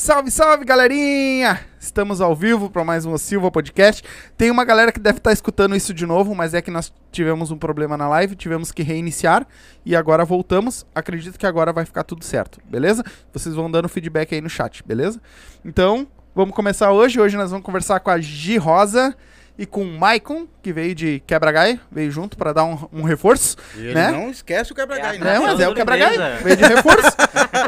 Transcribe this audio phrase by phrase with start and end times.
[0.00, 1.60] Salve, salve, galerinha!
[1.78, 4.02] Estamos ao vivo para mais um Silva Podcast.
[4.34, 7.50] Tem uma galera que deve estar escutando isso de novo, mas é que nós tivemos
[7.50, 9.46] um problema na live, tivemos que reiniciar
[9.84, 10.86] e agora voltamos.
[10.94, 13.04] Acredito que agora vai ficar tudo certo, beleza?
[13.30, 15.20] Vocês vão dando feedback aí no chat, beleza?
[15.62, 17.20] Então, vamos começar hoje.
[17.20, 19.14] Hoje nós vamos conversar com a Gi Rosa
[19.60, 23.58] e com o Maicon, que veio de Quebra-Gai, veio junto para dar um, um reforço.
[23.76, 24.10] E ele né?
[24.10, 25.36] não esquece o quebra-gai, É, né?
[25.36, 25.74] É, mas é o Beleza.
[25.74, 27.16] Quebra-Gai, veio de reforço.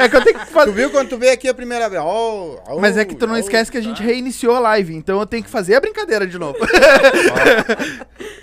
[0.00, 0.72] é que eu tenho que Tu fazer.
[0.72, 2.02] viu quando tu veio aqui a primeira vez?
[2.02, 3.38] Oh, oh, Mas é que tu não oh.
[3.38, 6.38] esquece que a gente reiniciou a live, então eu tenho que fazer a brincadeira de
[6.38, 6.58] novo.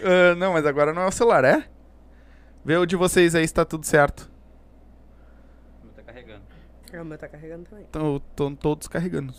[0.01, 1.63] Ah, não, mas agora não é o celular, é?
[2.63, 4.31] Vê o de vocês aí se tá tudo certo.
[5.95, 6.41] Tá carregando.
[6.93, 7.83] O meu tá carregando também.
[7.83, 9.33] Estão todos carregando.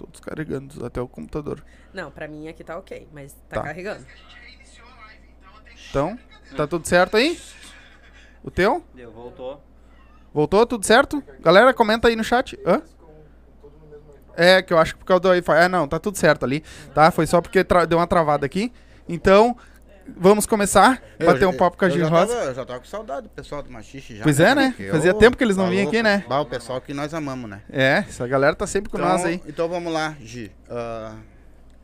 [0.00, 1.62] Todos carregando, até o computador.
[1.92, 3.62] Não, pra mim aqui tá ok, mas tá, Tá.
[3.64, 4.06] carregando.
[5.90, 6.18] Então,
[6.56, 7.38] tá tudo certo aí?
[8.42, 8.82] O teu?
[8.94, 9.62] Deu, voltou.
[10.32, 10.64] Voltou?
[10.64, 11.22] Tudo certo?
[11.40, 12.58] Galera, comenta aí no chat.
[12.64, 12.80] Hã?
[14.36, 15.52] É, que eu acho que por causa do Wi-Fi.
[15.64, 16.64] Ah, não, tá tudo certo ali.
[16.94, 17.10] Tá?
[17.10, 18.72] Foi só porque tra- deu uma travada aqui.
[19.06, 19.54] Então,
[20.16, 21.02] vamos começar.
[21.18, 22.34] Eu Bater já- um papo com a eu Gi já Rosa.
[22.34, 24.22] tava- Eu já tava com saudade do pessoal do Machixe já.
[24.22, 24.74] Pois é, né?
[24.90, 26.24] Fazia ô, tempo que eles não tá vinham aqui, né?
[26.28, 27.62] Bah, o pessoal que nós amamos, né?
[27.70, 29.40] É, essa galera tá sempre com então, nós aí.
[29.46, 30.50] Então vamos lá, Gi.
[30.68, 31.14] Ah,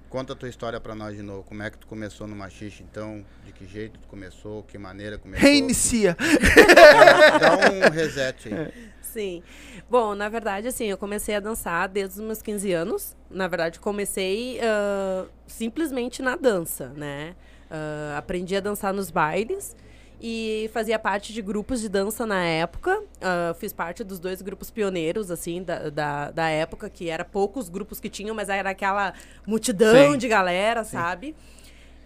[0.09, 1.43] conta a tua história pra nós de novo.
[1.45, 3.25] Como é que tu começou no Machixe, então?
[3.45, 4.63] De que jeito tu começou?
[4.63, 5.47] Que maneira começou?
[5.47, 6.17] Reinicia.
[7.41, 8.73] Dá um reset aí.
[9.03, 9.43] Sim.
[9.89, 13.17] Bom, na verdade, assim, eu comecei a dançar desde os meus 15 anos.
[13.31, 17.35] Na verdade, comecei ah, simplesmente na dança, né?
[17.71, 19.75] Ah, aprendi a dançar nos bailes
[20.21, 23.03] e fazia parte de grupos de dança na época.
[23.21, 27.69] Ah, fiz parte dos dois grupos pioneiros, assim, da, da, da época, que era poucos
[27.69, 29.13] grupos que tinham, mas era aquela
[29.47, 30.19] multidão Sim.
[30.19, 31.35] de galera, sabe?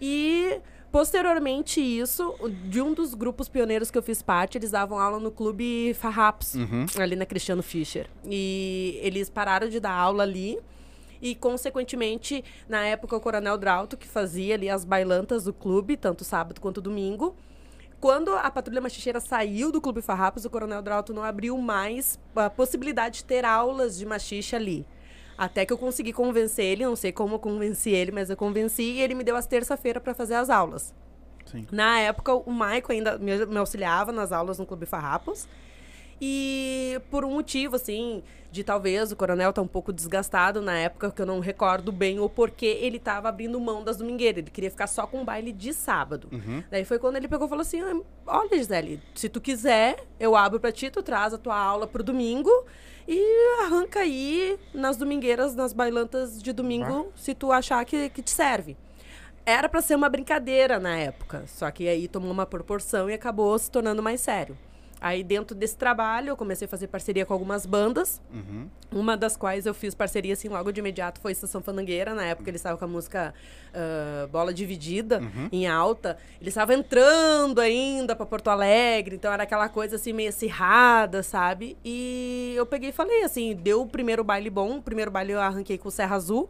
[0.01, 0.59] E
[0.91, 2.35] posteriormente isso,
[2.67, 6.55] de um dos grupos pioneiros que eu fiz parte, eles davam aula no clube Farrapos,
[6.55, 6.85] Uhum.
[6.99, 8.07] ali na Cristiano Fischer.
[8.25, 10.59] E eles pararam de dar aula ali.
[11.21, 16.23] E, consequentemente, na época, o Coronel Drauto, que fazia ali as bailantas do clube, tanto
[16.23, 17.35] sábado quanto domingo.
[17.99, 22.49] Quando a Patrulha Machicheira saiu do Clube Farrapos, o Coronel Drauto não abriu mais a
[22.49, 24.85] possibilidade de ter aulas de machixe ali.
[25.37, 28.83] Até que eu consegui convencer ele, não sei como eu convenci ele, mas eu convenci
[28.83, 30.93] e ele me deu as terça-feira para fazer as aulas.
[31.45, 31.67] Sim.
[31.71, 35.47] Na época, o Maico ainda me, me auxiliava nas aulas no Clube Farrapos.
[36.23, 38.21] E por um motivo, assim,
[38.51, 42.19] de talvez o coronel tá um pouco desgastado na época, que eu não recordo bem
[42.19, 44.37] o porquê ele tava abrindo mão das domingueiras.
[44.39, 46.29] Ele queria ficar só com o baile de sábado.
[46.31, 46.63] Uhum.
[46.69, 50.35] Daí foi quando ele pegou e falou assim: "Ah, Olha, Gisele, se tu quiser, eu
[50.35, 52.51] abro pra ti, tu traz a tua aula pro domingo
[53.07, 58.29] e arranca aí nas domingueiras, nas bailantas de domingo, se tu achar que, que te
[58.29, 58.77] serve.
[59.43, 63.57] Era pra ser uma brincadeira na época, só que aí tomou uma proporção e acabou
[63.57, 64.55] se tornando mais sério.
[65.01, 68.21] Aí, dentro desse trabalho, eu comecei a fazer parceria com algumas bandas.
[68.31, 68.69] Uhum.
[68.91, 72.13] Uma das quais eu fiz parceria, assim, logo de imediato foi Estação Fandangueira.
[72.13, 73.33] Na época, eles estavam com a música
[73.73, 75.19] ah, Bola Dividida,
[75.51, 76.19] em alta.
[76.39, 81.75] Eles estavam entrando ainda para Porto Alegre, então era aquela coisa, assim, meio acirrada, sabe?
[81.83, 84.77] E eu peguei e falei, assim, deu o primeiro baile bom.
[84.77, 86.47] O primeiro baile eu arranquei com o Serra Azul.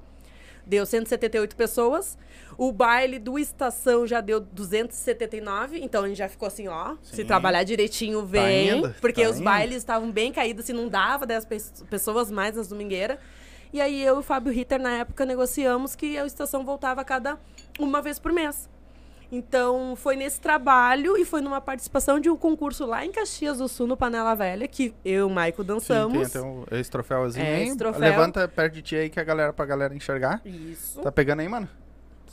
[0.65, 2.17] Deu 178 pessoas.
[2.63, 5.79] O baile do Estação já deu 279.
[5.79, 6.95] Então a gente já ficou assim, ó.
[7.01, 7.25] Se Sim.
[7.25, 8.69] trabalhar direitinho, vem.
[8.77, 9.45] indo, porque tá os indo.
[9.45, 11.57] bailes estavam bem caídos, assim, não dava 10 pe-
[11.89, 13.17] pessoas mais nas domingueiras.
[13.73, 17.03] E aí eu e o Fábio Ritter, na época, negociamos que a estação voltava a
[17.03, 17.39] cada
[17.79, 18.69] uma vez por mês.
[19.31, 23.67] Então, foi nesse trabalho e foi numa participação de um concurso lá em Caxias do
[23.69, 26.35] Sul, no Panela Velha, que eu e o Maico Sim, tem dançamos.
[26.35, 27.63] um- esse troféuzinho É, aí.
[27.69, 28.01] esse troféu.
[28.01, 30.41] Levanta perto de ti aí que a galera, pra galera enxergar.
[30.45, 30.99] Isso.
[30.99, 31.67] Tá pegando aí, mano?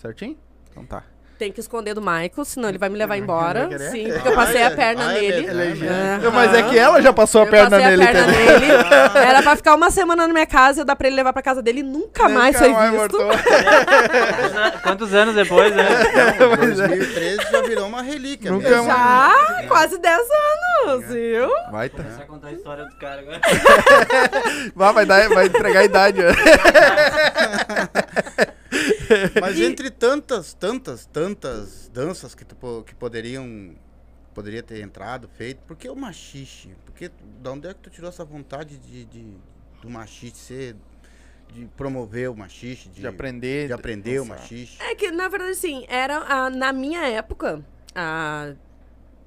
[0.01, 0.37] Certinho?
[0.71, 1.03] Então tá.
[1.39, 3.69] Tem que esconder do Maico, senão ele vai me levar embora.
[3.69, 3.79] vai?
[3.79, 5.47] Sim, porque eu passei Ah, a é- perna ah, é nele.
[5.87, 6.15] é.
[6.21, 6.31] Aham.
[6.33, 8.67] Mas é que ela já passou a Eu perna nele, a perna dele.
[9.25, 11.63] Era pra ficar uma semana na minha casa, eu dar pra ele levar pra casa
[11.63, 13.17] dele e nunca mais Nunca foi mais visto.
[13.17, 13.37] Quantos,
[14.59, 15.87] an- quantos anos depois, né?
[16.35, 18.51] Então, 2013 já virou uma relíquia.
[18.51, 18.87] Nunca mesmo.
[18.87, 20.19] Já, quase 10
[20.89, 21.49] anos, viu?
[21.71, 22.03] Vai, tá.
[22.03, 23.41] Começar a contar a história do cara agora.
[24.75, 26.21] vai, vai, dar, vai entregar a idade.
[29.41, 33.75] Mas entre tantas, tantas, tantas danças que, tu, que poderiam
[34.35, 36.71] poderia ter entrado, feito, por que o machixe?
[36.85, 37.11] Porque
[37.43, 39.35] da onde é que tu tirou essa vontade de, de
[39.83, 40.77] do machixe ser
[41.53, 43.67] de promover o machixe, de, De aprender.
[43.69, 44.77] de aprender o machixe?
[44.81, 47.65] É que, na verdade, assim, era a- na minha época,
[47.95, 48.53] há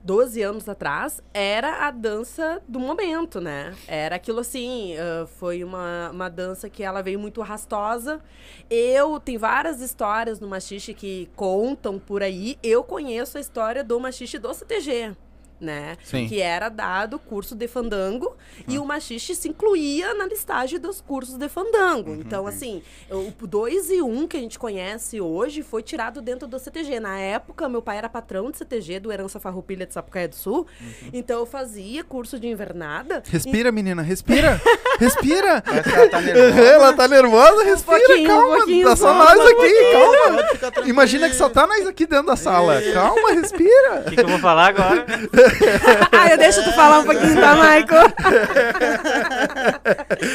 [0.03, 3.73] 12 anos atrás, era a dança do momento, né?
[3.87, 8.21] Era aquilo assim, ah, foi uma, uma dança que ela veio muito rastosa.
[8.69, 12.57] Eu, tem várias histórias no machixe que contam por aí.
[12.63, 15.15] Eu conheço a história do machixe do CTG.
[15.61, 15.97] Né?
[16.03, 16.27] Sim.
[16.27, 18.35] Que era dado curso de fandango
[18.67, 22.13] e o machixe se incluía na listagem dos cursos de fandango.
[22.15, 26.47] Então, assim, o 2 e 1 um que a gente conhece hoje foi tirado dentro
[26.47, 26.99] do CTG.
[26.99, 30.65] Na época, meu pai era patrão de CTG do Herança Farroupilha de Sapucaia do Sul.
[31.13, 33.21] Então, eu fazia curso de invernada.
[33.27, 34.59] Respira, menina, respira.
[34.99, 35.63] respira.
[35.65, 36.61] Ela tá nervosa.
[36.61, 38.55] Ela tá nervosa, respira, um calma.
[38.55, 40.87] pouquinho tá só nós um aqui, calma.
[40.87, 42.81] Imagina que só tá nós aqui dentro da sala.
[42.93, 44.03] Calma, respira.
[44.05, 45.05] O que, que eu vou falar agora?
[46.11, 48.11] ah, eu deixo tu falar um pouquinho, tá, Michael?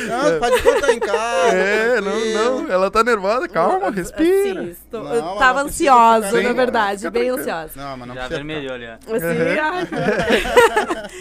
[0.08, 1.56] Não, pode contar em casa.
[1.56, 2.72] É, não, não.
[2.72, 4.62] Ela tá nervosa, calma, respira.
[4.62, 7.70] Sim, estou- Não, eu tava ansiosa, na verdade, bem ansiosa.
[7.76, 8.36] Não, mas não Já precisa.
[8.44, 9.16] vermelhou ali, ó.
[9.16, 9.26] Assim.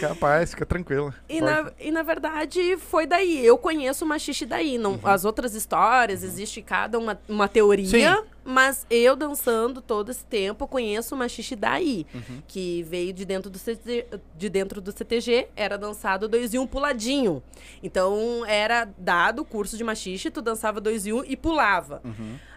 [0.00, 1.14] Capaz, fica tranquila.
[1.28, 3.44] E na, e na verdade foi daí.
[3.44, 4.78] Eu conheço o machixe daí.
[4.78, 7.88] Não, As outras histórias, existe cada uma, uma teoria.
[7.88, 8.16] Sim.
[8.46, 12.06] Mas eu dançando todo esse tempo conheço o machixe daí.
[12.46, 14.06] Que veio de dentro, do CTG,
[14.36, 17.42] de dentro do CTG, era dançado dois e um puladinho.
[17.82, 22.00] Então era dado o curso de machixe, tu dançava dois e um e pulava.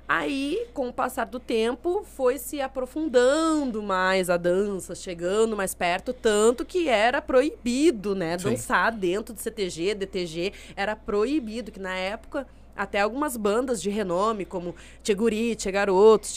[0.07, 6.13] Aí, com o passar do tempo, foi se aprofundando mais a dança, chegando mais perto,
[6.13, 8.35] tanto que era proibido, né?
[8.39, 8.49] Sim.
[8.49, 12.47] Dançar dentro do CTG, DTG, era proibido, que na época
[12.79, 15.69] até algumas bandas de renome, como Tchê Guri, Tchê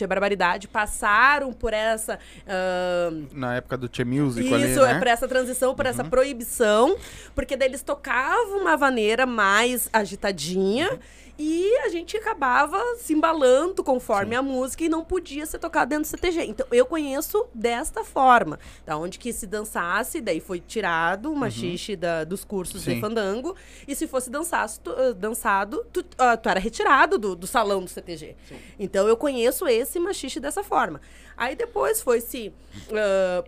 [0.08, 2.18] Barbaridade, passaram por essa.
[2.48, 4.92] ahn, Na época do Tchê Music ali, isso, né?
[4.92, 6.96] é por essa transição, por essa proibição,
[7.32, 10.98] porque daí eles tocavam uma maneira mais agitadinha
[11.38, 16.04] e a gente acabava se embalando conforme a música e não podia ser tocado dentro
[16.04, 16.44] do CTG.
[16.44, 21.96] Então eu conheço desta forma, da onde que se dançasse, daí foi tirado o machixe
[21.96, 22.94] da- dos cursos Sim.
[22.94, 23.56] de fandango
[23.88, 27.82] e se fosse dançasse, tu- ah, dançado, tu, ah, tu era retirado do, do salão
[27.82, 28.36] do CTG.
[28.78, 31.00] Então eu conheço esse machixe dessa forma.
[31.36, 32.52] Aí depois foi se
[32.92, 33.42] ah,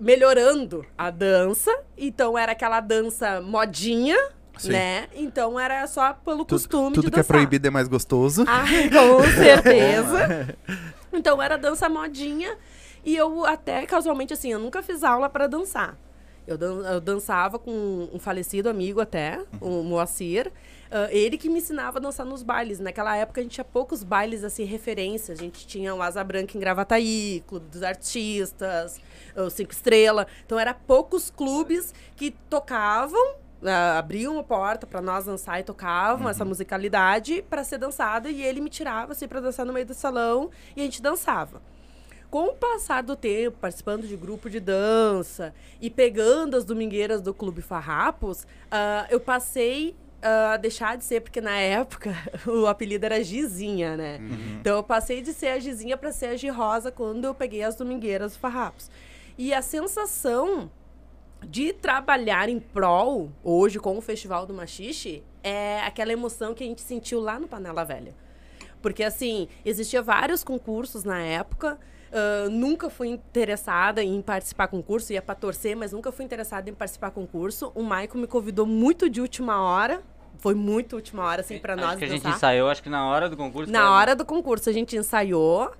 [0.00, 1.76] melhorando a dança.
[1.96, 4.16] Então era aquela dança modinha,
[4.58, 4.70] Sim.
[4.72, 5.08] né?
[5.14, 8.44] Então era só pelo costume Tudo de que é proibido é mais gostoso.
[8.46, 10.56] Ah, com certeza.
[11.12, 12.56] então era dança modinha.
[13.04, 15.96] E eu até casualmente assim, eu nunca fiz aula para dançar.
[16.46, 20.50] Eu, dan- eu dançava com um falecido amigo até, o Moacir.
[20.90, 22.78] Ah, ele que me ensinava a dançar nos bailes.
[22.80, 25.32] Naquela época a gente tinha poucos bailes assim, referência.
[25.32, 28.98] A gente tinha o Asa Branca em Gravataí, Clube dos Artistas,
[29.36, 30.26] o Cinco Estrela.
[30.46, 33.34] Então era poucos clubes que tocavam
[33.64, 38.42] ah, abriam a porta para nós dançar e tocavam essa musicalidade para ser dançada e
[38.42, 41.60] ele me tirava assim para dançar no meio do salão e a gente dançava.
[42.30, 47.32] Com o passar do tempo, participando de grupo de dança e pegando as domingueiras do
[47.32, 52.14] Clube Farrapos, ah, eu passei a deixar de ser, porque na época
[52.46, 54.18] o apelido era Gizinha, né?
[54.60, 57.62] Então eu passei de ser a Gizinha para ser a Gi Rosa quando eu peguei
[57.62, 58.90] as domingueiras do Farrapos.
[59.36, 60.68] E a sensação
[61.46, 66.66] de trabalhar em prol, hoje, com o Festival do Machixe, é aquela emoção que a
[66.66, 68.14] gente sentiu lá no Panela Velha.
[68.82, 71.78] Porque, assim, existia vários concursos na época.
[72.12, 76.74] ah, nunca fui interessada em participar concurso, ia para torcer, mas nunca fui interessada em
[76.74, 77.70] participar concurso.
[77.74, 80.00] O Maicon me convidou muito de última hora.
[80.38, 83.06] Foi muito última hora, assim, para Acho nós que a gente ensaiou, acho que na
[83.08, 83.70] hora do concurso.
[83.72, 85.70] Na foi- hora do concurso a gente ensaiou.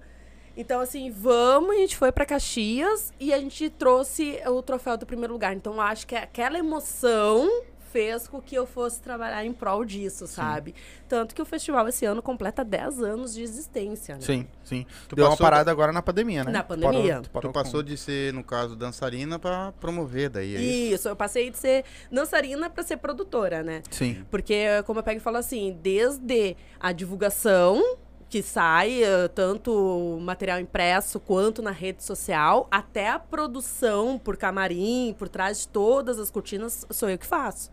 [0.60, 5.06] Então, assim, vamos, a gente foi pra Caxias e a gente trouxe o troféu do
[5.06, 5.54] primeiro lugar.
[5.54, 7.48] Então, eu acho que aquela emoção
[7.92, 10.74] fez com que eu fosse trabalhar em prol disso, sabe?
[11.08, 14.20] Tanto que o festival esse ano completa 10 anos de existência, né?
[14.20, 14.84] Sim, sim.
[15.08, 16.50] Tu Deu uma parada agora na pandemia, né?
[16.52, 17.14] Na pandemia.
[17.14, 20.94] Parou- parou Tu passou com- de ser, no caso, dançarina pra promover daí, é isso?
[20.96, 23.80] Isso, eu passei de ser dançarina pra ser produtora, né?
[23.90, 24.22] Sim.
[24.30, 27.96] Porque, como eu pego e falo assim, desde a divulgação
[28.28, 35.14] que sai, eh, tanto material impresso quanto na rede social, até a produção por camarim,
[35.18, 37.70] por trás de todas as cortinas, sou eu que faço.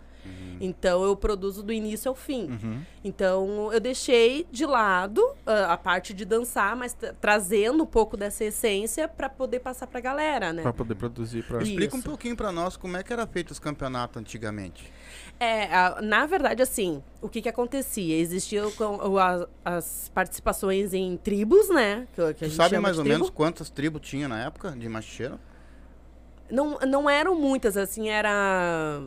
[0.60, 2.50] Então eu produzo do início ao fim.
[2.50, 2.82] Uhum.
[3.04, 8.18] Então eu deixei de lado ah, a parte de dançar, mas tra- trazendo um pouco
[8.18, 10.64] dessa essência para poder passar pra galera, né?
[10.64, 11.44] Pra poder produzir.
[11.44, 11.62] Pra...
[11.62, 11.70] Isso.
[11.70, 14.92] Explica um pouquinho pra nós como é que era feito os campeonatos antigamente.
[15.40, 18.18] É, a- na verdade, assim, o que que acontecia?
[18.18, 22.08] Existiam com- o- a- as participações em tribos, né?
[22.16, 23.18] Que, que sabe mais ou tribo.
[23.20, 25.38] menos quantas tribos tinha na época de machicheiro?
[26.50, 29.02] Não, não eram muitas, assim, era...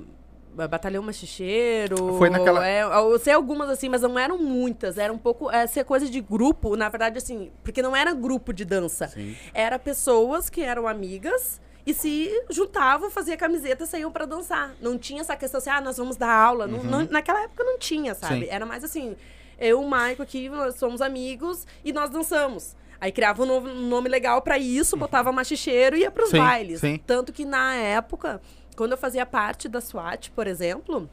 [0.55, 2.19] Batalhão Machicheiro.
[2.19, 4.99] Foi naquela- É, eu sei algumas assim, mas não eram muitas.
[4.99, 5.49] Era um pouco.
[5.53, 9.07] Essa coisa de grupo, na verdade, assim, porque não era grupo de dança.
[9.07, 9.37] Sim.
[9.55, 14.75] Era pessoas que eram amigas e se juntavam, faziam camiseta e saíam pra dançar.
[14.81, 16.67] Não tinha essa questão assim, ah, nós vamos dar aula.
[16.67, 18.45] Não- não- naquela época não tinha, sabe?
[18.45, 18.51] Sim.
[18.51, 19.17] Era mais assim,
[19.59, 22.77] eu e o Maico aqui, nós somos amigos e nós dançamos.
[23.01, 26.39] Aí criava um, novo- um nome legal pra isso, botava machicheiro e ia pros Sim,
[26.39, 26.81] bailes.
[26.81, 27.01] sim.
[27.07, 28.41] Tanto que na época,
[28.77, 31.09] quando eu fazia parte da SWAT, por exemplo,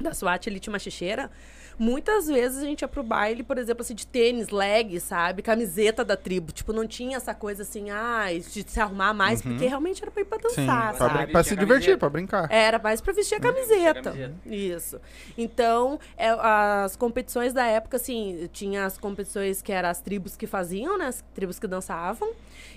[0.00, 1.30] da SWAT Elite Machicheira,
[1.78, 5.42] muitas vezes a gente ia pro baile, por exemplo, assim, de tênis, leg, sabe?
[5.42, 6.52] Camiseta da tribo.
[6.52, 10.22] Tipo, não tinha essa coisa assim, ah, de se arrumar mais, porque realmente era pra
[10.22, 10.50] ir pra Uhum.
[10.50, 11.18] Sim, dançar, pra, sabe?
[11.24, 12.46] brin- pra se divertir, pra brincar.
[12.50, 14.02] Era mais pra vestir a camiseta.
[14.02, 14.34] camiseta.
[14.46, 15.00] Isso.
[15.36, 20.46] Então, é, as competições da época, assim, tinha as competições que eram as tribos que
[20.46, 21.06] faziam, né?
[21.06, 22.32] As tribos que dançavam.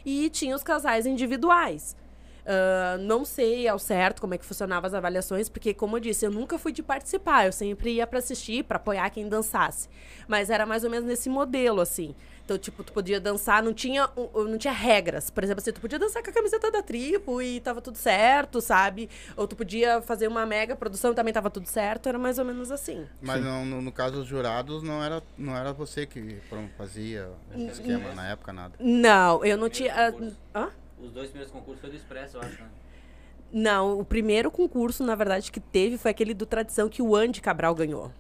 [0.05, 1.95] E tinha os casais individuais.
[2.45, 6.25] Ah, não sei ao certo como é que funcionavam as avaliações, porque, como eu disse,
[6.25, 7.45] eu nunca fui de participar.
[7.47, 9.89] Eu sempre ia pra assistir, pra apoiar quem dançasse.
[10.27, 12.13] Mas era mais ou menos nesse modelo, assim.
[12.43, 15.31] Então, tipo, tu podia dançar, não tinha, não tinha regras.
[15.31, 18.61] Por exemplo, assim, tu podia dançar com a camiseta da tribo e tava tudo certo,
[18.61, 19.09] sabe?
[19.35, 22.07] Ou tu podia fazer uma mega produção e também tava tudo certo.
[22.07, 23.07] Era mais ou menos assim.
[23.19, 27.27] Mas não- no, no caso dos jurados, não era, não era você que pronto, fazia
[27.55, 28.75] o esquema na época, nada.
[28.79, 29.91] Não, eu não tinha.
[30.53, 30.69] ah, hã?
[31.01, 32.69] Os dois primeiros concursos foi do Expresso, eu acho, né?
[33.51, 37.41] Não, o primeiro concurso, na verdade, que teve foi aquele do Tradição que o Andy
[37.41, 38.11] Cabral ganhou.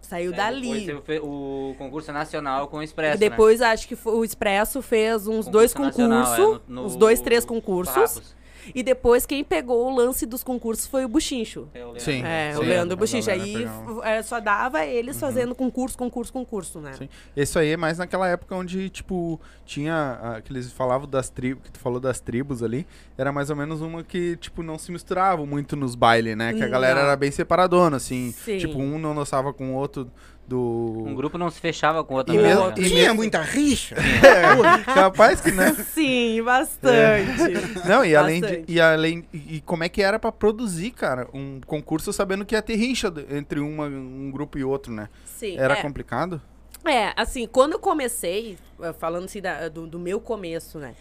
[0.00, 0.86] Saiu É, dali.
[0.86, 4.80] Depois teve o concurso nacional com o Expresso, E depois acho que foi- o Expresso
[4.82, 5.52] fez uns né?
[5.52, 7.94] dois Concurso nacional, concursos, é, no- no- uns dois, três concursos.
[7.94, 8.34] Farrapos.
[8.74, 11.68] E depois quem pegou o lance dos concursos foi o Buchincho.
[11.74, 12.00] É, o Leandro.
[12.00, 12.22] Sim.
[12.24, 13.30] É, o sim, Leandro a Buchincho.
[13.30, 13.66] Aí
[14.04, 16.92] é, só dava eles fazendo concurso, concurso, concurso, né?
[16.94, 17.08] Sim.
[17.36, 20.18] Isso aí é mais naquela época onde, tipo, tinha.
[20.22, 22.86] ah, que eles falavam das tribos, que tu falou das tribos ali.
[23.16, 26.52] Era mais ou menos uma que, tipo, não se misturavam muito nos bailes, né?
[26.52, 27.06] Que a galera Não.
[27.06, 28.32] era bem separadona, assim.
[28.32, 28.58] Sim.
[28.58, 30.10] Tipo, um não dançava com o outro
[30.50, 31.04] do.
[31.06, 32.34] Um grupo não se fechava com o outro.
[32.34, 32.42] E né?
[32.48, 32.72] mesmo- É.
[32.72, 33.94] Tinha mesmo- muita rixa.
[34.20, 35.72] É, capaz que não.
[35.76, 37.86] Sim, bastante.
[37.88, 38.72] Não, e além, de, Bastante.
[38.72, 39.24] e além.
[39.32, 43.12] E como é que era pra produzir, cara, um concurso sabendo que ia ter rixa
[43.30, 45.08] entre uma, um grupo e outro, né?
[45.24, 45.56] Sim.
[45.56, 45.82] Era é.
[45.82, 46.40] complicado?
[46.84, 50.94] É, assim, quando eu comecei, eh, falando assim da- do, do meu começo, né?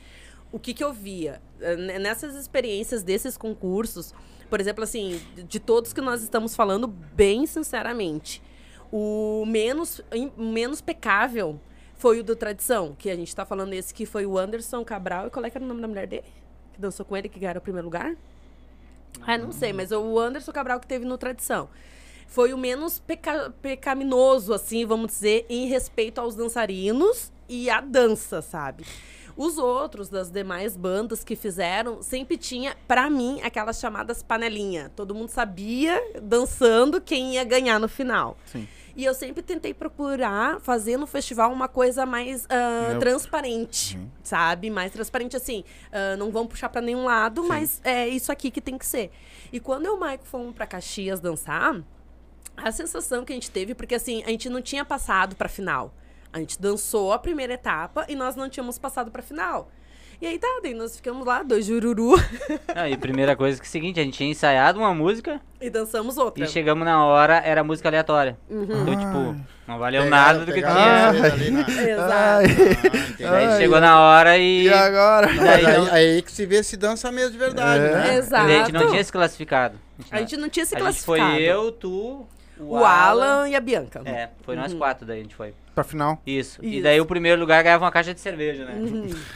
[0.51, 1.41] O que que eu via?
[1.61, 4.13] Eh, Nessas experiências desses concursos,
[4.49, 8.41] por exemplo, assim, de todos que nós estamos falando, bem sinceramente,
[8.91, 10.01] o menos,
[10.37, 11.59] menos pecável
[11.95, 15.27] foi o do Tradição, que a gente tá falando esse que foi o Anderson Cabral.
[15.27, 16.23] E qual é que era o nome da mulher dele?
[16.73, 18.15] Que dançou com ele, que ganhou o primeiro lugar?
[19.21, 21.67] Ah, não sei, mas o Anderson Cabral que teve no Tradição.
[22.27, 28.41] Foi o menos peca- pecaminoso, assim, vamos dizer, em respeito aos dançarinos e à dança,
[28.41, 28.85] sabe?
[29.35, 34.91] Os outros das demais bandas que fizeram sempre tinha, pra mim, aquelas chamadas panelinha.
[34.95, 38.37] Todo mundo sabia, dançando, quem ia ganhar no final.
[38.45, 38.67] Sim.
[38.99, 42.99] E eu sempre tentei procurar fazer no festival uma coisa mais Neutro.
[42.99, 44.69] transparente, sabe?
[44.69, 45.63] Mais transparente assim.
[45.89, 49.09] ah, não vão puxar pra nenhum lado, mas é isso aqui que tem que ser.
[49.53, 51.81] E quando eu e o Maico fomos pra Caxias dançar,
[52.57, 55.93] a sensação que a gente teve, porque assim, a gente não tinha passado pra final.
[56.33, 59.71] A gente dançou a primeira etapa e nós não tínhamos passado pra final.
[60.21, 62.13] E aí tá, daí nós ficamos lá, dois jururu,
[62.75, 65.69] Ah, e primeira coisa que é o seguinte, a gente tinha ensaiado uma música e
[65.69, 66.43] dançamos outra.
[66.43, 68.37] e chegamos na hora, era música aleatória.
[68.49, 68.63] Uhum.
[68.63, 71.13] Então, tipo, não valeu Pegaram- nada do que tinha.
[71.13, 72.49] na- Exato.
[73.21, 75.31] Ai, Ah, Ai, chegou na hora e, e agora?
[75.31, 77.91] e daí aí, não, aí que se vê se dança mesmo de verdade, É.
[77.93, 78.15] né?
[78.17, 78.45] Exato.
[78.45, 79.79] daí a gente não tinha se classificado.
[80.11, 81.41] A gente não tinha se a gente foi classificado.
[81.43, 82.27] eu, tu,
[82.59, 84.01] o, o Alan e a Bianca.
[84.03, 85.53] É, foi nós quatro daí a gente foi.
[85.79, 86.21] Pra final.
[86.27, 86.59] Isso.
[86.61, 88.73] E daí o primeiro lugar ganhava uma caixa de cerveja, né?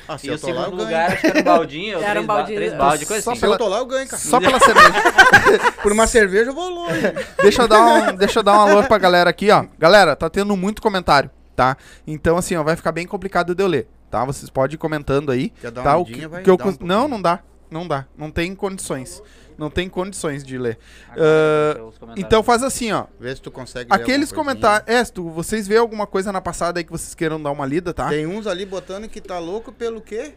[0.05, 0.87] Ah, se E eu o tô lá, eu segundo ganho.
[0.89, 2.57] lugar acho que era um baldinho, ou Era três, um ba- baldinho.
[2.57, 3.39] três balde, coisa Só assim.
[3.39, 4.21] Se eu tô lá, eu ganho, cara.
[4.21, 5.71] Só pela cerveja.
[5.81, 6.99] Por uma cerveja eu vou longe.
[7.41, 9.65] deixa, eu dar um, deixa eu dar um alô pra galera aqui, ó.
[9.79, 11.77] Galera, tá tendo muito comentário, tá?
[12.05, 14.25] Então, assim, ó, vai ficar bem complicado de eu ler, tá?
[14.25, 15.49] Vocês podem ir comentando aí.
[15.61, 15.91] Quer dar tá?
[15.95, 17.39] uma O que, vai que eu dar um cons- Não, não dá.
[17.71, 18.05] Não dá.
[18.17, 19.23] Não tem condições.
[19.57, 20.77] Não tem condições de ler.
[21.13, 21.95] Comentários.
[22.17, 23.05] Então faz assim, ó.
[23.19, 24.87] Vê se tu consegue ler Aqueles comentários.
[24.87, 27.93] É, tu, vocês vê alguma coisa na passada aí que vocês queiram dar uma lida,
[27.93, 28.09] tá?
[28.09, 30.33] Tem uns ali botando que tá louco pelo quê?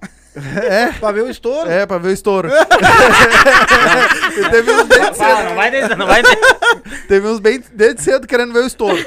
[0.36, 0.92] É.
[0.92, 1.70] pra ver o estouro.
[1.70, 2.50] É, pra ver o estouro.
[4.50, 6.38] teve, uns bem Fala, fala, não vai descer, não vai descer.
[7.08, 8.98] teve uns bem desde cedo querendo ver o estouro.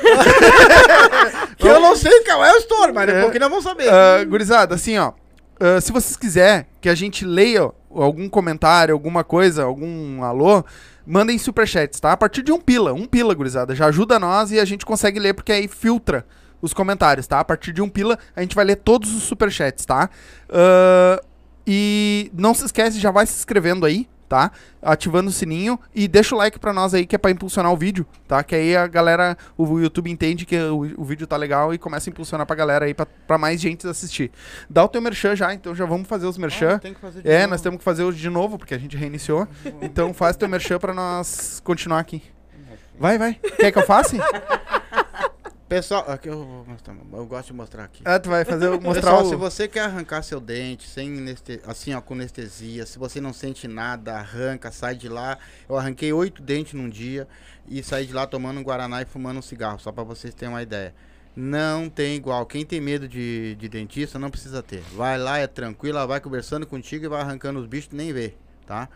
[1.55, 3.05] Que eu não sei qual é o estouro, mas É.
[3.07, 3.89] daqui a pouquinho nós vamos saber.
[3.89, 5.11] Ah, gurizada, assim, ó.
[5.59, 10.63] ah, se vocês quiserem que a gente leia algum comentário, alguma coisa, algum alô,
[11.05, 12.11] mandem superchats, tá?
[12.11, 13.75] A partir de um pila, um pila, gurizada.
[13.75, 16.25] Já ajuda nós e a gente consegue ler, porque aí filtra
[16.61, 17.39] os comentários, tá?
[17.39, 20.09] A partir de um pila, a gente vai ler todos os superchats, tá?
[20.49, 21.21] Ah,
[21.65, 24.51] e não se esquece, já vai se inscrevendo aí, tá?
[24.81, 27.75] Ativando o sininho e deixa o like pra nós aí, que é pra impulsionar o
[27.75, 28.41] vídeo, tá?
[28.43, 32.09] Que aí a galera, o YouTube entende que o, o vídeo tá legal e começa
[32.09, 34.31] a impulsionar pra galera aí, pra, pra mais gente assistir.
[34.69, 36.79] Dá o teu merchan já, então já vamos fazer os merchan.
[36.83, 36.87] Ah,
[37.25, 37.49] É, novo.
[37.49, 39.47] nós temos que fazer hoje de novo, porque a gente reiniciou.
[39.81, 42.21] Então faz teu merchan pra nós continuar aqui.
[42.99, 43.33] Vai, vai.
[43.33, 44.15] Quer que eu faça?
[45.69, 48.01] Pessoal, aqui eu, vou mostrar, eu gosto de mostrar aqui.
[48.03, 49.29] Ah, tu vai fazer, mostrar Pessoal, o...
[49.29, 51.13] se você quer arrancar seu dente sem
[51.63, 55.37] assim, ó, com anestesia, se você não sente nada, arranca, sai de lá.
[55.69, 57.27] Eu arranquei oito dentes num dia
[57.67, 60.51] e saí de lá tomando um guaraná e fumando um cigarro, só pra vocês terem
[60.55, 60.91] uma ideia.
[61.35, 62.47] Não tem igual.
[62.47, 64.81] Quem tem medo de, de dentista não precisa ter.
[64.95, 68.33] Vai lá, é tranquilo, ela vai conversando contigo e vai arrancando os bichos, nem vê,
[68.65, 68.89] tá?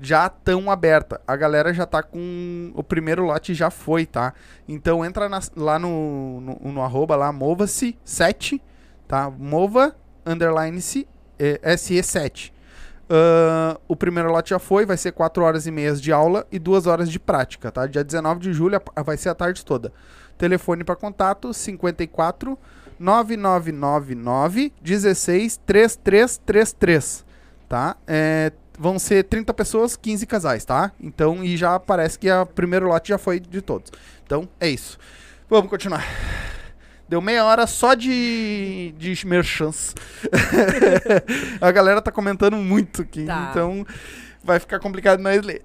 [0.00, 1.20] já estão aberta.
[1.26, 2.72] A galera já tá com.
[2.74, 4.32] O primeiro lote já foi, tá?
[4.68, 8.60] Então entra nas- lá no, no, no arroba lá, Mova-se 7,
[9.06, 9.30] tá?
[9.30, 11.06] Mova underline se,
[11.38, 12.52] eh, SE7.
[13.10, 16.60] Ah, o primeiro lote já foi, vai ser 4 horas e meias de aula e
[16.60, 17.84] 2 horas de prática, tá?
[17.86, 19.92] Dia 19 de julho vai ser a tarde toda.
[20.38, 22.56] Telefone para contato 54
[22.98, 27.24] 9999 16 3333,
[27.68, 27.96] tá?
[28.06, 30.92] É, vão ser 30 pessoas, 15 casais, tá?
[31.00, 33.90] Então, e já parece que o primeiro lote já foi de todos.
[34.24, 34.96] Então, é isso.
[35.48, 36.04] Vamos continuar.
[37.10, 39.96] Deu meia hora só de, de merchants.
[41.60, 43.48] a galera tá comentando muito aqui, Tá.
[43.50, 43.84] então
[44.42, 45.62] vai ficar complicado nós ler.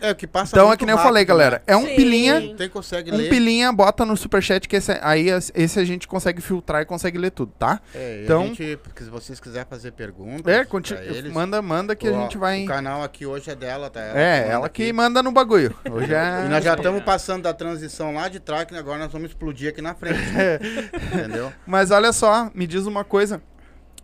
[0.00, 1.26] É o que passa Então é que nem eu rápido, falei, né?
[1.26, 1.62] galera.
[1.66, 1.96] É um Sim.
[1.96, 3.28] pilinha, tem consegue um ler.
[3.30, 7.30] pilinha, bota no superchat que esse, aí esse a gente consegue filtrar e consegue ler
[7.30, 7.80] tudo, tá?
[7.94, 12.06] É, Então- gente, se vocês quiserem fazer perguntas, É, pra conti- eles, manda, manda que
[12.06, 12.64] a gente vai.
[12.64, 14.00] O canal aqui hoje é dela, tá?
[14.00, 14.92] É, manda ela que aqui.
[14.92, 15.74] manda no bagulho.
[15.90, 16.44] Hoje é.
[16.46, 19.70] E nós já estamos passando da transição lá de trás, que agora nós vamos explodir
[19.70, 20.20] aqui na frente.
[20.36, 20.60] É.
[21.14, 21.52] Entendeu?
[21.66, 23.40] Mas olha só, me diz uma coisa.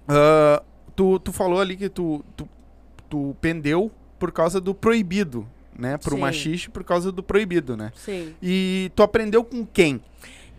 [0.08, 0.62] Ah,
[0.96, 2.48] tu, tu falou ali que tu, tu,
[3.10, 5.46] tu pendeu por causa do proibido,
[5.78, 5.98] né?
[5.98, 6.20] Pro Sim.
[6.20, 7.92] machixe por causa do proibido, né?
[7.96, 8.34] Sim.
[8.42, 10.00] E tu aprendeu com quem?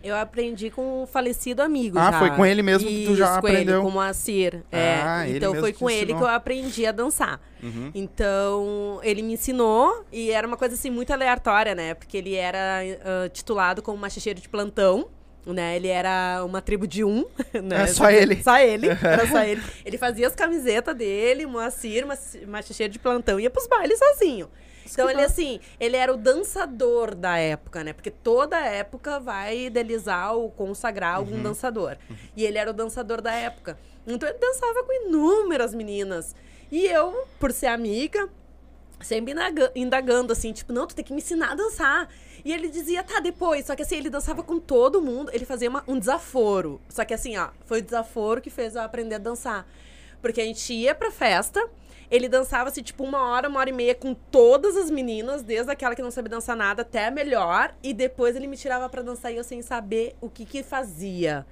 [0.04, 2.18] Eu aprendi com um falecido amigo Ah, já.
[2.18, 3.74] foi com ele mesmo que tu já Isso, com aprendeu.
[3.76, 4.62] Ele, com o Moacir.
[4.72, 7.40] É, Ah, ele então foi com ele que eu aprendi a dançar.
[7.62, 7.92] Uhum.
[7.94, 11.94] Então, ele me ensinou e era uma coisa assim muito aleatória, né?
[11.94, 15.06] Porque ele era ah, titulado como machicheiro de plantão.
[15.44, 17.24] Né, ele era uma tribo de um,
[17.64, 17.82] né?
[17.82, 18.40] É, só ele.
[18.42, 19.60] Só ele, era só ele.
[19.84, 24.48] Ele fazia as camisetas dele, Moacir, mas- machicheiro de plantão, ia pros bailes sozinho.
[24.88, 27.92] Então ele assim, ele era o dançador da época, né?
[27.92, 31.42] Porque toda época vai idealizar ou consagrar algum Uhum.
[31.42, 31.96] dançador.
[32.36, 33.78] E ele era o dançador da época.
[34.06, 36.34] Então ele dançava com inúmeras meninas.
[36.70, 38.28] E eu, por ser amiga,
[39.00, 42.08] sempre indaga- indagando assim, tipo, não, tu tem que me ensinar a dançar.
[42.44, 43.66] E ele dizia, tá, depois.
[43.66, 46.80] Só que assim, ele dançava com todo mundo, ele fazia uma- um desaforo.
[46.88, 49.66] Só que assim, ó, foi o desaforo que fez eu aprender a dançar.
[50.20, 51.60] Porque a gente ia pra festa,
[52.10, 55.70] ele dançava assim, tipo, uma hora, uma hora e meia com todas as meninas, desde
[55.70, 57.74] aquela que não sabia dançar nada até a melhor.
[57.82, 61.46] E depois ele me tirava pra dançar e eu sem saber o que que fazia.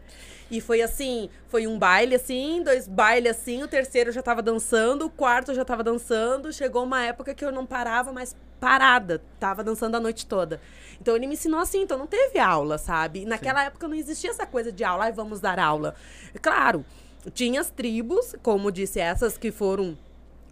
[0.50, 4.42] E foi assim, foi um baile assim, dois bailes assim, o terceiro eu já tava
[4.42, 6.52] dançando, o quarto eu já tava dançando.
[6.52, 10.60] Chegou uma época que eu não parava mais parada, tava dançando a noite toda.
[11.00, 13.22] Então ele me ensinou assim, então não teve aula, sabe?
[13.22, 15.94] E naquela época não existia essa coisa de aula, ai, vamos dar aula.
[16.42, 16.84] Claro,
[17.32, 19.96] tinha as tribos, como disse, essas que foram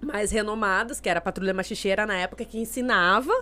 [0.01, 3.33] mais renomadas, que era a Patrulha Machicheira na época, que ensinava.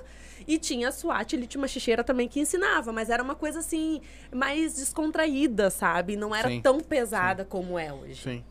[0.47, 4.01] E tinha a SWAT Elite Machicheira também que ensinava, mas era uma coisa assim,
[4.33, 6.17] mais descontraída, sabe?
[6.17, 8.23] Não era Sim, tão pesada como é hoje.
[8.23, 8.45] Sim.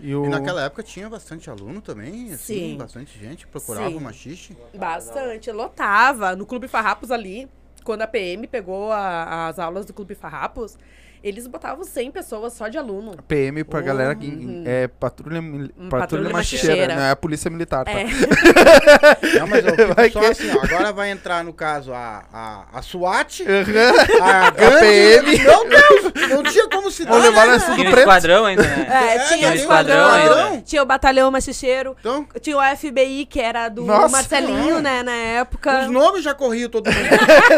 [0.00, 0.24] E, o...
[0.24, 2.76] E naquela época tinha bastante aluno também, assim, Sim.
[2.76, 3.96] bastante gente procurava Sim.
[3.96, 4.56] o machixe.
[4.74, 5.50] Bastante.
[5.52, 6.34] Lotava.
[6.34, 7.48] No Clube Farrapos ali,
[7.84, 10.76] quando a PM pegou a- as aulas do Clube Farrapos,
[11.22, 13.16] eles botavam 100 pessoas só de aluno.
[13.28, 14.64] PM pra galera que Uhum.
[14.66, 16.94] é patrulha, patrulha, patrulha machicheira, machicheira.
[16.96, 17.90] não é a polícia militar, tá?
[17.92, 18.04] É.
[19.38, 22.78] Não, mas eu Vai só que- assim, ó, agora vai entrar, no caso, a, a,
[22.78, 24.22] a SWAT, Aham.
[24.22, 24.52] a A.
[24.52, 25.38] PM.
[25.42, 27.52] Meu Deus, não tinha como se dar, levar né?
[27.52, 27.98] nós Tinha tudo um preto.
[28.08, 28.86] esquadrão ainda, né?
[28.90, 30.62] É, É, tinha um esquadrão, esquadrão.
[30.62, 34.08] tinha o batalhão machicheiro, Então, tinha o FBI, que era do Nossa.
[34.08, 35.82] Marcelinho, né, na época.
[35.84, 37.08] os nomes já corriam todo mundo.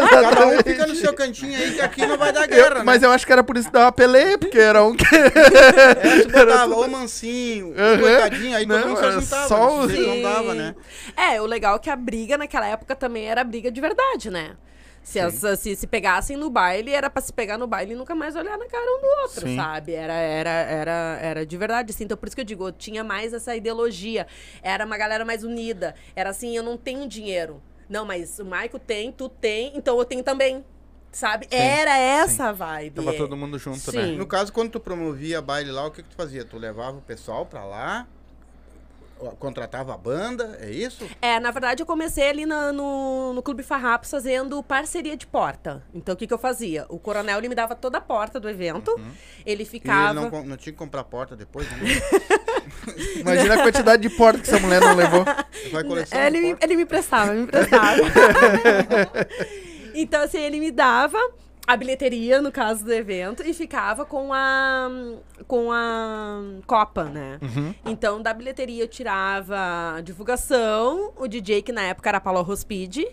[0.09, 3.01] Cada um fica no seu cantinho aí, que aqui não vai dar guerra, Eu- mas
[3.01, 3.07] né?
[3.07, 5.03] eu acho que era por isso que dava peleia, porque era um que.
[5.05, 7.97] É, se botava o mansinho, Aham.
[7.99, 9.47] coitadinho, aí todo Não, mundo se era juntava.
[9.47, 10.75] só jeito não dava, né?
[11.15, 14.55] É, o legal é que a briga naquela época também era briga de verdade, né?
[15.03, 18.15] Se, as- se, se pegassem no baile, era pra se pegar no baile e nunca
[18.15, 19.55] mais olhar na cara um do outro, Sim.
[19.55, 19.93] sabe?
[19.93, 22.05] Era, era, era, era de verdade, assim.
[22.05, 24.25] Então, por isso que eu digo, eu tinha mais essa ideologia.
[24.63, 25.93] Era uma galera mais unida.
[26.15, 27.61] Era assim, eu não tenho dinheiro.
[27.87, 30.65] Não, mas o Maico tem, tu tem, então eu tenho também.
[31.15, 31.47] Sabe?
[31.49, 32.95] Sim, Era essa a vibe.
[32.95, 33.95] Tava todo mundo junto, Sim.
[33.97, 34.05] né?
[34.17, 36.43] No caso, quando tu promovia baile lá, o que, que tu fazia?
[36.43, 38.05] Tu levava o pessoal pra lá,
[39.39, 41.07] contratava a banda, é isso?
[41.21, 45.81] É, na verdade, eu comecei ali na- no, no Clube Farrapos fazendo parceria de porta.
[45.93, 46.85] Então, o que, que eu fazia?
[46.89, 48.93] O coronel ele me dava toda a porta do evento.
[49.45, 50.19] Ele E ficava.
[50.19, 51.77] ele não, não tinha que comprar porta depois, né?
[53.15, 55.23] Imagina a quantidade de porta que essa mulher não levou.
[55.71, 58.01] Vai ele, me, ele me emprestava, me emprestava.
[59.95, 61.17] então, assim, ele me dava
[61.67, 64.89] a bilheteria, no caso do evento, e ficava com a
[65.47, 67.39] com a copa, né?
[67.85, 73.07] Então, da bilheteria eu tirava a divulgação, o DJ, que na época era Paulo Rospide,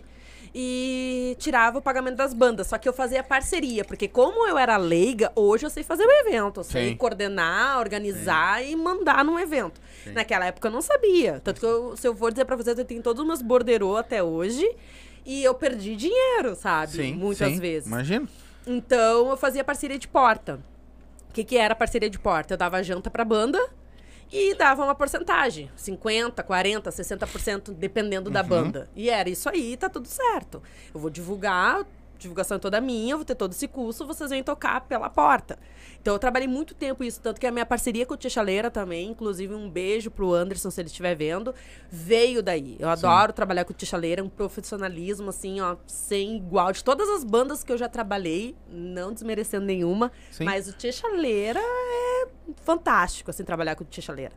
[0.55, 2.67] e tirava o pagamento das bandas.
[2.67, 6.11] Só que eu fazia parceria, porque como eu era leiga, hoje eu sei fazer o
[6.11, 6.59] evento.
[6.59, 6.95] Eu sei Sim.
[6.95, 9.81] coordenar, organizar e mandar num evento.
[10.13, 11.41] Naquela época eu não sabia.
[11.43, 13.97] Tanto que eu, se eu for dizer pra vocês, eu tenho todos os meus borderô
[13.97, 14.69] até hoje.
[15.25, 17.13] E eu perdi dinheiro, sabe?
[17.13, 17.87] Muitas sim, vezes.
[17.87, 18.27] Imagina.
[18.65, 20.59] Então eu fazia parceria de porta.
[21.29, 22.53] O que, que era parceria de porta?
[22.53, 23.59] Eu dava janta pra banda
[24.31, 28.89] e dava uma porcentagem: 50%, 40%, 60%, dependendo da banda.
[28.95, 30.61] E era isso aí, tá tudo certo.
[30.93, 31.85] Eu vou divulgar,
[32.23, 35.57] divulgação é toda minha, eu vou ter todo esse custo, vocês vêm tocar pela porta.
[36.01, 38.69] Então eu trabalhei muito tempo isso, tanto que a minha parceria com o Tia Chaleira
[38.69, 41.53] também, inclusive um beijo pro Anderson, se ele estiver vendo,
[41.89, 42.75] veio daí.
[42.79, 46.71] Eu adoro trabalhar com o Tia Chaleira, um profissionalismo, assim, ó, sem igual.
[46.71, 50.45] De todas as bandas que eu já trabalhei, não desmerecendo nenhuma, Sim.
[50.45, 52.27] mas o Tia Chaleira é
[52.63, 54.33] fantástico, assim, trabalhar com o Tia Chaleira.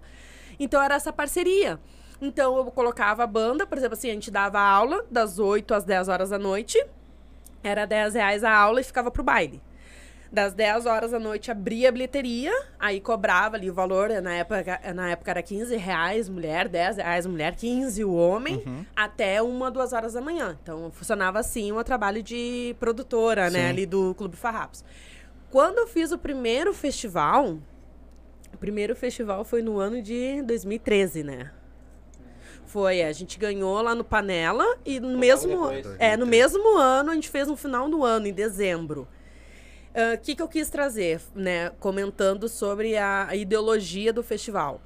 [0.59, 1.81] Então era essa parceria.
[2.21, 5.85] Então eu colocava a banda, por exemplo, assim, a gente dava aula das 8 às
[5.85, 6.83] 10 horas da noite.
[7.63, 9.63] Era 10 reais a aula e ficava pro baile.
[10.31, 14.81] Das 10 horas da noite abria a bilheteria, aí cobrava ali o valor, na época,
[14.95, 18.63] na época era 15 reais mulher, 10 reais mulher, 15 o homem,
[18.95, 20.59] até uma, duas horas da manhã.
[20.61, 23.69] Então funcionava assim o trabalho de produtora, né, Sim.
[23.69, 24.85] ali do Clube Farrapos.
[25.51, 27.59] Quando eu fiz o primeiro festival,
[28.53, 31.53] o primeiro festival foi no ano de 2013, né?
[32.77, 35.97] Foi, a gente ganhou lá no Panela e no mesmo depois.
[35.99, 39.09] é no mesmo ano a gente fez no final do ano, em dezembro.
[39.95, 41.71] Ah, O que, que eu quis trazer, né?
[41.81, 44.83] Comentando sobre a, a ideologia do festival.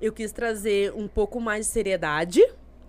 [0.00, 2.40] Eu quis trazer um pouco mais de seriedade,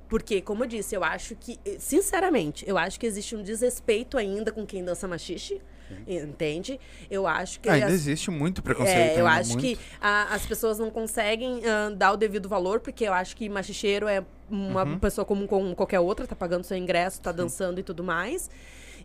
[0.07, 4.51] porque, como eu disse, eu acho que, sinceramente, eu acho que existe um desrespeito ainda
[4.51, 5.59] com quem dança machixe,
[6.07, 6.79] entende?
[7.09, 8.97] Eu acho que Ainda as- existe muito preconceito.
[9.17, 9.61] é, eu ainda, acho muito.
[9.61, 13.47] que a- as pessoas não conseguem ah, dar o devido valor, porque eu acho que
[13.49, 14.99] machicheiro é uma Uhum.
[14.99, 18.49] pessoa comum como qualquer outra, tá pagando seu ingresso, tá dançando e tudo mais.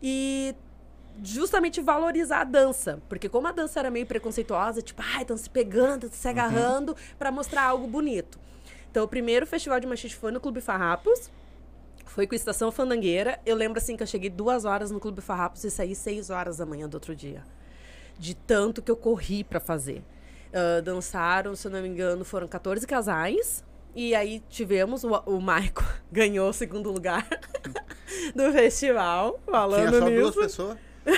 [0.01, 0.55] E
[1.23, 5.49] justamente valorizar a dança, porque como a dança era meio preconceituosa, tipo, ai, estão se
[5.49, 6.31] pegando, tão se Uhum.
[6.31, 8.39] agarrando, pra mostrar algo bonito.
[8.89, 11.29] Então, o primeiro festival de machixe foi no Clube Farrapos,
[12.09, 13.39] foi com Estação Fandangueira.
[13.45, 16.57] Eu lembro, assim, que eu cheguei duas horas no Clube Farrapos e saí seis horas
[16.57, 17.43] da manhã do outro dia.
[18.17, 20.03] De tanto que eu corri pra fazer.
[20.53, 23.63] Ah, dançaram, se eu não me engano, foram 14 casais.
[23.95, 27.25] E aí tivemos, o, o Maico ganhou o segundo lugar
[28.35, 30.21] do festival, falando Tinha só nisso.
[30.21, 30.77] duas pessoas.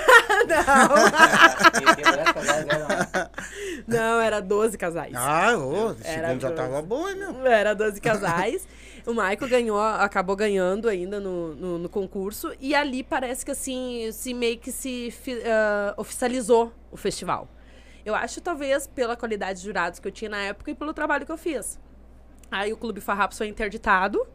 [3.87, 5.13] Não, era 12 casais.
[5.15, 6.61] Ah, ô, esse Era segundo já doze.
[6.61, 7.45] tava bom, hein, meu?
[7.45, 8.67] Era 12 casais.
[9.05, 12.53] O Maico ganhou, acabou ganhando ainda no, no, no concurso.
[12.59, 15.13] E ali parece que assim, se meio que se
[15.45, 17.47] ah, oficializou o festival.
[18.05, 21.25] Eu acho, talvez, pela qualidade de jurados que eu tinha na época e pelo trabalho
[21.25, 21.79] que eu fiz.
[22.49, 24.25] Aí o Clube Farrapos foi interditado.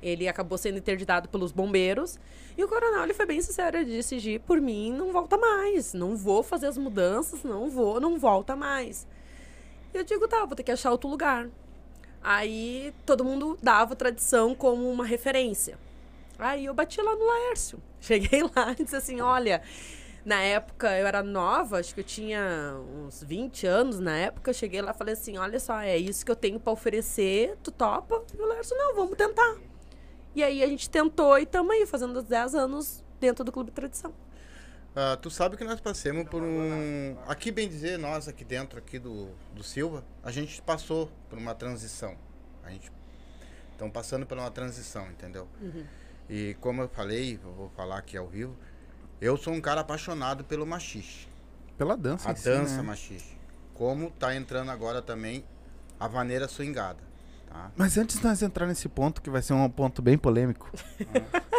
[0.00, 2.18] Ele acabou sendo interditado pelos bombeiros.
[2.56, 5.92] E o coronel ele foi bem sincero, ele disse, Gi, por mim não volta mais.
[5.92, 9.06] Não vou fazer as mudanças, não vou, não volta mais.
[9.92, 11.48] E eu digo, tá, vou ter que achar outro lugar.
[12.22, 15.78] Aí todo mundo dava tradição como uma referência.
[16.38, 17.80] Aí eu bati lá no Laércio.
[18.00, 19.62] Cheguei lá e disse assim: olha,
[20.24, 24.52] na época eu era nova, acho que eu tinha uns 20 anos na época.
[24.52, 27.70] Cheguei lá e falei assim: olha só, é isso que eu tenho pra oferecer, tu
[27.70, 28.22] topa?
[28.36, 29.56] E o Laércio, não, vamos tentar.
[30.34, 33.70] E aí a gente tentou e estamos aí, fazendo os 10 anos dentro do Clube
[33.70, 34.12] Tradição.
[34.94, 37.16] Ah, tu sabe que nós passamos por um.
[37.26, 41.54] Aqui, bem dizer, nós aqui dentro aqui do, do Silva, a gente passou por uma
[41.54, 42.16] transição.
[42.64, 42.90] A gente
[43.72, 45.46] estão passando por uma transição, entendeu?
[46.28, 48.56] E como eu falei, eu vou falar aqui ao vivo,
[49.20, 51.28] eu sou um cara apaixonado pelo machixe.
[51.76, 52.28] Pela dança.
[52.28, 52.82] A em si, dança né?
[52.82, 53.36] machixe.
[53.74, 55.44] Como tá entrando agora também
[55.98, 57.07] a vaneira swingada.
[57.48, 57.70] Tá?
[57.76, 60.70] Mas antes de nós entrar nesse ponto, que vai ser um ponto bem polêmico.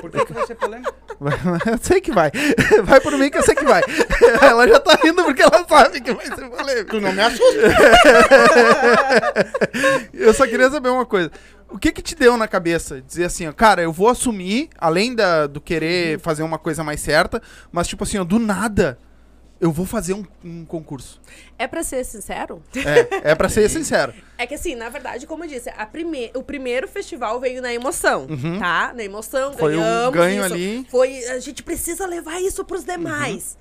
[0.02, 0.94] Por que, que vai ser polêmico?
[1.20, 1.34] vai-
[1.74, 2.32] eu sei que vai.
[2.86, 3.82] Vai por mim que eu sei que vai.
[4.42, 6.92] Ela já tá rindo porque ela sabe que vai ser polêmico.
[6.92, 7.60] Tu não me assusta.
[10.14, 11.32] Eu só queria saber uma coisa.
[11.70, 13.02] O que que te deu na cabeça?
[13.02, 17.00] Dizer assim, ó, cara, eu vou assumir, além da, do querer fazer uma coisa mais
[17.00, 18.98] certa, mas tipo assim, ó, do nada,
[19.60, 21.20] eu vou fazer um, um concurso.
[21.58, 22.64] É pra ser sincero?
[22.76, 24.14] É, é pra ser sincero.
[24.40, 26.32] É que assim, na verdade, como eu disse, a prime...
[26.34, 28.26] o primeiro festival veio na emoção,
[28.58, 28.94] tá?
[28.96, 29.58] Na emoção, Uhum.
[29.58, 30.54] Foi um ganhamos ganho isso.
[30.54, 30.88] ali.
[30.90, 33.58] Foi, a gente precisa levar isso pros demais.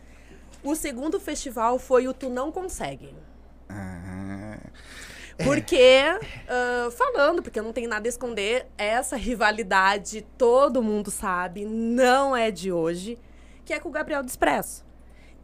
[0.63, 0.71] Uhum.
[0.71, 3.13] O segundo festival foi o Tu Não Consegue.
[3.69, 4.57] Ah,
[5.45, 6.03] Porque,
[6.49, 12.37] ah, falando, porque eu não tenho nada a esconder, essa rivalidade todo mundo sabe, não
[12.37, 13.19] é de hoje,
[13.65, 14.85] que é com o Gabriel do Expresso.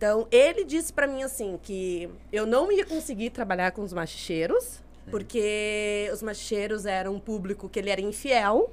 [0.04, 4.82] Então, ele disse pra mim assim que eu não ia conseguir trabalhar com os machicheiros,
[5.10, 8.70] porque os machicheiros eram um público que ele era infiel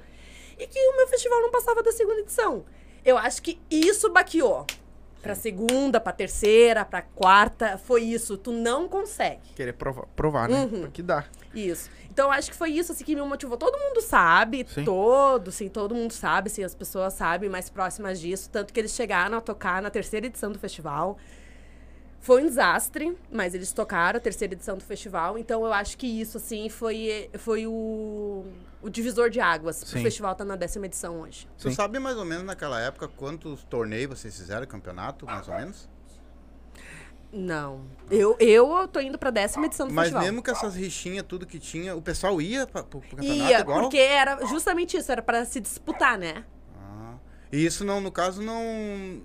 [0.58, 2.66] e que o meu festival não passava da segunda edição.
[3.02, 4.66] Eu acho que isso baqueou.
[5.22, 8.36] Pra segunda, pra terceira, pra quarta, foi isso.
[8.36, 9.54] Tu não consegue.
[9.54, 10.64] querer provar, provar né?
[10.64, 10.80] Uhum.
[10.82, 11.24] Porque dá.
[11.54, 11.88] Isso.
[12.12, 13.56] Então, acho que foi isso assim, que me motivou.
[13.56, 14.84] Todo mundo sabe, Sim.
[14.84, 18.50] todo, sim, todo mundo sabe, sim, as pessoas sabem mais próximas disso.
[18.50, 21.16] Tanto que eles chegaram a tocar na terceira edição do festival.
[22.20, 25.38] Foi um desastre, mas eles tocaram a terceira edição do festival.
[25.38, 28.44] Então, eu acho que isso, assim, foi, foi o,
[28.82, 29.76] o divisor de águas.
[29.76, 30.00] Sim.
[30.00, 31.48] O festival tá na décima edição hoje.
[31.56, 31.70] Sim.
[31.70, 35.88] sabe mais ou menos naquela época quantos torneios vocês fizeram, campeonato, mais ou menos?
[37.32, 37.86] Não.
[38.10, 40.22] Eu, eu tô indo pra décima edição do Mas festival.
[40.24, 43.60] mesmo com essas rixinhas, tudo que tinha, o pessoal ia pra, pro, pro campeonato Ia,
[43.60, 43.80] igual?
[43.80, 46.44] porque era justamente isso, era pra se disputar, né?
[46.76, 47.14] Ah,
[47.50, 49.22] e isso não, no caso, não.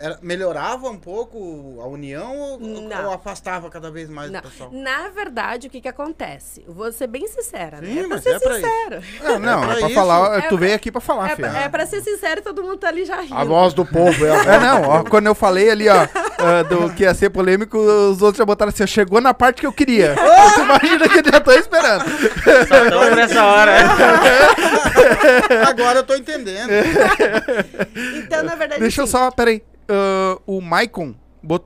[0.00, 4.40] Era- melhorava um pouco a união ou, ou afastava cada vez mais Não.
[4.40, 4.70] o pessoal?
[4.72, 6.64] Na verdade, o que que acontece?
[6.68, 8.00] Vou ser bem sincera, Sim, né?
[8.00, 8.66] É pra mas ser é pra isso.
[8.68, 9.02] sincera.
[9.24, 9.94] É, não, é, pra pra isso.
[9.94, 10.38] falar.
[10.38, 11.50] É tu pra- veio aqui pra falar, É, filha.
[11.50, 13.34] pra- é pra ser sincero todo mundo tá ali já rindo.
[13.36, 15.94] A voz do povo é É, não, ó, quando eu falei ali, ó,
[16.38, 19.60] ah, do que ia ser polêmico, os outros já botaram assim, ó, chegou na parte
[19.60, 20.14] que eu queria.
[20.54, 22.04] tu imagina que eu já tô esperando.
[22.68, 23.72] Só tamo nessa hora.
[25.68, 26.70] Agora eu tô entendendo.
[28.24, 29.62] Então, na verdade, Deixa eu assim, só, peraí.
[29.88, 31.14] Ah, o Maicon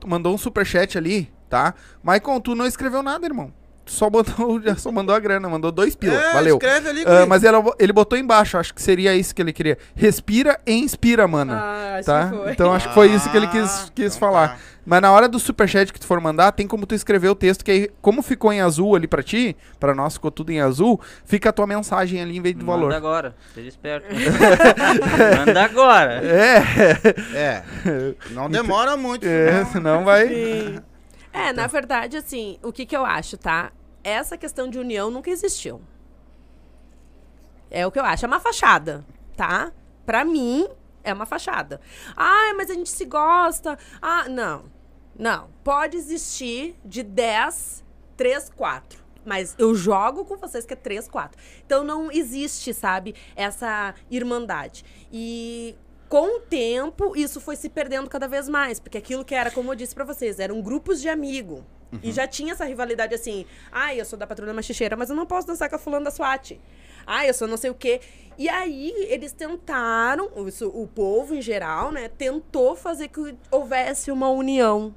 [0.05, 1.73] mandou um superchat ali, tá?
[2.03, 3.53] Maicon, tu não escreveu nada, irmão.
[3.89, 6.13] Só, botou, já só mandou a grana, mandou dois pila.
[6.15, 6.55] É, Valeu.
[6.57, 7.25] escreve ali, guri.
[7.27, 9.77] mas ele, ele botou embaixo, acho que seria isso que ele queria.
[9.95, 11.53] Respira e inspira, mano.
[11.53, 12.31] Ah, tá?
[12.51, 14.47] Então acho que foi isso que ele quis, Ah, quis então falar.
[14.49, 14.57] tá.
[14.85, 17.63] Mas na hora do superchat que tu for mandar, tem como tu escrever o texto,
[17.63, 20.99] que aí, como ficou em azul ali pra ti, pra nós ficou tudo em azul,
[21.25, 22.93] fica a tua mensagem ali em vez do Manda valor.
[22.95, 23.35] agora.
[23.53, 24.07] Seja esperto.
[25.45, 26.21] Manda agora.
[26.25, 26.63] É,
[27.37, 27.63] É.
[28.31, 29.25] Não demora muito.
[29.27, 30.27] é, senão- senão vai.
[30.27, 30.79] Sim.
[31.31, 33.71] É, na verdade, assim, o que que eu acho, tá?
[34.03, 35.81] Essa questão de união nunca existiu.
[37.69, 38.25] É o que eu acho.
[38.25, 39.71] É uma fachada, tá?
[40.05, 40.67] Pra mim,
[41.03, 41.79] é uma fachada.
[42.15, 43.77] Ah, mas a gente se gosta.
[44.01, 44.63] Ah, não.
[45.17, 45.49] Não.
[45.63, 47.83] Pode existir de 10,
[48.17, 49.03] 3, 4.
[49.25, 51.39] Mas eu jogo com vocês que é 3, 4.
[51.65, 54.83] Então não existe, sabe, essa irmandade.
[55.11, 55.75] E
[56.07, 58.79] com o tempo, isso foi se perdendo cada vez mais.
[58.79, 61.63] Porque aquilo que era, como eu disse pra vocês, eram grupos de amigo.
[62.03, 63.45] E já tinha essa rivalidade assim.
[63.71, 66.11] Ah, eu sou da Patrulha Machicheira, mas eu não posso dançar com a fulana da
[66.11, 66.59] SWAT.
[67.05, 67.99] Ah, eu sou não sei o quê.
[68.37, 74.29] E aí, eles tentaram, isso, o povo em geral, né, tentou fazer que houvesse uma
[74.29, 74.95] união.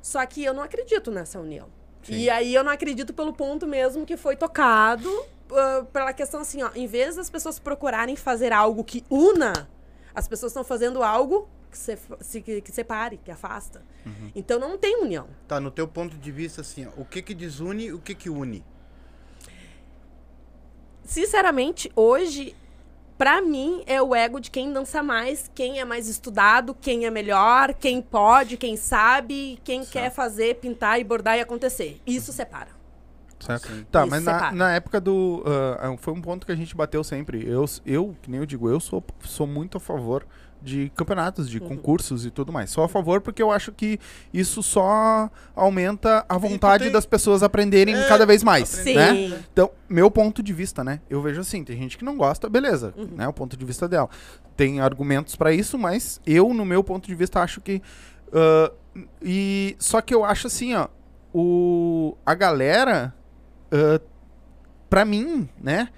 [0.00, 1.66] Só que eu não acredito nessa união.
[2.08, 5.10] E aí eu não acredito pelo ponto mesmo que foi tocado,
[5.52, 9.68] ah, pela questão assim, ó, em vez das pessoas procurarem fazer algo que una,
[10.14, 13.82] as pessoas estão fazendo algo que, se, se- que, que separe, que afasta.
[14.34, 15.28] Então não tem união.
[15.46, 18.14] Tá, no teu ponto de vista, assim, ó, o que que desune e o que
[18.14, 18.64] que une?
[21.04, 22.54] Sinceramente, hoje
[23.18, 27.10] Pra mim, é o ego de quem dança mais, quem é mais estudado, quem é
[27.10, 32.00] melhor, quem pode, quem sabe, quem quer fazer, pintar e bordar e acontecer.
[32.06, 32.68] Isso separa.
[33.40, 33.66] Certo?
[33.66, 33.84] Sim.
[33.90, 35.42] Tá, Isso mas na, na época do.
[35.80, 37.44] ah, foi um ponto que a gente bateu sempre.
[37.44, 40.24] Eu, eu que nem eu digo, eu sou, sou muito a favor
[40.60, 42.70] de campeonatos, de concursos e tudo mais.
[42.70, 43.98] Sou a favor porque eu acho que
[44.32, 48.68] isso só aumenta a vontade tem- das pessoas aprenderem É, cada vez mais.
[48.68, 48.94] Sim.
[48.94, 49.40] Né?
[49.52, 51.00] Então, meu ponto de vista, né?
[51.08, 53.26] Eu vejo assim, tem gente que não gosta, beleza, né?
[53.28, 54.08] O ponto de vista dela.
[54.56, 57.80] Tem argumentos pra isso, mas eu, no meu ponto de vista, acho que.
[58.32, 58.72] ah,
[59.22, 60.88] e só que eu acho assim, ó.
[61.32, 63.14] O, a galera,
[63.70, 64.00] ah,
[64.90, 65.88] pra mim, né?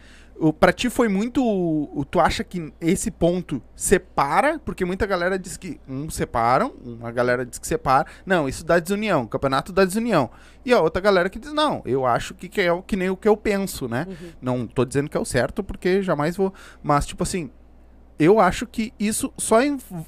[0.59, 1.45] Pra ti foi muito.
[1.45, 4.59] o- Tu acha que esse ponto separa?
[4.59, 8.07] Porque muita galera diz que um separam, uma galera diz que separa.
[8.25, 10.31] Não, isso dá desunião, campeonato dá desunião.
[10.65, 13.11] E a outra galera que diz, não, eu acho que, que é o que nem
[13.11, 14.07] o que eu penso, né?
[14.41, 16.53] Não tô dizendo que é o certo, porque jamais vou.
[16.83, 17.51] Mas, tipo assim,
[18.19, 19.59] eu acho que isso só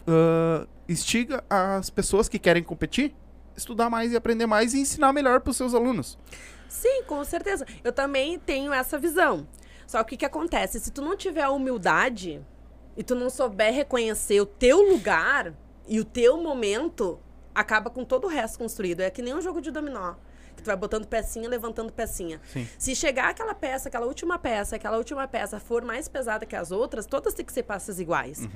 [0.07, 3.15] ah, instiga as pessoas que querem competir,
[3.57, 6.19] estudar mais e aprender mais e ensinar melhor pros seus alunos.
[6.69, 7.67] Sim, com certeza.
[7.85, 9.47] Eu também tenho essa visão.
[9.87, 10.81] Só que o que, acontece?
[10.81, 12.45] Se tu não tiver a humildade
[12.97, 15.55] e tu não souber reconhecer o teu lugar
[15.87, 17.19] e o teu momento,
[17.55, 19.01] acaba com todo o resto construído.
[19.01, 20.15] É que nem um jogo de dominó.
[20.57, 22.41] Que tu vai botando pecinha, levantando pecinha.
[22.53, 22.69] Sim.
[22.79, 26.71] Se chegar aquela peça, aquela última peça, aquela última peça for mais pesada que as
[26.71, 28.47] outras, todas têm que ser peças iguais.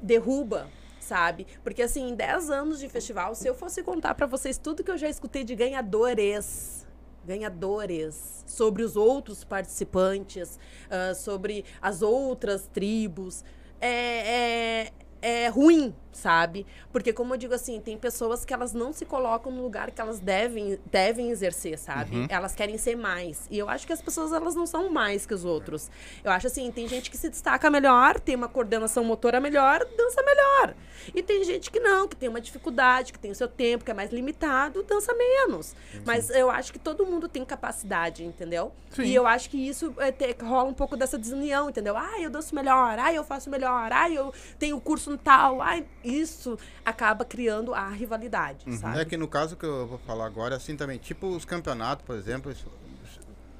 [0.00, 0.68] Derruba,
[0.98, 1.46] sabe?
[1.62, 4.90] Porque assim, em 10 anos de festival, se eu fosse contar pra vocês tudo que
[4.90, 6.81] eu já escutei de ganhadores,
[7.24, 10.58] ganhadores, sobre os outros participantes,
[10.90, 13.44] ah, sobre as outras tribos,
[13.80, 14.88] é,
[15.22, 16.66] é, é ruim, sabe?
[16.92, 20.00] Porque, como eu digo assim, tem pessoas que elas não se colocam no lugar que
[20.00, 22.26] elas devem, devem exercer, sabe?
[22.28, 23.46] Elas querem ser mais.
[23.50, 25.90] E eu acho que as pessoas, elas não são mais que os outros.
[26.22, 30.22] Eu acho assim, tem gente que se destaca melhor, tem uma coordenação motora melhor, dança
[30.22, 30.74] melhor.
[31.14, 33.90] E tem gente que não, que tem uma dificuldade, que tem o seu tempo, que
[33.90, 35.74] é mais limitado, dança menos.
[36.04, 38.72] Mas eu acho que todo mundo tem capacidade, entendeu?
[38.90, 39.04] Sim.
[39.04, 41.96] E eu acho que isso é, te- rola um pouco dessa desunião, entendeu?
[41.96, 45.80] Ah, eu danço melhor, ah, eu faço melhor, ah, eu tenho curso no tal, ah,
[46.04, 49.00] isso acaba criando a rivalidade, sabe?
[49.00, 52.16] É que no caso que eu vou falar agora, assim também, tipo os campeonatos, por
[52.16, 52.66] exemplo, isso-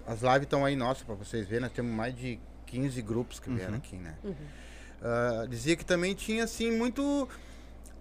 [0.07, 3.51] as lives estão aí nossas pra vocês verem, nós temos mais de 15 grupos que
[3.51, 4.14] vieram aqui, né?
[5.03, 7.29] Ah, dizia que também tinha, assim, muito...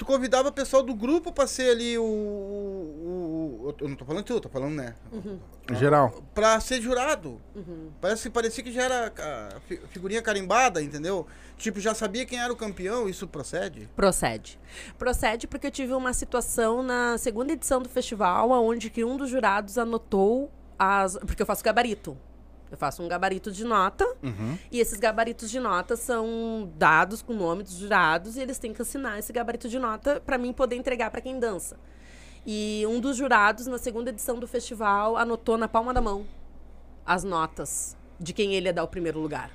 [0.01, 2.01] Tu convidava o pessoal do grupo pra ser ali o...
[2.03, 4.95] o- o- eu não tô falando tu, tô falando, né?
[5.71, 6.23] Em geral.
[6.33, 7.39] Pra ser jurado.
[8.01, 9.13] Parece, parecia que já era
[9.67, 11.27] fi- figurinha carimbada, entendeu?
[11.55, 13.87] Tipo, já sabia quem era o campeão, isso procede?
[13.95, 14.59] Procede.
[14.97, 19.29] Procede porque eu tive uma situação na segunda edição do festival, onde que um dos
[19.29, 20.49] jurados anotou
[20.79, 21.15] as.
[21.15, 22.17] Porque eu faço gabarito.
[22.71, 24.05] Eu faço um gabarito de nota.
[24.71, 28.73] E esses gabaritos de nota são dados com o nome dos jurados e eles têm
[28.73, 31.77] que assinar esse gabarito de nota para mim poder entregar para quem dança.
[32.45, 36.25] E um dos jurados, na segunda edição do festival, anotou na palma da mão
[37.05, 39.51] as notas de quem ele ia dar o primeiro lugar.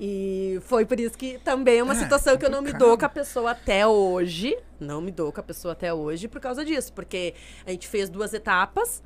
[0.00, 2.98] E foi por isso que também é uma É, situação que eu não me dou
[2.98, 4.58] com a pessoa até hoje.
[4.80, 6.92] Não me dou com a pessoa até hoje por causa disso.
[6.92, 7.34] Porque
[7.64, 9.02] a gente fez duas etapas.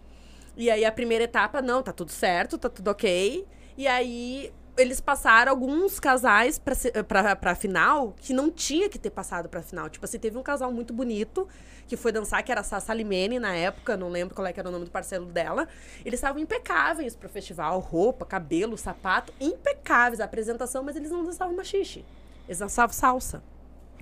[0.58, 3.46] E aí a primeira etapa, não, tá tudo certo, tá tudo ok.
[3.76, 9.10] E aí eles passaram alguns casais pra, pra, pra final que não tinha que ter
[9.10, 9.88] passado pra final.
[9.88, 11.46] Tipo assim, teve um casal muito bonito
[11.86, 14.68] que foi dançar, que era a Sassa Limene na época, não lembro qual é era
[14.68, 15.68] o nome do parceiro dela.
[16.04, 21.54] Eles estavam impecáveis pro festival, roupa, cabelo, sapato, impecáveis a apresentação, mas eles não dançavam
[21.54, 22.04] machixe.
[22.48, 23.44] Eles dançavam salsa.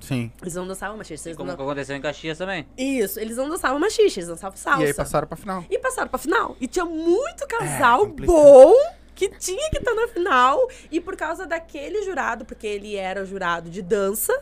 [0.00, 0.30] Sim.
[0.40, 1.28] Eles não dançavam machixe.
[1.28, 1.54] Eles Como não...
[1.54, 2.66] aconteceu em Caxias também.
[2.76, 4.82] Isso, eles não dançavam machixe, eles dançavam salsa.
[4.82, 5.64] E aí passaram pra final.
[5.70, 6.56] E passaram pra final.
[6.60, 8.34] E tinha muito casal complicado.
[8.34, 8.74] bom
[9.14, 10.68] que tinha que estar na final.
[10.90, 14.32] E por causa daquele jurado, porque ele era o jurado de dança,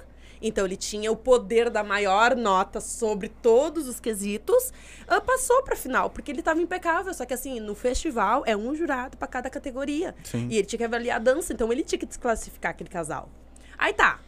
[0.42, 4.72] então ele tinha o poder da maior nota sobre todos os quesitos,
[5.08, 7.14] ah, passou pra final, porque ele tava impecável.
[7.14, 10.14] Só que assim, no festival é um jurado pra cada categoria.
[10.24, 10.48] Sim.
[10.50, 13.30] E ele tinha que avaliar a dança, então ele tinha que desclassificar aquele casal.
[13.78, 14.20] Aí tá.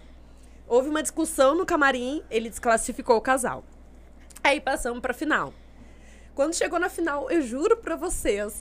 [0.66, 3.64] Houve uma discussão no camarim, ele desclassificou o casal.
[4.42, 5.52] Aí passamos pra final.
[6.34, 8.60] Quando chegou na final, eu juro pra vocês.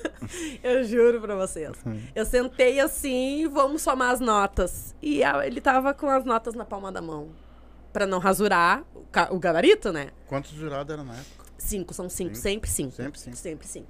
[0.64, 1.72] eu juro pra vocês.
[2.14, 4.94] Eu sentei assim, vamos somar as notas.
[5.00, 7.30] E ele tava com as notas na palma da mão.
[7.92, 8.82] Pra não rasurar
[9.30, 10.08] o gabarito, né?
[10.26, 11.44] Quantos jurados eram na época?
[11.56, 12.42] Cinco, são cinco, Cinco.
[12.42, 12.92] sempre cinco.
[12.92, 13.36] Sempre cinco.
[13.36, 13.88] Sempre cinco.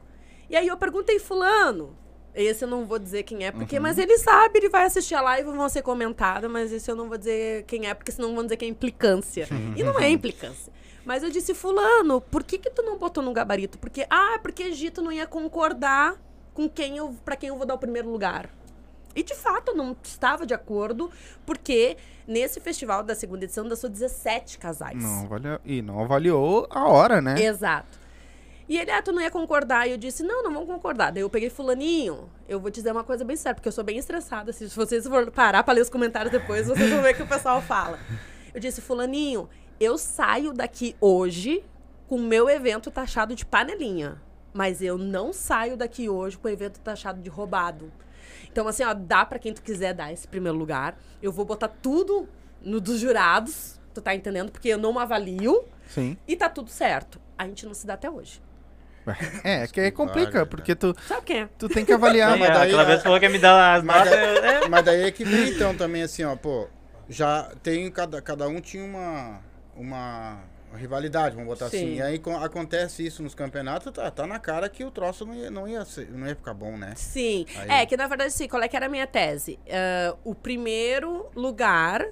[0.51, 1.97] E aí eu perguntei, fulano.
[2.35, 3.59] Esse eu não vou dizer quem é, Uhum.
[3.59, 6.91] porque, mas ele sabe, ele vai assistir a live e vão ser comentado, mas esse
[6.91, 9.47] eu não vou dizer quem é, porque senão vão dizer que é implicância.
[9.77, 10.73] e não é implicância.
[11.05, 13.79] Mas eu disse, fulano, por que que tu não botou no gabarito?
[13.79, 16.17] Porque, ah, porque Gito não ia concordar
[16.55, 18.49] com quem eu, pra quem eu vou dar o primeiro lugar.
[19.15, 21.09] E de fato eu não estava de acordo,
[21.47, 25.01] porque nesse festival da segunda edição dançou 17 casais.
[25.01, 27.41] Não avaliou, e não avaliou a hora, né?
[27.41, 28.04] Exato.
[28.69, 29.87] E ele, ah, tu não ia concordar.
[29.87, 31.13] E eu disse, não, não vamos concordar.
[31.13, 32.31] Daí eu peguei fulaninho.
[32.49, 34.53] Eu vou te dizer uma coisa bem séria, porque eu sou bem estressada.
[34.53, 37.29] Se vocês for parar pra ler os comentários depois, vocês vão ver o que o
[37.29, 37.99] pessoal fala.
[38.55, 39.49] Eu disse, fulaninho,
[39.79, 41.65] eu saio daqui hoje
[42.07, 44.21] com o meu evento taxado de panelinha.
[44.53, 47.93] Mas eu não saio daqui hoje com o evento taxado de roubado.
[48.51, 50.97] Então, assim, ó, dá pra quem tu quiser dar esse primeiro lugar.
[51.21, 52.29] Eu vou botar tudo
[52.63, 54.53] no dos jurados, tu tá entendendo?
[54.53, 56.17] Porque eu não avalio Sim.
[56.27, 57.21] e tá tudo certo.
[57.37, 58.41] A gente não se dá até hoje.
[59.45, 61.49] É, que aí complica, porque tu, Sabe quem é?
[61.59, 62.31] tu tem que avaliar.
[62.31, 64.11] Não, mas Aí, daí- aquela vez falou que ia me dar as Mas notas.
[64.13, 64.69] daí, eu- é.
[64.69, 66.69] mas daí é que vem então também assim, ó, pô,
[67.09, 69.41] já tem cada, cada um tinha uma
[69.77, 70.39] uma
[70.77, 71.77] rivalidade, vamos botar Sim.
[71.77, 71.95] assim.
[71.97, 75.35] E aí co- acontece isso nos campeonatos, tá, tá na cara que o troço não
[75.35, 76.95] ia, não ia, ser- não ia ficar bom, né?
[76.97, 77.45] Sim.
[77.57, 79.59] Aí- É, que na verdade, sim, qual é que era a minha tese?
[79.71, 82.07] Ah, o primeiro lugar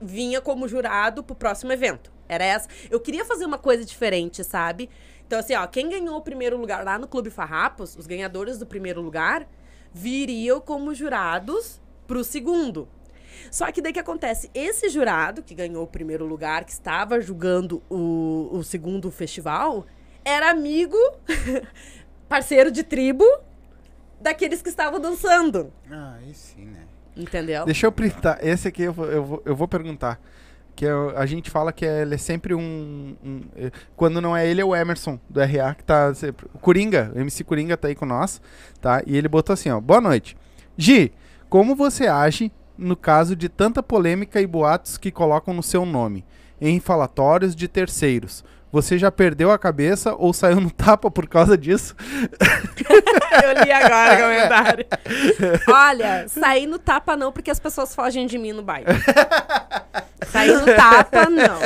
[0.00, 2.12] vinha como jurado pro próximo evento.
[2.28, 2.68] Era essa.
[2.90, 4.88] Eu queria fazer uma coisa diferente, sabe?
[5.26, 8.66] Então, assim, ó, quem ganhou o primeiro lugar lá no Clube Farrapos, os ganhadores do
[8.66, 9.46] primeiro lugar,
[9.92, 12.88] viriam como jurados pro segundo.
[13.50, 14.50] Só que daí que acontece?
[14.54, 19.86] Esse jurado que ganhou o primeiro lugar, que estava julgando o, o segundo festival,
[20.24, 20.96] era amigo,
[22.28, 23.24] parceiro de tribo
[24.20, 25.72] daqueles que estavam dançando.
[25.90, 26.84] Ah, aí sim, né?
[27.16, 27.64] Entendeu?
[27.64, 28.38] Deixa eu printar.
[28.42, 30.20] Esse aqui eu vou, eu vou, eu vou perguntar.
[30.76, 34.36] Que é a gente fala que é- ele é sempre um, um- eh, Quando não
[34.36, 36.46] é ele, é o Emerson, do RA, que tá sempre.
[36.52, 38.40] O Coringa, o MC Coringa tá aí com nós,
[38.80, 39.02] tá?
[39.06, 39.80] E ele botou assim, ó.
[39.80, 40.36] Boa noite.
[40.76, 41.12] Gi,
[41.48, 46.24] como você age no caso de tanta polêmica e boatos que colocam no seu nome,
[46.60, 48.44] em falatórios de terceiros?
[48.72, 51.94] Você já perdeu a cabeça ou saiu no tapa por causa disso?
[53.44, 54.86] Eu li agora o comentário.
[55.72, 58.86] Olha, saí no tapa não, porque as pessoas fogem de mim no baile.
[60.30, 61.58] Saí no tapa, não.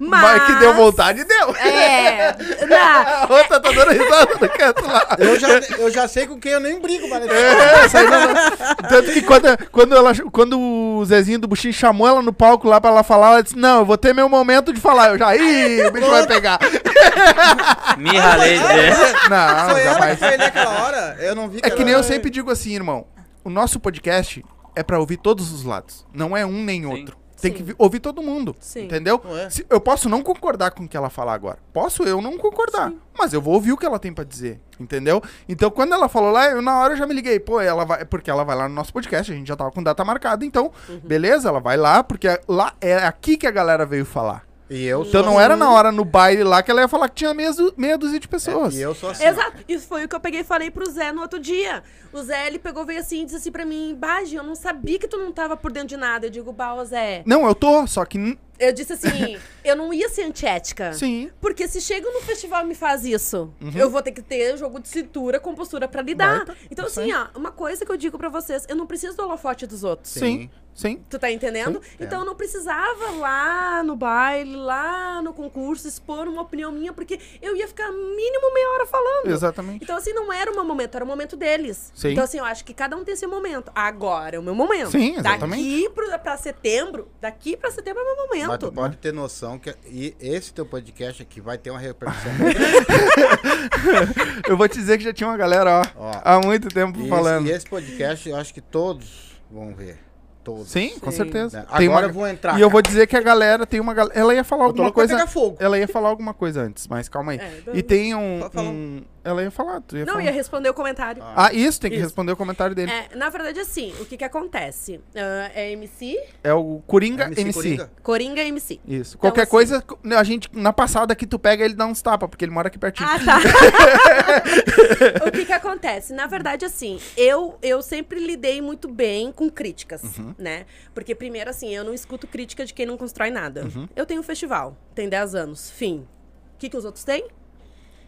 [0.00, 0.22] Mas...
[0.22, 1.54] Mas que deu vontade, deu!
[1.56, 2.36] É.
[2.66, 2.76] Não,
[3.24, 5.16] A outra tá dando risada no canto lá.
[5.18, 9.12] Eu já, eu já sei com quem eu nem brigo, mas É, saiu na- Tanto
[9.12, 12.90] que quando, quando, ela, quando o Zezinho do Buxim chamou ela no palco lá pra
[12.90, 15.10] ela falar, ela disse: Não, eu vou ter meu momento de falar.
[15.10, 16.58] Eu já, ih, o bicho vai pegar.
[17.96, 21.16] Me ralei de Não, foi ela que foi naquela hora.
[21.20, 23.06] Eu não vi É que nem eu sempre digo assim, irmão.
[23.44, 24.44] O nosso podcast
[24.76, 26.06] é pra ouvir todos os lados.
[26.12, 26.86] Não é um nem Sim.
[26.86, 27.16] outro.
[27.40, 27.56] Tem Sim.
[27.56, 28.56] que vi- ouvir todo mundo.
[28.58, 28.84] Sim.
[28.86, 29.20] Entendeu?
[29.24, 29.48] Ué.
[29.50, 31.58] Se- eu posso não concordar com o que ela falar agora.
[31.72, 32.92] Posso eu não concordar.
[33.16, 34.60] Mas eu vou ouvir o que ela tem pra dizer.
[34.78, 35.22] Entendeu?
[35.48, 37.38] Então, quando ela falou lá, eu na hora eu já me liguei.
[37.40, 38.04] Pô, ela vai.
[38.04, 39.30] Porque ela vai lá no nosso podcast.
[39.32, 40.44] A gente já tava com data marcada.
[40.44, 41.00] Então, Uhum.
[41.04, 42.02] beleza, ela vai lá.
[42.02, 44.44] Porque lá é aqui que a galera veio falar.
[44.70, 47.08] E eu Então sou não era na hora no baile lá que ela ia falar
[47.08, 48.74] que tinha meia, meia dúzia de pessoas.
[48.74, 49.24] E eu sou assim.
[49.24, 49.64] Exato.
[49.66, 51.82] Isso foi o que eu peguei e falei pro Zé no outro dia.
[52.12, 54.98] O Zé, ele pegou, veio assim e disse assim pra mim, Baji, eu não sabia
[54.98, 56.26] que tu não tava por dentro de nada.
[56.26, 57.22] Eu digo, bah, ô Zé.
[57.24, 58.38] Não, eu tô, só que.
[58.58, 59.38] Eu disse assim,
[59.68, 60.92] eu não ia ser antiética.
[60.92, 61.30] Sim.
[61.40, 64.80] Porque se chega no festival e me faz isso, eu vou ter que ter jogo
[64.80, 66.44] de cintura com postura pra lidar.
[66.44, 69.22] Baita, então, assim, ó, uma coisa que eu digo pra vocês, eu não preciso do
[69.22, 70.12] holofote dos outros.
[70.12, 70.50] Sim.
[70.78, 71.02] Sim.
[71.10, 71.82] Tu tá entendendo?
[71.98, 77.18] Então eu não precisava lá no baile, lá no concurso, expor uma opinião minha, porque
[77.42, 79.26] eu ia ficar mínimo meia hora falando.
[79.26, 79.82] Exatamente.
[79.82, 81.90] Então, assim, não era o meu momento, era o momento deles.
[81.96, 82.12] Sim.
[82.12, 83.72] Então, assim, eu acho que cada um tem seu momento.
[83.74, 84.92] Agora é o meu momento.
[84.92, 85.64] Sim, exatamente.
[85.64, 88.66] Daqui pro, pra setembro, daqui pra setembro é o meu Mas momento.
[88.68, 92.58] tu pode ter noção que e esse teu podcast aqui vai ter uma repercussão muito
[94.48, 96.20] Eu vou te dizer que já tinha uma galera, ó, Ó.
[96.24, 97.46] há muito tempo E esse, falando.
[97.46, 99.98] e esse podcast eu acho que todos vão ver.
[100.44, 100.68] Todos.
[100.70, 101.16] Sim, com Sim.
[101.18, 101.58] certeza.
[101.60, 101.66] Né?
[101.76, 102.52] Tem Agora uma- eu vou entrar.
[102.52, 102.72] E eu cara.
[102.72, 104.18] vou dizer que a galera tem uma galera.
[104.18, 105.26] Ela ia falar Eu alguma coisa.
[105.58, 107.38] Ela ia falar alguma coisa antes, mas calma aí.
[107.38, 108.48] É, E tem um.
[108.56, 109.80] Um- Ela ia falar.
[109.82, 110.24] Tu ia Não, falar.
[110.24, 111.22] ia responder o comentário.
[111.36, 112.06] Ah, isso, tem que Isso.
[112.06, 112.90] responder o comentário dele.
[112.90, 115.00] É, É, na verdade, assim, o que que acontece?
[115.14, 116.18] Ah, é MC,
[116.56, 117.54] o Coringa MC MC.
[117.58, 117.90] Coringa.
[118.02, 118.80] Coringa MC.
[118.86, 119.18] Isso.
[119.18, 119.84] Qualquer assim- coisa,
[120.16, 122.78] a gente, na passada que tu pega, ele dá uns tapas, porque ele mora aqui
[122.78, 123.08] pertinho.
[123.08, 123.38] Ah, tá.
[125.26, 126.12] o que que acontece?
[126.12, 130.34] Na verdade, assim, eu, eu sempre lidei muito bem com críticas, Uhum.
[130.38, 130.66] né?
[130.94, 133.64] Porque, primeiro, assim, eu não escuto crítica de quem não constrói nada.
[133.64, 133.88] Uhum.
[133.94, 136.06] Eu tenho um festival, tem 10 anos, fim.
[136.54, 137.26] O que que os outros têm?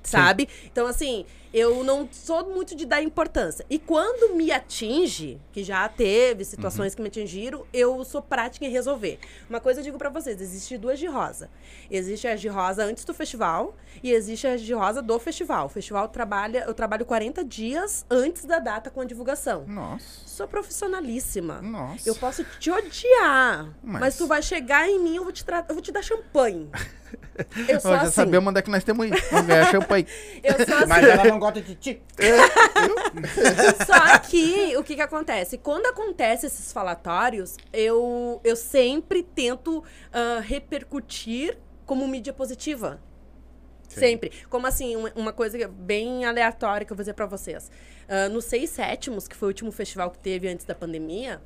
[0.03, 0.49] Sabe?
[0.65, 3.67] Então, assim, eu não sou muito de dar importância.
[3.69, 8.71] E quando me atinge, que já teve situações que me atingiram, eu sou prática em
[8.71, 9.19] resolver.
[9.49, 11.51] Uma coisa eu digo pra vocês: existe duas de rosa.
[11.91, 15.67] Existe a de rosa antes do festival e existe a de rosa do festival.
[15.67, 19.65] O festival trabalha, eu trabalho 40 dias antes da data com a divulgação.
[19.67, 20.07] Nossa.
[20.27, 21.61] Sou profissionalíssima.
[21.61, 22.09] Nossa.
[22.09, 24.17] Eu posso te odiar, Mas- mas...
[24.17, 26.71] tu vai chegar em mim, eu vou te, eu vou te dar champanhe.
[27.69, 28.11] Eu sou assim.
[28.11, 29.21] sabemos onde é que nós temos aí.
[29.31, 30.07] Vamos ganhar champanhe.
[30.43, 30.87] Eu sou assim.
[30.87, 32.03] Mas ela não gosta de ti.
[33.87, 35.59] Só que, o que que acontece?
[35.59, 39.83] Quando acontece esses falatórios, eu, eu sempre tento
[40.13, 43.01] ah, repercutir como mídia positiva.
[43.89, 44.31] Sempre.
[44.49, 47.71] Como assim, uma, coisa é bem aleatória que eu vou dizer pra vocês.
[48.09, 51.41] Ah, no Seis Sétimos, que foi o último festival que teve antes da pandemia,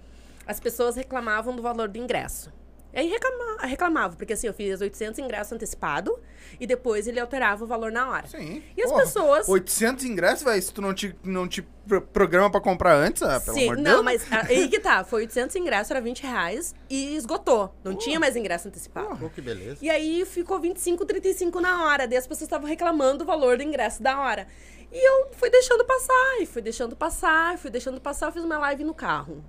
[0.47, 2.53] as pessoas reclamavam do valor do ingresso.
[2.95, 6.17] E aí reclama, reclamavam, porque assim, eu fiz 800 ingressos antecipado
[6.61, 8.27] e depois ele alterava o valor na hora.
[8.29, 8.63] Sim.
[8.77, 9.49] E as Porra, pessoas...
[9.49, 13.41] 800 ingressos, velho, se tu não te, não te pro- programa pra comprar antes, ah,
[13.41, 14.05] pelo Sim, amor de não, Deus.
[14.05, 15.03] mas ah, aí que tá.
[15.03, 17.75] Foi 800 ingressos, era 20 reais e esgotou.
[17.83, 19.17] Não tinha mais ingresso antecipado.
[19.19, 19.79] Pô, que beleza.
[19.83, 22.07] E aí ficou 25, 35 na hora.
[22.07, 24.47] Daí as pessoas estavam reclamando o valor do ingresso da hora.
[24.93, 28.27] E eu fui deixando passar, e fui deixando passar, e fui deixando passar.
[28.27, 29.43] Eu fiz uma live no carro.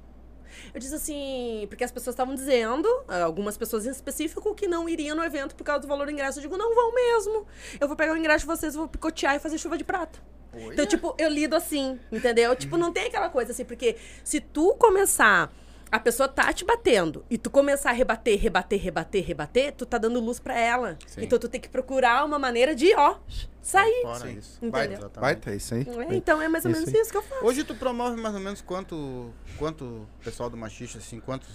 [0.73, 4.87] Eu disse assim, porque as pessoas estavam dizendo, ah, algumas pessoas em específico, que não
[4.89, 6.39] iriam no evento por causa do valor do ingresso.
[6.39, 7.45] Eu digo, não vão mesmo.
[7.79, 10.19] Eu vou pegar o ingresso de vocês, vou picotear e fazer chuva de prata.
[10.57, 12.55] Então, tipo, eu lido assim, entendeu?
[12.55, 15.51] Tipo, não tem aquela coisa assim, porque se tu começar,
[15.95, 19.97] a pessoa tá te batendo, e tu começar a rebater, rebater, rebater, rebater, tu tá
[19.97, 20.97] dando luz pra ela.
[21.07, 21.23] Sim.
[21.23, 23.15] Então tu tem que procurar uma maneira de, ó,
[23.61, 24.01] sair.
[24.01, 24.59] Fora isso.
[24.61, 25.09] Entendeu?
[25.15, 25.87] Vai, isso aí.
[26.09, 27.01] É, Então é mais ou Isso menos aí.
[27.01, 27.45] isso que eu faço.
[27.45, 31.47] Hoje tu promove mais ou menos quanto, quanto pessoal do machista, assim, quantos,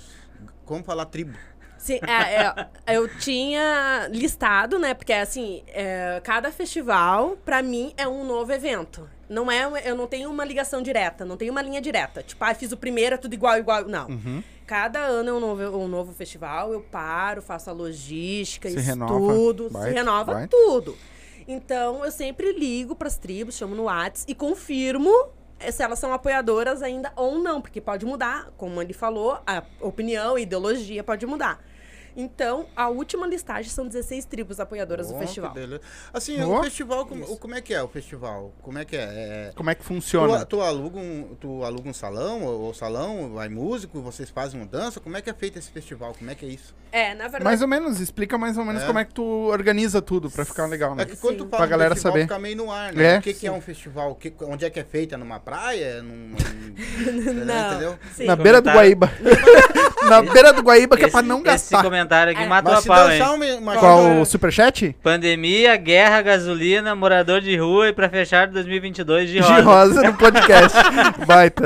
[0.64, 1.36] como falar tribo?
[1.76, 4.94] Sim, é, é, eu tinha listado, né?
[4.94, 9.08] Porque assim, é, cada festival, pra mim, é um novo evento.
[9.30, 12.20] Não é, eu não tenho uma ligação direta, não tenho uma linha direta.
[12.20, 13.84] Tipo, ah, fiz o primeiro, é tudo igual, igual.
[13.84, 14.08] Não.
[14.08, 14.42] Uhum.
[14.66, 19.68] Cada ano é um novo, um novo festival, eu paro, faço a logística, Se estudo,
[19.68, 20.48] renova, se renova baita.
[20.56, 20.96] tudo.
[21.46, 25.12] Então, eu sempre ligo pras tribos, chamo no Whats e confirmo
[25.60, 29.62] eh, se elas são apoiadoras ainda ou não, porque pode mudar, como ele falou, a
[29.80, 31.64] opinião, a ideologia pode mudar.
[32.16, 35.54] Então, a última listagem são 16 tribos apoiadoras Oh, do festival.
[36.12, 36.58] Assim, Oh.
[36.60, 38.52] o festival, como, como é que é o festival?
[38.62, 39.00] Como é que é?
[39.00, 40.44] É- Como é que Tu, funciona?
[40.44, 44.66] tu, aluga um, tu aluga um salão, ou, ou salão, vai músico, vocês fazem uma
[44.66, 45.00] dança?
[45.00, 46.14] Como é que é feito esse festival?
[46.18, 46.74] Como é que é isso?
[46.92, 47.44] É, na verdade.
[47.44, 48.86] Mais ou menos, explica mais ou menos É.
[48.86, 51.02] como é que tu organiza tudo pra ficar legal, né?
[51.04, 51.50] É que quando tu Sim.
[51.50, 52.22] fala Pra galera festival, saber.
[52.24, 53.14] fica meio no ar, né?
[53.14, 53.18] É.
[53.18, 54.14] O que, que é um festival?
[54.14, 55.16] Que- onde é que é feita?
[55.16, 56.02] Numa praia?
[56.02, 56.36] Num, num-
[57.44, 57.70] Não.
[57.70, 57.94] Entendeu?
[58.16, 58.24] Sim.
[58.26, 58.70] Na beira do.
[58.70, 59.10] Guaíba.
[60.08, 61.82] Na beira do Guaíba, que é pra não Esse gastar.
[61.82, 62.46] comentário aqui É.
[62.46, 63.10] matou Mas a pau,
[63.42, 63.58] hein?
[63.58, 64.96] uma, Qual o superchat?
[65.02, 69.60] Pandemia, guerra, gasolina, morador de rua e pra fechar 2022 de De rosa.
[69.62, 70.76] rosa no podcast.
[71.26, 71.64] Baita.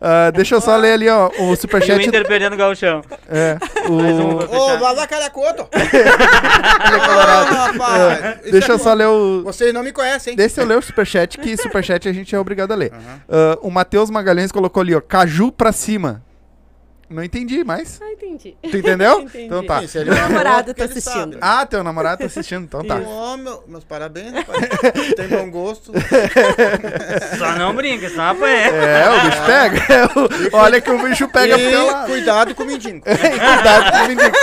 [0.00, 1.30] Ah, deixa eu só ler ali, ó.
[1.38, 2.06] O E o superchat.
[2.06, 3.02] Inter perdendo o gauchão.
[3.28, 3.56] É,
[3.88, 4.51] Mais um, o...
[4.52, 4.80] vou Ô, fechar.
[4.80, 5.68] lá da Caracoto!
[5.72, 7.54] Ele é colorado.
[7.54, 8.36] rapaz!
[8.42, 8.96] Isso Deixa é eu só bom.
[8.96, 9.42] ler o.
[9.44, 10.36] Vocês não me conhecem, hein?
[10.36, 12.92] Deixa eu ler o superchat, que superchat a gente é obrigado a ler.
[12.92, 13.20] Aham.
[13.28, 15.00] Ah, o Matheus Magalhães colocou ali, ó.
[15.00, 16.22] Caju pra cima.
[17.12, 18.00] Não entendi, mas.
[18.02, 18.56] Ah, entendi.
[18.62, 19.20] Tu entendeu?
[19.22, 19.44] Entendi.
[19.44, 19.86] Então tá.
[19.86, 21.32] Sim, Meu não namorado tá assistindo.
[21.32, 21.38] sabe.
[21.40, 22.96] Ah, teu namorado tá assistindo, então tá.
[22.96, 24.60] Ô, meu- meus parabéns, rapaz.
[25.16, 25.92] Tem bom gosto.
[27.38, 28.66] Só não brinca, senão apanha.
[28.68, 29.80] É, o bicho pega.
[30.52, 33.00] O- Olha que o bicho pega e cuidado com o mendigo.
[33.02, 34.36] Cuidado com o mendigo.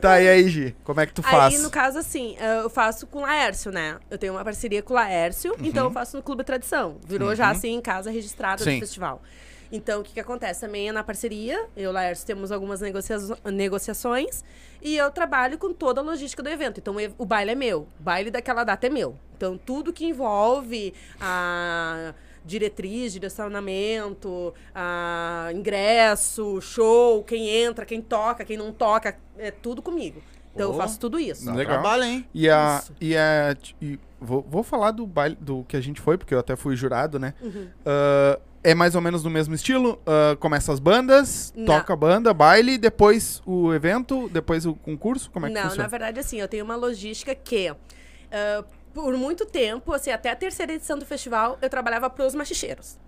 [0.00, 0.76] Tá, e aí, Gi?
[0.84, 1.54] Como é que tu faz?
[1.54, 3.96] Aí, no caso, assim, eh, eu faço com o Laércio, né?
[4.10, 6.96] Eu tenho uma parceria com o Laércio, então eu faço no Clube Tradição.
[7.06, 8.74] Virou já, assim, em casa registrada Sim.
[8.74, 9.22] do festival.
[9.70, 10.60] Então, o que que acontece?
[10.60, 13.16] Também é na parceria, eu e Laércio temos algumas negocia
[13.52, 14.44] negociações
[14.82, 16.78] e eu trabalho com toda a logística do evento.
[16.80, 19.16] Então, o baile é meu, o baile daquela data é meu.
[19.36, 22.14] Então, tudo que envolve a
[22.44, 30.22] diretriz, direcionamento, a ingresso, show, quem entra, quem toca, quem não toca, é tudo comigo.
[30.54, 30.72] Então, Oh.
[30.72, 31.50] eu faço tudo isso.
[31.52, 31.74] Legal.
[31.74, 32.26] trabalho, hein?
[32.32, 32.80] E a.
[32.82, 32.94] Isso.
[33.00, 36.38] E a e vou, vou falar do baile do que a gente foi, porque eu
[36.38, 37.34] até fui jurado, né?
[37.42, 37.68] Uhum.
[37.84, 40.00] Ah, é mais ou menos no mesmo estilo.
[40.06, 41.66] Ah, começa as bandas, Não.
[41.66, 45.30] toca a banda, baile, depois o evento, depois o concurso.
[45.30, 45.88] Como é que Não, na funciona?
[45.88, 50.72] verdade, assim, eu tenho uma logística que, ah, por muito tempo, assim, até a terceira
[50.72, 52.98] edição do festival, eu trabalhava pros machicheiros.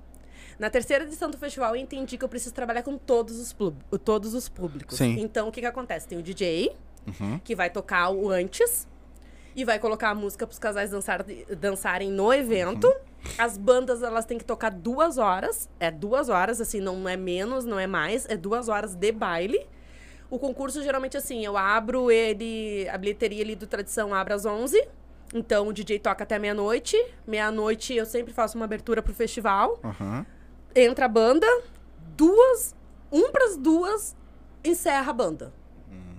[0.59, 3.57] Na terceira edição do festival, eu entendi que eu preciso trabalhar com todos os,
[4.05, 4.97] todos os públicos.
[4.99, 5.19] Sim.
[5.21, 6.07] Então, o que que acontece?
[6.09, 6.73] Tem o DJ,
[7.07, 7.39] Uhum.
[7.43, 8.87] que vai tocar o antes
[9.57, 11.25] e vai colocar a música pros casais dançar,
[11.59, 12.87] dançarem no evento.
[12.87, 12.95] Uhum.
[13.37, 15.69] As bandas, elas têm que tocar duas horas.
[15.79, 18.27] É duas horas, assim, não é menos, não é mais.
[18.29, 19.67] É duas horas de baile.
[20.31, 22.89] O concurso, geralmente, assim, eu abro ele...
[22.89, 24.87] A bilheteria ali do Tradição abre às 11.
[25.35, 26.97] Então, o DJ toca até meia-noite.
[27.27, 29.79] Meia-noite, eu sempre faço uma abertura pro festival.
[29.83, 30.27] Aham.
[30.75, 31.47] Entra a banda.
[32.17, 32.77] Duas...
[33.11, 34.15] Um pras duas,
[34.63, 35.51] encerra a banda.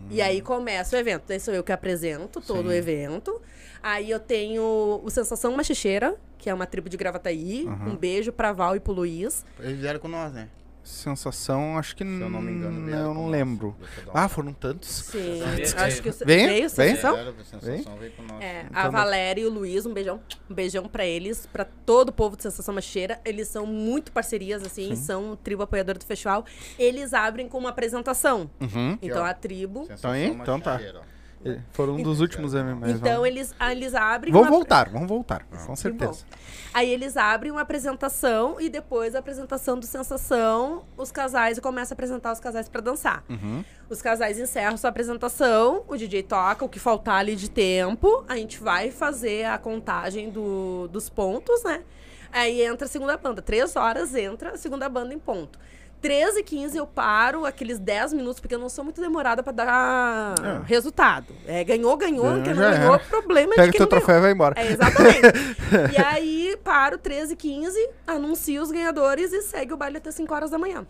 [0.09, 1.25] E aí começa o evento.
[1.27, 2.67] Daí sou eu que apresento todo Sim.
[2.67, 3.39] o evento.
[3.81, 7.65] Aí eu tenho o Sensação Machicheira, que é uma tribo de Gravataí.
[7.67, 7.89] Aham.
[7.91, 9.45] Um beijo pra Val e pro Luiz.
[9.59, 10.47] Eles vieram com nós, né?
[10.81, 13.75] Sensação, acho que Se eu não me engano, não, eu não lembro.
[14.11, 14.89] Ah, foram tantos.
[14.89, 15.41] Sim,
[15.77, 16.47] acho que o- Vem?
[16.47, 16.95] veio Vem?
[16.95, 17.15] sensação?
[17.15, 18.41] A sensação veio com nós.
[18.41, 20.19] É, Então, a Valéria e o Luiz, um beijão,
[20.49, 23.19] um beijão pra eles, pra todo o povo de Sensação Macheira.
[23.23, 26.43] Eles são muito parcerias, assim, são tribo apoiador do festival.
[26.79, 28.49] Eles abrem com uma apresentação.
[28.59, 28.97] Uhum.
[29.01, 29.81] Então a tribo.
[29.81, 30.25] Sensação aí?
[30.27, 30.79] Então tá.
[30.95, 31.18] ó.
[31.45, 32.91] E Foram um dos últimos MMs.
[32.99, 34.31] Então eles, ah, eles abrem.
[34.33, 36.25] Vão uma- voltar, vão voltar, com certeza.
[36.73, 41.95] Aí eles abrem uma apresentação e depois da apresentação do Sensação, os casais começam a
[41.95, 43.23] apresentar os casais pra dançar.
[43.29, 43.63] Uhum.
[43.89, 48.35] Os casais encerram sua apresentação, o DJ toca o que faltar ali de tempo, a
[48.35, 51.83] gente vai fazer a contagem do- dos pontos, né?
[52.31, 53.41] Aí entra a segunda banda.
[53.41, 55.57] Três horas entra a segunda banda em ponto.
[56.01, 59.51] 13 e 15 eu paro aqueles 10 minutos, porque eu não sou muito demorada pra
[59.51, 60.61] dar É.
[60.65, 61.33] resultado.
[61.47, 62.99] É, ganhou, ganhou, Ganhou, quem não ganhou, era.
[62.99, 64.55] problema Pega de quem teu troféu e vai embora.
[64.59, 65.19] É, exatamente.
[65.93, 70.49] e aí, paro 13 15 anuncio os ganhadores e segue o baile até 5 horas
[70.49, 70.85] da manhã.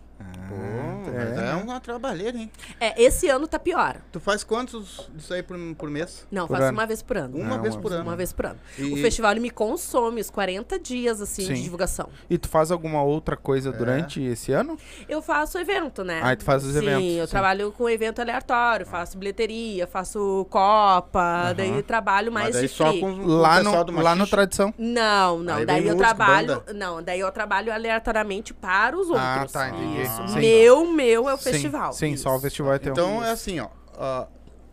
[0.50, 1.24] Pô, é.
[1.24, 2.50] mas é uma trabalheira, hein?
[2.80, 3.96] É, esse ano tá pior.
[4.12, 6.26] Tu faz quantos disso aí por, por mês?
[6.30, 6.78] Não, Por faço ano.
[6.78, 7.36] uma vez por ano.
[7.38, 8.02] Uma Não, vez uma por ano.
[8.02, 8.58] Uma vez por ano.
[8.78, 11.54] E- O festival ele me consome os 40 dias assim Sim.
[11.54, 12.08] de divulgação.
[12.28, 13.38] E tu faz alguma outra É.
[13.38, 14.76] coisa durante esse ano?
[15.08, 16.20] Eu faço evento, né?
[16.22, 17.30] Ah, tu faz os sim, eventos, eu sim.
[17.30, 22.88] trabalho com evento aleatório, faço bilheteria, faço copa, daí trabalho mais Mas daí de só
[22.90, 23.00] free.
[23.00, 24.26] com, com Lá no, do lá no?
[24.26, 24.72] Tradição.
[24.78, 25.56] Não, não.
[25.56, 26.60] Aí daí eu trabalho.
[26.60, 26.72] banda?
[26.72, 29.24] Não, daí eu trabalho aleatoriamente para os outros.
[29.26, 30.02] Ah, tá, entendi.
[30.02, 30.28] Isso.
[30.28, 30.39] Sim.
[30.40, 31.92] Meu, meu é o Sim, festival.
[31.92, 32.42] Sim, só o Isso.
[32.42, 32.92] festival é teu.
[32.92, 33.68] Então é assim, ó.
[33.94, 34.26] ah,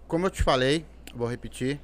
[0.08, 1.80] como eu te falei, vou repetir.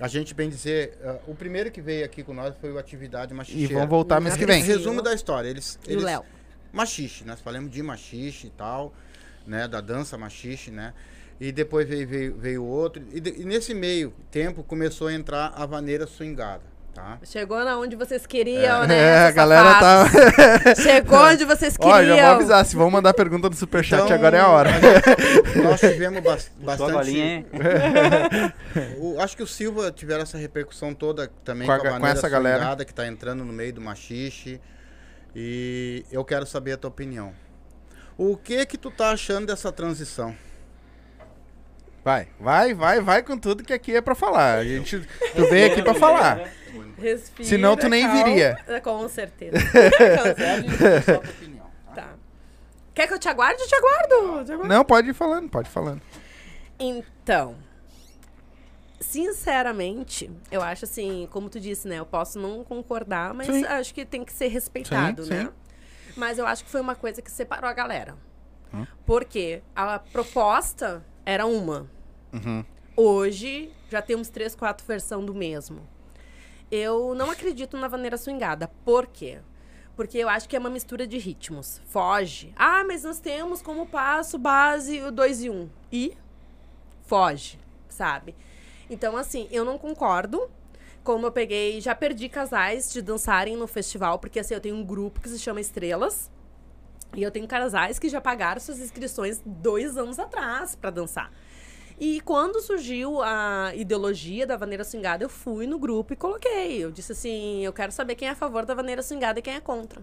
[0.00, 3.32] A gente bem dizer, ah, o primeiro que veio aqui com nós foi o Atividade
[3.32, 3.74] E Machicheira.
[3.74, 4.62] vão voltar mês que vem.
[4.62, 5.48] Resumo da história.
[5.48, 6.24] Eles, E o eles Léo.
[6.72, 8.92] machixe, nós falamos de machixe e tal,
[9.46, 10.94] né, da dança machixe, né?
[11.40, 13.02] E depois veio, veio, veio outro.
[13.12, 16.62] E, de- e nesse meio tempo começou a entrar a vaneira swingada,
[16.98, 17.18] tá?
[17.24, 18.98] Chegou na onde vocês queriam, né?
[18.98, 20.12] É, a galera safados?
[20.12, 20.74] tá.
[20.82, 21.94] Chegou onde vocês queriam.
[21.96, 22.64] Ó, já vou avisar.
[22.64, 24.70] Se vão mandar pergunta no superchat, Então, agora é a hora.
[25.62, 26.92] nós tivemos Tua bastante.
[26.92, 27.46] golinha, hein?
[28.98, 32.00] O- acho que o Silva tiveram essa repercussão toda também Com com, a a, ga-
[32.00, 32.76] com essa galera.
[32.84, 34.60] que tá entrando no meio do machixe.
[35.34, 37.32] E eu quero saber a tua opinião.
[38.16, 40.34] O que que tu tá achando dessa transição?
[42.04, 44.58] Vai, vai, vai, vai com tudo que aqui é pra falar.
[44.58, 44.98] A gente,
[45.36, 46.40] tu veio aqui pra falar.
[46.96, 48.24] Respira, Senão tu nem calma.
[48.24, 48.58] viria.
[48.82, 49.56] Com certeza.
[51.06, 51.66] Com opinião.
[51.94, 52.14] tá.
[52.94, 53.62] Quer que eu te aguarde?
[53.62, 54.44] Eu te aguardo.
[54.44, 54.68] Te aguardo.
[54.68, 56.02] Não, pode ir falando, pode ir falando.
[56.78, 57.56] Então,
[59.00, 61.98] sinceramente, eu acho assim, como tu disse, né?
[61.98, 63.64] Eu posso não concordar, mas Sim.
[63.64, 65.44] acho que tem que ser respeitado, Sim, né?
[65.44, 66.12] sim.
[66.16, 68.16] Mas eu acho que foi uma coisa que separou a galera.
[68.74, 68.84] Hum.
[69.06, 71.88] Porque a proposta era uma.
[72.32, 72.64] Uhum.
[72.96, 75.80] Hoje já temos três, quatro versões do mesmo.
[76.70, 78.68] Eu não acredito na vaneira swingada.
[78.84, 79.40] Por quê?
[79.96, 81.80] Porque eu acho que é uma mistura de ritmos.
[81.86, 82.52] Foge.
[82.56, 85.54] Ah, mas nós temos como passo base o 2 e 1.
[85.54, 85.70] Um.
[85.90, 86.16] E
[87.02, 87.58] foge,
[87.88, 88.36] sabe?
[88.90, 90.50] Então, assim, eu não concordo.
[91.02, 94.84] Como eu peguei, já perdi casais de dançarem no festival, porque assim, eu tenho um
[94.84, 96.30] grupo que se chama Estrelas.
[97.16, 101.32] E eu tenho casais que já pagaram suas inscrições dois anos atrás pra dançar.
[102.00, 106.78] E quando surgiu a ideologia da vaneira swingada, eu fui no grupo e coloquei.
[106.82, 109.54] Eu disse assim: eu quero saber quem é a favor da vaneira swingada e quem
[109.54, 110.00] é contra.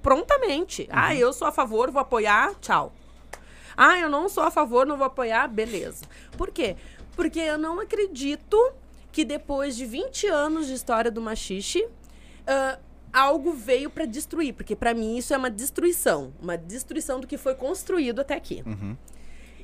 [0.00, 0.88] Prontamente.
[0.90, 2.92] Ah, eu sou a favor, vou apoiar, tchau.
[3.76, 6.04] Ah, eu não sou a favor, não vou apoiar, beleza.
[6.36, 6.76] Por quê?
[7.14, 8.72] Porque eu não acredito
[9.10, 11.86] que depois de 20 anos de história do machixe,
[12.46, 12.78] ah,
[13.12, 14.54] algo veio pra destruir.
[14.54, 16.32] Porque pra mim isso é uma destruição.
[16.40, 18.64] Uma destruição do que foi construído até aqui.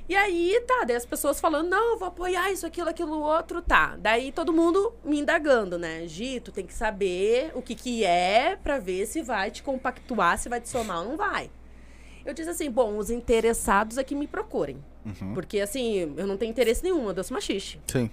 [0.09, 3.61] E aí, tá, daí as pessoas falando, não, eu vou apoiar isso, aquilo, aquilo, outro,
[3.61, 3.97] tá.
[3.97, 6.07] Daí todo mundo me indagando, né?
[6.09, 10.39] Gi, tu tem que saber o que que é pra ver se vai te compactuar,
[10.39, 11.51] se vai te somar ou não vai.
[12.25, 14.83] Eu disse assim, bom, os interessados é que me procurem.
[15.35, 17.81] Porque, assim, eu não tenho interesse nenhum, eu danço machixe.
[17.87, 18.11] Sim.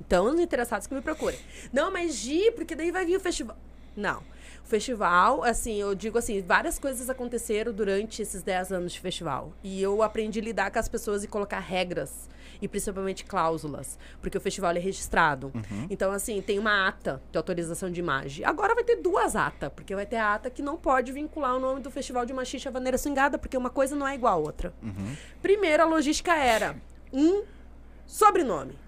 [0.00, 1.38] Então, os interessados que me procurem.
[1.72, 3.56] Não, mas Gi, porque daí vai vir o festival.
[3.96, 4.22] Não.
[4.64, 9.52] O festival, assim, eu digo assim, várias coisas aconteceram durante esses 10 anos de festival.
[9.62, 12.28] E eu aprendi a lidar com as pessoas e colocar regras.
[12.60, 13.98] E principalmente cláusulas.
[14.20, 15.50] Porque o festival é registrado.
[15.90, 18.44] Então, assim, tem uma ata de autorização de imagem.
[18.44, 19.70] Agora vai ter duas atas.
[19.72, 22.68] Porque vai ter a ata que não pode vincular o nome do festival de machixe
[22.68, 23.36] à vaneira swingada.
[23.36, 24.72] Porque uma coisa não é igual à outra.
[25.42, 26.76] Primeiro, a logística era
[27.12, 27.42] um
[28.06, 28.78] sobrenome.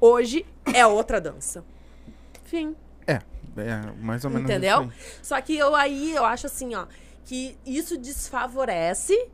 [0.00, 1.62] Hoje é outra dança.
[2.44, 2.74] Fim.
[3.60, 4.90] É, mais ou menos Entendeu?
[5.22, 6.86] Só que eu aí eu acho assim, ó,
[7.24, 9.28] que isso desfavorece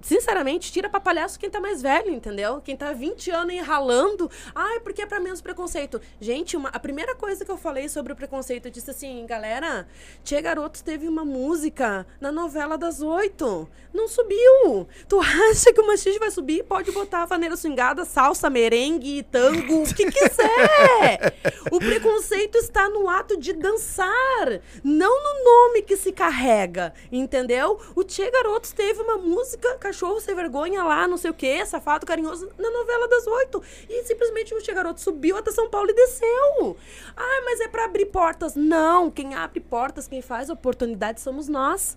[0.00, 2.60] sinceramente, tira pra palhaço quem tá mais velho, entendeu?
[2.64, 4.30] Quem tá 20 anos aí ralando.
[4.54, 6.00] Ai, porque é pra menos preconceito.
[6.20, 9.86] Gente, uma- a primeira coisa que eu falei sobre o preconceito, eu disse assim, galera,
[10.24, 13.68] Tia Garotos teve uma música na novela das oito.
[13.92, 14.86] Não subiu.
[15.08, 16.62] Tu acha que o machiste vai subir?
[16.64, 21.34] Pode botar a vaneira swingada, salsa, merengue, tango, o que quiser.
[21.72, 27.80] o preconceito está no ato de dançar, não no nome que se carrega, entendeu?
[27.94, 32.04] O Tia Garotos teve uma música, Cachorro Sem Vergonha lá, não sei o quê, Safado
[32.04, 33.62] Carinhoso, na novela das oito.
[33.88, 36.76] E simplesmente o Tia Garotos subiu até São Paulo e desceu.
[37.16, 38.54] Ah, mas é pra abrir portas.
[38.54, 41.96] Não, quem abre portas, quem faz oportunidade somos nós.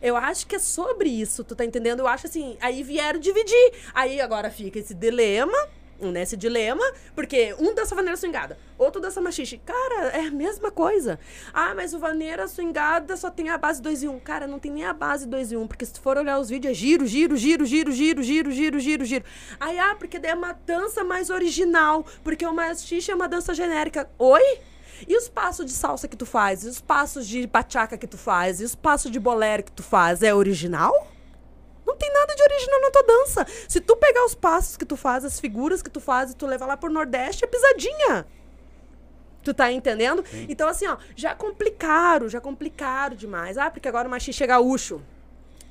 [0.00, 1.98] Eu acho que é sobre isso, tu tá entendendo?
[1.98, 3.72] Eu acho assim, aí vieram dividir.
[3.92, 5.58] Aí agora fica esse dilema,
[6.00, 6.22] né?
[6.22, 6.84] Esse dilema,
[7.14, 9.58] porque um dança vaneira swingada, outro dança machixe.
[9.58, 11.18] Cara, é a mesma coisa.
[11.52, 14.12] Ah, mas o vaneira swingada só tem a base 2 e 1.
[14.12, 14.18] Um.
[14.18, 16.38] Cara, não tem nem a base 2 e 1, um, porque se tu for olhar
[16.38, 19.24] os vídeos é giro, giro, giro, giro, giro, giro, giro, giro, giro.
[19.58, 23.54] Aí, ah, porque daí é uma dança mais original, porque o machixe é uma dança
[23.54, 24.08] genérica.
[24.18, 24.60] Oi?
[25.08, 26.64] E os passos de salsa que tu faz?
[26.64, 28.60] E os passos de bachaca que tu faz?
[28.60, 30.22] E os passos de bolero que tu faz?
[30.22, 30.92] É original?
[31.90, 33.46] Não tem nada de original na tua dança.
[33.68, 36.46] Se tu pegar os passos que tu faz, as figuras que tu faz e tu
[36.46, 38.24] levar lá pro Nordeste, é pisadinha.
[39.42, 40.24] Tu tá entendendo?
[40.48, 43.58] Então, assim, ó, já complicaram, já complicaram demais.
[43.58, 45.02] Ah, porque agora o machixe é gaúcho.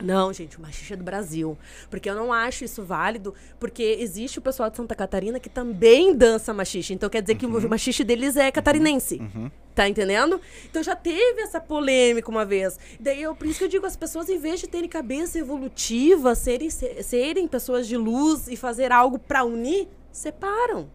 [0.01, 1.57] Não, gente, o machixe é do Brasil.
[1.89, 6.15] Porque eu não acho isso válido, porque existe o pessoal de Santa Catarina que também
[6.15, 6.93] dança machixe.
[6.93, 9.21] Então quer dizer que o machixe deles é catarinense.
[9.75, 10.39] Tá entendendo?
[10.69, 12.77] Então já teve essa polêmica uma vez.
[12.99, 16.33] Daí eu, por isso que eu digo, as pessoas, em vez de terem cabeça evolutiva,
[16.35, 20.89] serem, se- serem pessoas de luz e fazer algo pra unir, separam.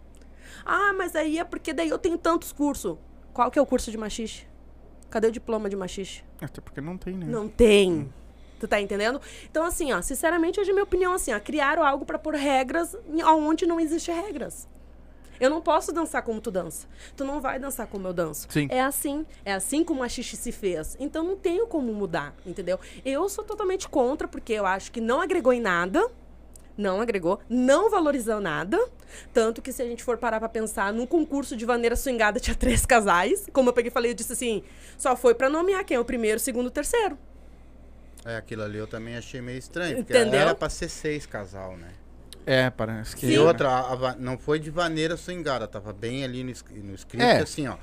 [0.64, 2.96] Ah, mas aí é porque daí eu tenho tantos cursos.
[3.32, 4.46] Qual que é o curso de machixe?
[5.10, 6.22] Cadê o diploma de machixe?
[6.40, 7.26] Até porque não tem, né?
[7.26, 8.12] Não tem.
[8.64, 9.20] Tu tá entendendo?
[9.50, 12.96] Então, assim, ó, sinceramente, hoje a minha opinião, assim, ó, criaram algo pra pôr regras
[13.26, 14.66] onde não existe regras.
[15.38, 16.86] Eu não posso dançar como tu dança.
[17.14, 18.46] Tu não vai dançar como eu danço.
[18.48, 18.66] Sim.
[18.70, 19.26] É assim.
[19.44, 20.96] É assim como a xixi se fez.
[20.98, 22.80] Então não tenho como mudar, entendeu?
[23.04, 26.10] Eu sou totalmente contra, porque eu acho que não agregou em nada.
[26.74, 28.82] Não agregou, não valorizou nada.
[29.34, 32.56] Tanto que se a gente for parar pra pensar, num concurso de vaneira swingada tinha
[32.56, 33.46] três casais.
[33.52, 34.62] Como eu peguei e falei, eu disse assim,
[34.96, 37.18] só foi pra nomear quem é o primeiro, o segundo o terceiro.
[38.24, 39.96] É, aquilo ali eu também achei meio estranho.
[39.98, 40.40] Porque Entendeu?
[40.40, 41.88] era pra ser seis casal, né?
[42.46, 43.26] É, parece que.
[43.26, 46.52] E outra, a- a não foi de vaneira swingada, tava bem ali no,
[46.82, 47.40] no script, É.
[47.40, 47.76] assim, ó.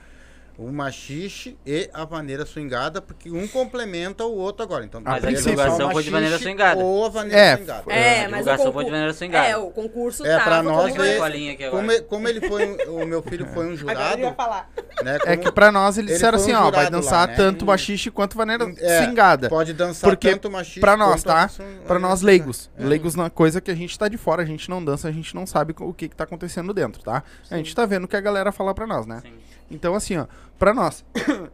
[0.62, 4.86] O machixe e a vaneira swingada, porque um complementa o outro agora.
[4.86, 6.80] Então, Mas a poderia divulgação lançar o foi de vaneira swingada.
[6.80, 7.84] Ou a vaneira É, swingada.
[7.84, 9.48] foi- É, a divulgação foi de maneira swingada.
[9.48, 11.84] É, o concurso É, pra nós como ver- Com a linha aqui agora.
[11.84, 14.70] Como, como ele foi, um- o meu filho foi um jurado, eu ia falar.
[15.04, 15.18] né?
[15.26, 17.34] É que pra nós eles Ele disseram assim, ó, vai jurado lá, dançar né?
[17.36, 19.50] tanto machixe quanto vaneira É, swingada.
[19.50, 21.44] Pode dançar Porque tanto machixe Pra nós, quanto tá?
[21.44, 22.26] a swing- Pra nós é.
[22.28, 22.70] leigos.
[22.78, 25.34] Leigos na coisa que a gente tá de fora, a gente não dança, a gente
[25.34, 27.24] não sabe o que que tá acontecendo dentro, tá?
[27.50, 29.22] A gente tá vendo o que a galera fala pra nós, né?
[29.24, 29.34] Sim.
[29.72, 30.28] Então, assim, ó,
[30.60, 31.04] pra nós,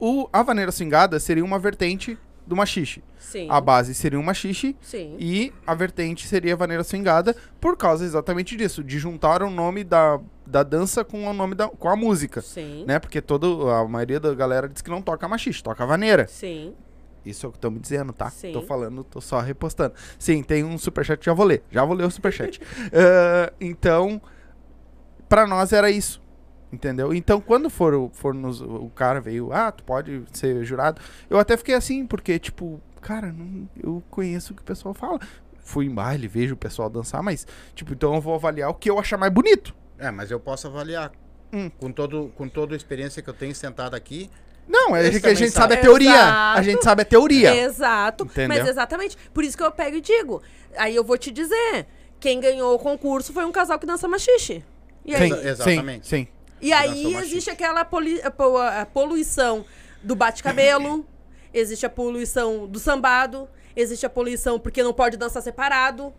[0.00, 3.02] o, a vaneira swingada seria uma vertente do machixe.
[3.16, 3.46] Sim.
[3.48, 5.16] A base seria um machixe Sim.
[5.20, 9.84] e a vertente seria a vaneira swingada por causa exatamente disso, de juntar o nome
[9.84, 12.84] da, da dança com o nome da com a música, Sim.
[12.88, 12.98] né?
[12.98, 16.26] Porque todo, a maioria da galera diz que não toca machixe, toca vaneira.
[16.26, 16.74] Sim.
[17.24, 18.30] Isso é o que estão me dizendo, tá?
[18.30, 18.52] Sim.
[18.52, 19.94] Tô falando, tô só repostando.
[20.18, 21.62] Sim, tem um superchat, já vou ler.
[21.70, 22.60] Já vou ler o superchat.
[22.92, 24.20] Eh, então,
[25.28, 26.19] pra nós era isso.
[26.72, 27.12] Entendeu?
[27.12, 31.00] Então, quando for, o- for nos, o cara veio, ah, tu pode ser jurado.
[31.28, 35.18] Eu até fiquei assim, porque, tipo, cara, não- eu conheço o que o pessoal fala.
[35.58, 38.88] Fui em baile, vejo o pessoal dançar, mas, tipo, então eu vou avaliar o que
[38.90, 39.74] eu achar mais bonito.
[39.98, 41.10] É, mas eu posso avaliar.
[41.52, 41.68] Hum.
[41.80, 44.30] Com, todo, com toda a experiência que eu tenho sentado aqui,
[44.68, 45.72] Não, é que a gente sabe.
[45.72, 46.10] sabe a teoria.
[46.10, 46.58] Exato.
[46.58, 47.56] A gente sabe a teoria.
[47.64, 48.24] Exato.
[48.24, 48.58] Entendeu?
[48.60, 49.16] Mas exatamente.
[49.34, 50.40] Por isso que eu pego e digo.
[50.78, 51.86] Aí eu vou te dizer.
[52.20, 54.64] Quem ganhou o concurso foi um casal que dança machixe.
[55.04, 55.28] E aí?
[55.28, 56.06] Sim, Exa- exatamente.
[56.06, 56.28] sim, sim.
[56.60, 57.16] E aí machixe.
[57.32, 59.64] existe aquela poli- a po- a poluição
[60.02, 61.06] do bate-cabelo,
[61.54, 66.12] existe a poluição do sambado, existe a poluição porque não pode dançar separado.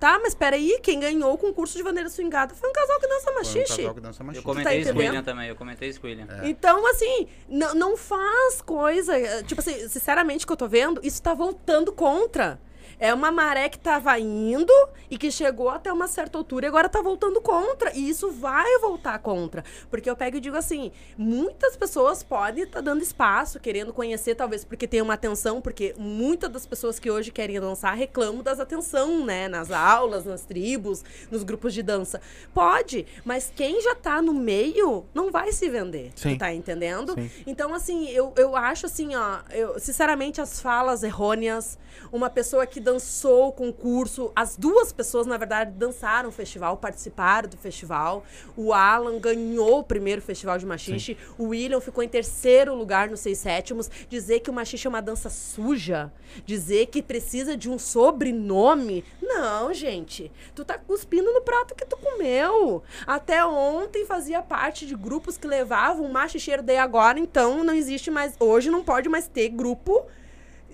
[0.00, 3.22] Tá, mas peraí, quem ganhou o concurso de vaneira swingada foi um casal que dança
[3.22, 3.76] foi um machixe.
[3.76, 4.44] casal que dança Eu machixe.
[4.44, 5.00] comentei isso com o?
[5.02, 6.26] William também, eu comentei isso com o William.
[6.42, 6.48] É.
[6.48, 9.16] Então, assim, não faz coisa.
[9.16, 12.60] eh, Tipo assim, sinceramente, que eu tô vendo, isso tá voltando contra.
[13.02, 14.72] É uma maré que tava indo
[15.10, 17.92] e que chegou até uma certa altura e agora tá voltando contra.
[17.96, 19.64] E isso vai voltar contra.
[19.90, 24.64] Porque eu pego e digo assim: muitas pessoas podem estar dando espaço, querendo conhecer, talvez
[24.64, 29.26] porque tem uma atenção, porque muitas das pessoas que hoje querem dançar reclamam das atenção,
[29.26, 29.48] né?
[29.48, 32.20] Nas aulas, nas tribos, nos grupos de dança.
[32.54, 36.12] Pode, mas quem já tá no meio não vai se vender.
[36.14, 36.38] Sim.
[36.38, 37.14] Tá entendendo?
[37.14, 37.28] Sim.
[37.48, 41.76] Então, assim, eu, eu acho assim, ó, eu, sinceramente, as falas errôneas,
[42.12, 44.30] uma pessoa que dançou o concurso.
[44.36, 48.24] As duas pessoas, na verdade, dançaram o festival, participaram do festival.
[48.54, 51.16] O Alan ganhou o primeiro festival de machixe.
[51.38, 53.90] O William ficou em terceiro lugar nos seis sétimos.
[54.08, 56.12] Dizer que o machixe é uma dança suja,
[56.44, 59.04] dizer que precisa de um sobrenome.
[59.22, 60.30] Não, gente.
[60.54, 62.82] Tu tá cuspindo no prato que tu comeu.
[63.06, 66.62] Até ontem fazia parte de grupos que levavam o machicheiro.
[66.62, 68.34] Daí agora, então, não existe mais.
[68.38, 70.04] Hoje não pode mais ter grupo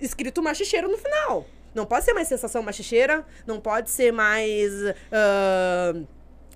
[0.01, 1.45] escrito machicheiro no final.
[1.73, 4.73] Não pode ser mais sensação machicheira, não pode ser mais.
[4.73, 6.07] Uh,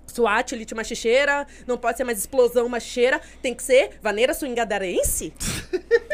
[0.06, 5.32] SWAT, elite machicheira, não pode ser mais explosão machicheira, tem que ser vaneira swingadarense.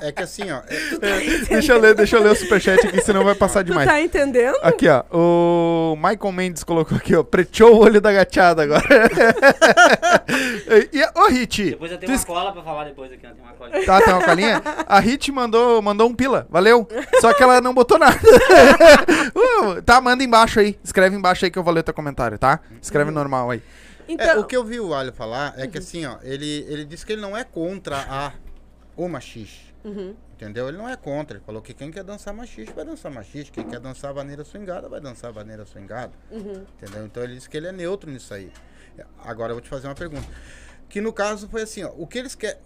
[0.00, 0.60] É, é que assim, ó.
[0.68, 3.68] é- É, deixa eu ler, deixa eu ler o superchat aqui, senão vai passar Tu
[3.68, 3.88] demais.
[3.88, 4.56] tá entendendo?
[4.62, 5.04] Aqui, ó.
[5.12, 7.22] O Michael Mendes colocou aqui, ó.
[7.22, 8.84] Preteou o olho da gateada agora.
[10.92, 11.70] e, ô, Hit.
[11.70, 13.30] Depois eu tu tenho uma cola pra falar depois aqui, ó.
[13.30, 13.70] Tem uma cola.
[13.84, 14.62] Tá, tem uma colinha?
[14.86, 16.86] A Hit mandou, mandou um pila, valeu.
[17.20, 18.18] Só que ela não botou nada.
[19.34, 20.78] Uh, tá, manda embaixo aí.
[20.82, 22.60] Escreve embaixo aí que eu vou ler teu comentário, tá?
[22.80, 23.62] Escreve normal aí.
[24.08, 26.84] Então, é, o que eu vi o Alho falar é que assim, ó, ele, ele
[26.84, 28.32] disse que ele não é contra a,
[28.96, 29.67] o machixe.
[29.84, 30.14] Uhum.
[30.34, 30.68] Entendeu?
[30.68, 31.36] Ele não é contra.
[31.36, 33.50] Ele falou que quem quer dançar machixe vai dançar machixe.
[33.50, 36.12] Quem quer dançar vaneira swingada vai dançar vaneira swingada.
[36.30, 36.64] Uhum.
[36.76, 37.06] Entendeu?
[37.06, 38.52] Então ele disse que ele é neutro nisso aí.
[39.24, 40.26] Agora eu vou te fazer uma pergunta.
[40.88, 42.58] Que no caso foi assim, ó, o que eles querem.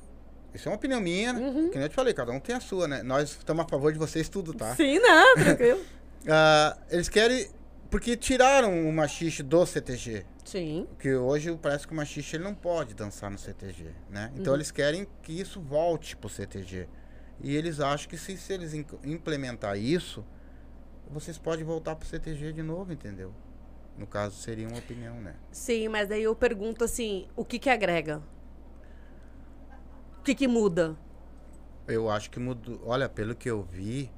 [0.55, 1.41] Isso é uma opinião minha, né?
[1.41, 1.71] Uhum.
[1.71, 3.03] Que nem eu te falei, cada um tem a sua, né?
[3.03, 4.75] Nós estamos a favor de vocês tudo, tá?
[4.77, 5.81] Sim, não, tranquilo.
[6.29, 7.49] Ah, eles querem.
[7.91, 10.25] Porque tiraram o machixe do CTG.
[10.45, 10.87] Sim.
[10.91, 14.33] Porque hoje parece que o machixe ele não pode dançar no CTG, né?
[14.37, 16.89] Então eles querem que isso volte pro CTG.
[17.43, 20.25] E eles acham que se, se eles implementar isso,
[21.11, 23.35] vocês podem voltar pro CTG de novo, entendeu?
[23.99, 25.35] No caso, seria uma opinião, né?
[25.51, 28.23] Sim, mas daí eu pergunto assim, o que que agrega?
[30.19, 30.97] O que que muda?
[31.87, 32.81] Eu acho que mudou.
[32.85, 34.11] Olha, pelo que eu vi,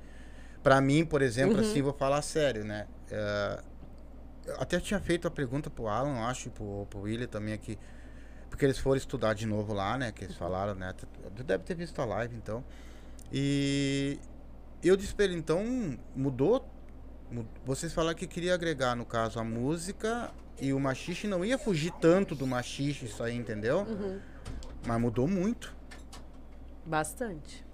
[0.62, 2.86] pra mim, por exemplo, assim, vou falar sério, né?
[4.46, 7.54] Eu até tinha feito a pergunta pro Alan, eu acho, e pro, pro William também
[7.54, 7.78] aqui.
[8.50, 10.12] Porque eles foram estudar de novo lá, né?
[10.12, 10.92] Que eles falaram, né?
[10.92, 12.62] Tu deve ter visto a live, então.
[13.32, 14.18] E
[14.82, 15.64] eu disse pra ele, então,
[16.14, 16.64] mudou?
[17.30, 21.58] Mu- Vocês falaram que queria agregar, no caso, a música e o machixe não ia
[21.58, 23.86] fugir tanto do machixe, isso aí, entendeu?
[24.86, 25.74] Mas mudou muito,
[26.86, 27.64] Bastante.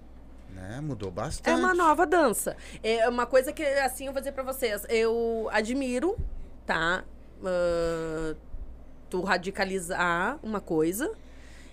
[0.54, 0.80] né?
[0.80, 1.50] Mudou bastante.
[1.50, 2.56] É uma nova dança.
[2.82, 4.86] É uma coisa que, assim, eu vou dizer pra vocês.
[4.88, 6.16] Eu admiro,
[6.64, 7.04] tá?
[7.44, 8.34] Ah,
[9.08, 11.10] tu radicalizar uma coisa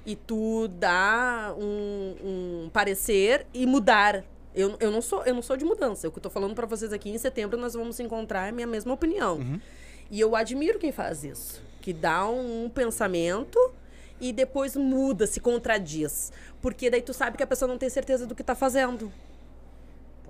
[0.07, 4.23] e tu dar um, um parecer e mudar.
[4.55, 6.07] Eu, eu, não sou, eu não sou de mudança.
[6.07, 8.65] O que eu tô falando pra vocês aqui, em setembro nós vamos encontrar a minha
[8.65, 9.59] mesma opinião.
[10.09, 11.61] E eu admiro quem faz isso.
[11.81, 13.59] Que dá um, um pensamento
[14.19, 16.31] e depois muda, se contradiz.
[16.61, 19.11] Porque daí tu sabe que a pessoa não tem certeza do que tá fazendo.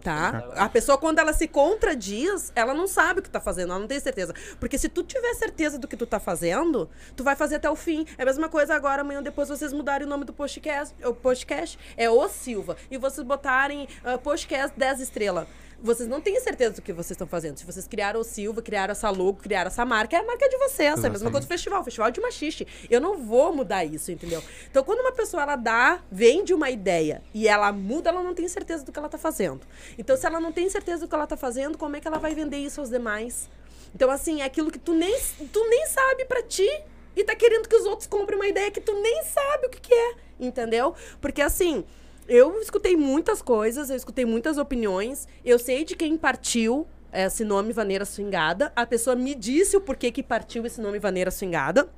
[0.07, 0.41] Tá?
[0.55, 3.89] A pessoa, quando ela se contradiz, ela não sabe o que tá fazendo, ela não
[3.89, 4.33] tem certeza.
[4.57, 7.75] Porque se tu tiver certeza do que tu tá fazendo, tu vai fazer até o
[7.75, 8.05] fim.
[8.17, 10.95] É a mesma coisa agora, amanhã depois vocês mudarem o nome do podcast.
[11.03, 12.77] O podcast é o Silva.
[12.89, 15.45] E vocês botarem ah, podcast 10 estrelas.
[15.80, 17.57] Vocês não têm certeza do que vocês estão fazendo.
[17.57, 20.57] Se vocês criaram o Silva, criaram essa logo, criaram essa marca, é a marca de
[20.57, 20.80] vocês.
[20.80, 21.32] É a mesma Exatamente.
[21.32, 22.67] coisa do festival, festival de machixe.
[22.89, 24.43] Eu não vou mudar isso, entendeu?
[24.69, 28.47] Então, quando uma pessoa ela dá, vende uma ideia e ela muda, ela não tem
[28.47, 29.61] certeza do que ela tá fazendo.
[29.97, 32.17] Então, se ela não tem certeza do que ela tá fazendo, como é que ela
[32.17, 33.47] vai vender isso aos demais?
[33.93, 35.15] Então, assim, é aquilo que tu nem,
[35.53, 36.67] tu nem sabe pra ti
[37.15, 39.80] e tá querendo que os outros comprem uma ideia que tu nem sabe o que,
[39.80, 40.95] que é, entendeu?
[41.21, 41.86] Porque, assim,
[42.28, 47.73] eu escutei muitas coisas, eu escutei muitas opiniões, eu sei de quem partiu esse nome
[47.73, 51.89] Vaneira Swingada, a pessoa me disse o porquê que partiu esse nome Vaneira Swingada.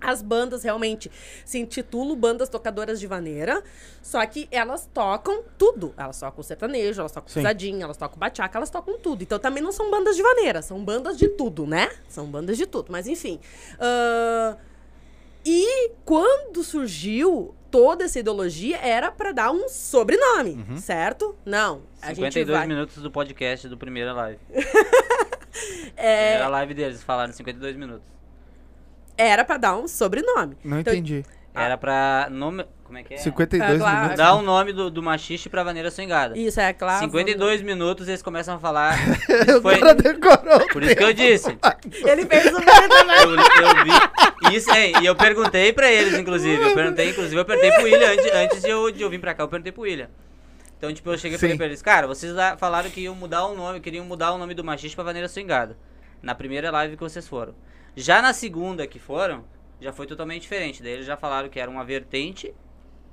[0.00, 1.10] As bandas realmente
[1.44, 3.62] se intitulam bandas tocadoras de vaneira,
[4.02, 5.92] só que elas tocam tudo.
[5.94, 9.22] Elas tocam sertanejo, elas tocam pisadinha, elas tocam bachaca, elas tocam tudo.
[9.22, 11.90] Então também não são bandas de vaneira, são bandas de tudo, né?
[12.08, 13.38] São bandas de tudo, mas enfim.
[13.78, 14.56] Ahn,
[15.44, 15.66] e
[16.10, 21.36] quando surgiu toda essa ideologia, era pra dar um sobrenome, certo?
[21.46, 21.82] Não.
[22.02, 22.66] A gente 52 vai...
[22.66, 24.40] minutos do podcast do primeira live.
[25.96, 28.06] É, Primeira live deles, falaram 52 minutos.
[29.18, 30.56] era pra dar um sobrenome.
[30.64, 31.24] Não Então, entendi.
[31.52, 32.28] Era pra.
[32.30, 32.64] Nome...
[32.90, 33.18] Como é que é?
[33.18, 33.96] 52 É, claro.
[33.98, 34.16] minutos.
[34.16, 36.36] Dá o nome do, do machixe pra vaneira swingada.
[36.36, 36.98] Isso, é claro.
[37.04, 38.98] 52 minutos eles começam a falar.
[39.30, 39.78] O Isso foi.
[39.78, 40.66] cara decorou.
[40.72, 41.56] Por isso que eu disse.
[42.04, 43.16] Ele fez o meu também.
[43.22, 43.84] Eu, eu
[44.50, 44.56] vi.
[44.56, 44.92] Isso aí.
[45.00, 46.60] E eu perguntei pra eles, inclusive.
[46.60, 49.34] Eu perguntei, inclusive, eu perguntei pro William antes, antes de, eu, de eu vir pra
[49.34, 49.44] cá.
[49.44, 50.08] Eu perguntei pro William.
[50.76, 53.54] Então, tipo, eu cheguei e falei pra eles, cara, vocês falaram que iam mudar o
[53.54, 55.76] nome, queriam mudar o nome do machiste pra vaneira swingada.
[56.20, 57.54] Na primeira live que vocês foram.
[57.94, 59.44] Já na segunda que foram,
[59.80, 60.82] já foi totalmente diferente.
[60.82, 62.52] Daí eles já falaram que era uma vertente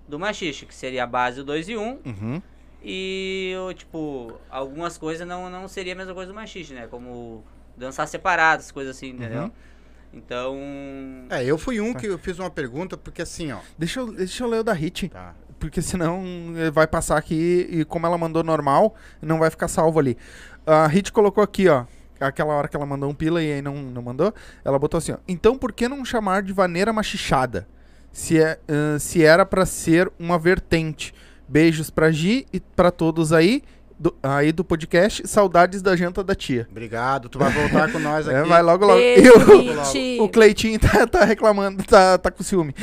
[0.07, 1.99] do machiste, que seria a base 2 e 1.
[2.05, 2.41] Uhum.
[2.83, 6.87] E, eu, tipo, algumas coisas não, não seria a mesma coisa do machiste, né?
[6.87, 7.43] Como
[7.75, 9.43] dançar separadas, coisas assim, entendeu?
[9.43, 9.51] Uhum.
[10.13, 10.57] Então.
[11.29, 13.59] É, eu fui um que eu fiz uma pergunta, porque assim, ó.
[13.77, 15.09] Deixa eu, deixa eu ler o da Hit.
[15.09, 15.35] Tá.
[15.59, 16.23] Porque senão
[16.71, 20.15] vai passar aqui e como ela mandou normal, não vai ficar salvo ali.
[20.65, 21.85] A Hit colocou aqui, ó.
[22.19, 24.33] Aquela hora que ela mandou um pila e aí não, não mandou.
[24.63, 25.17] Ela botou assim, ó.
[25.27, 27.67] Então por que não chamar de vaneira machichada?
[28.17, 31.13] Se, é, ahn, se era pra ser uma vertente.
[31.47, 33.61] Beijos pra Gi e pra todos aí.
[33.99, 35.27] do- aí do podcast.
[35.27, 36.67] Saudades da janta da tia.
[36.69, 38.49] Obrigado, tu vai voltar com nós É, aqui.
[38.49, 38.99] vai logo, logo.
[38.99, 39.31] Beijo,
[39.95, 42.73] E o- Cleitinho tá, tá reclamando, tá, tá com ciúme.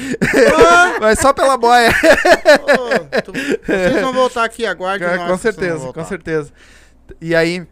[1.01, 1.91] Mas só pela boia.
[1.91, 6.53] Ô, tu- vocês vão voltar aqui, aguarde nós, com certeza, com certeza.
[7.20, 7.66] E aí,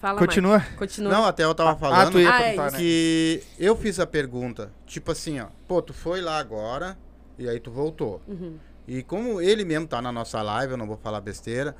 [0.00, 0.64] Fala, continua?
[0.78, 1.12] Continua.
[1.12, 2.70] Não, até eu tava Ah, falando tu ia Ah, é né?
[2.76, 6.98] que eu fiz a pergunta, tipo assim, ó, pô, tu foi lá agora
[7.38, 8.20] e aí tu voltou.
[8.26, 8.58] Uhum.
[8.88, 11.76] E como ele mesmo tá na nossa live, eu não vou falar besteira,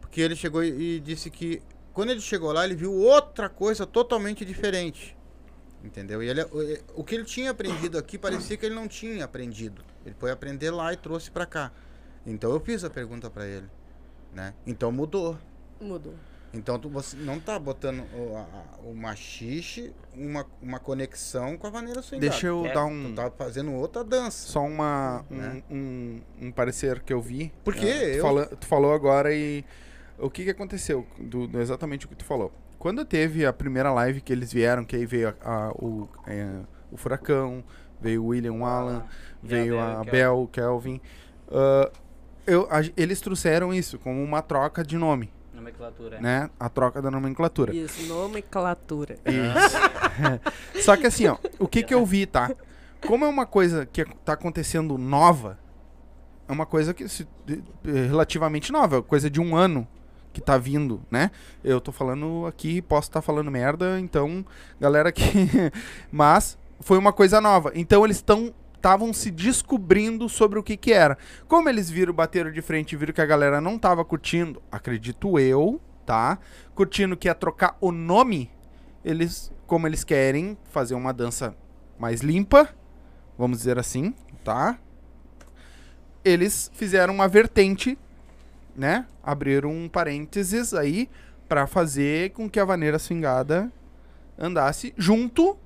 [0.00, 1.60] porque ele chegou e disse que
[1.92, 5.14] quando ele chegou lá, ele viu outra coisa totalmente diferente.
[5.84, 6.22] Entendeu?
[6.22, 6.42] E ele,
[6.94, 9.84] o, que ele tinha aprendido aqui parecia que ele não tinha aprendido.
[10.06, 11.70] Ele foi aprender lá e trouxe pra cá.
[12.24, 13.68] Então eu fiz a pergunta pra ele,
[14.32, 14.54] né?
[14.66, 15.36] Então mudou.
[15.78, 16.14] Mudou.
[16.52, 21.70] Então tu, você não tá botando o, a- o machixe uma, uma conexão com a
[21.70, 22.28] vaneira swingada.
[22.30, 23.14] Deixa eu É, dar Tu um.
[23.14, 24.48] tá fazendo outra dança.
[24.48, 25.62] Só uma, um, Né?
[25.70, 27.52] um, um parecer que eu vi.
[27.62, 29.64] Porque Ah, tu, eu- fala- tu falou agora e.
[30.18, 31.06] O que, que aconteceu?
[31.18, 32.52] Do, do- exatamente o que tu falou.
[32.78, 35.34] Quando teve a primeira live que eles vieram, que aí veio a-
[35.68, 36.48] a- o, é,
[36.90, 37.62] o Furacão,
[38.00, 39.02] veio o William Allen,
[39.42, 41.00] e veio a a Bel Kelvin.
[41.50, 41.90] ah,
[42.46, 45.30] eu, eles trouxeram isso como uma troca de nome,
[45.60, 46.20] Nomenclatura.
[46.20, 46.50] né?
[46.58, 47.74] A troca da nomenclatura.
[47.74, 49.16] Isso, nomenclatura.
[49.26, 50.82] Isso.
[50.84, 52.50] Só que assim, ó, o que que eu vi, tá?
[53.06, 55.58] Como é uma coisa que tá acontecendo nova,
[56.48, 59.86] é uma coisa que se, de- é relativamente nova, é coisa de um ano
[60.32, 61.30] que tá vindo, né?
[61.64, 64.44] Eu tô falando aqui, posso estar falando merda, então,
[64.80, 65.22] galera que
[66.12, 67.72] mas foi uma coisa nova.
[67.74, 71.18] Então eles estão estavam se descobrindo sobre o que que era.
[71.46, 75.38] Como eles viram, bateram de frente e viram que a galera não tava curtindo, acredito
[75.38, 76.38] eu, tá?
[76.74, 78.50] Curtindo que ia trocar o nome,
[79.04, 81.54] eles, como eles querem fazer uma dança
[81.98, 82.74] mais limpa,
[83.36, 84.78] vamos dizer assim, tá?
[86.24, 87.98] Eles fizeram uma vertente,
[88.74, 89.06] né?
[89.22, 91.10] Abriram um parênteses aí
[91.46, 93.70] pra fazer com que a vaneira swingada
[94.38, 95.58] andasse junto,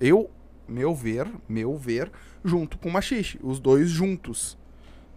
[0.00, 0.30] eu,
[0.68, 2.12] meu ver, meu ver,
[2.44, 4.56] junto com o machixe, os dois juntos,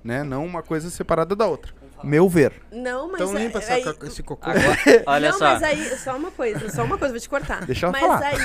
[0.03, 0.23] né?
[0.23, 1.73] Não uma coisa separada da outra.
[2.03, 2.61] Meu ver.
[2.69, 3.21] Não, mas.
[3.21, 4.49] Então é- limpa essa aí- esse cocô.
[4.49, 5.45] Agora, olha não, só.
[5.53, 7.63] mas aí, só uma coisa, só uma coisa, vou te cortar.
[7.65, 8.23] Deixa ela mas falar.
[8.25, 8.37] Aí,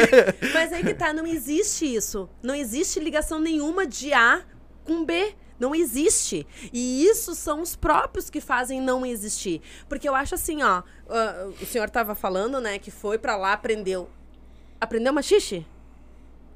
[0.54, 2.26] mas aí que tá, não existe isso.
[2.42, 4.42] Não existe ligação nenhuma de A
[4.84, 5.34] com B.
[5.60, 6.46] Não existe.
[6.72, 9.60] E isso são os próprios que fazem não existir.
[9.88, 10.82] Porque eu acho assim, ó.
[11.08, 14.08] ah, o senhor tava falando, né, que foi pra lá, aprendeu.
[14.80, 15.64] Aprendeu machixe?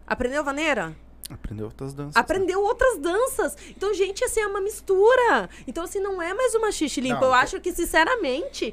[0.06, 0.96] Aprendeu vaneira?
[1.30, 2.16] Aprendeu outras danças.
[2.16, 3.56] Aprendeu outras danças.
[3.70, 5.50] Então, gente, assim, é uma mistura.
[5.66, 7.20] Então, assim, não é mais uma xixi limpa.
[7.20, 8.72] Não, Eu acho que, sinceramente,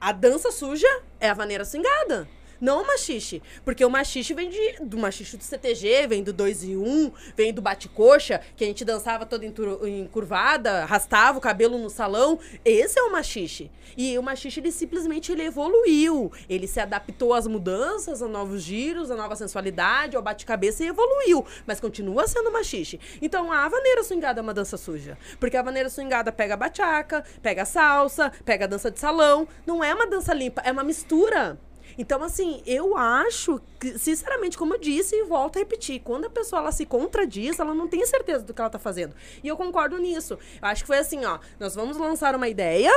[0.00, 0.88] a dança suja
[1.18, 2.28] é a vaneira swingada.
[2.60, 3.42] Não o machixe.
[3.64, 7.12] Porque o machixe vem de, do machixe do CTG, vem do 2 e 1, um,
[7.36, 12.38] vem do bate-coxa, que a gente dançava toda encurvada, arrastava o cabelo no salão.
[12.64, 13.70] Esse é o machixe.
[13.96, 16.32] E o machixe, ele simplesmente ele evoluiu.
[16.48, 21.44] Ele se adaptou às mudanças, a novos giros, a nova sensualidade, ao bate-cabeça e evoluiu.
[21.66, 22.98] Mas continua sendo machixe.
[23.20, 25.16] Então a vaneira swingada é uma dança suja.
[25.38, 29.46] Porque a vaneira swingada pega a bachaca, pega a salsa, pega a dança de salão.
[29.66, 31.58] Não é uma dança limpa, é uma mistura.
[31.96, 36.30] Então, assim, eu acho que, sinceramente, como eu disse e volto a repetir, quando a
[36.30, 39.14] pessoa ela se contradiz, ela não tem certeza do que ela tá fazendo.
[39.42, 40.34] E eu concordo nisso.
[40.34, 42.92] Eu acho que foi assim, ó, nós vamos lançar uma ideia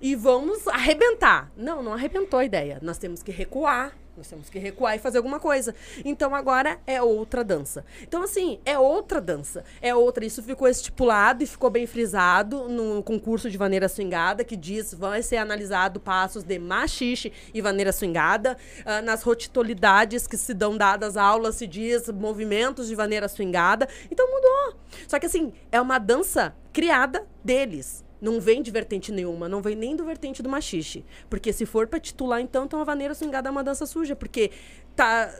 [0.00, 1.50] e vamos arrebentar.
[1.56, 2.78] Não, não arrebentou a ideia.
[2.82, 3.96] Nós temos que recuar.
[4.16, 5.74] Nós temos que recuar e fazer alguma coisa.
[6.04, 7.84] Então agora é outra dança.
[8.02, 9.64] Então, assim, é outra dança.
[9.82, 10.24] É outra.
[10.24, 15.22] Isso ficou estipulado e ficou bem frisado no concurso de vaneira swingada, que diz vai
[15.22, 18.56] ser analisado passos de machixe e vaneira swingada.
[18.84, 23.88] Ah, nas rotitolidades que se dão dadas aulas, se diz movimentos de vaneira swingada.
[24.10, 24.78] Então mudou.
[25.08, 28.04] Só que, assim, é uma dança criada deles.
[28.24, 31.04] Não vem de vertente nenhuma, não vem nem do vertente do machixe.
[31.28, 34.16] Porque se for pra titular, então, então a vaneira swingada é uma dança suja.
[34.16, 34.50] Porque
[34.96, 35.30] tá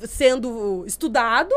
[0.00, 1.54] sendo estudado,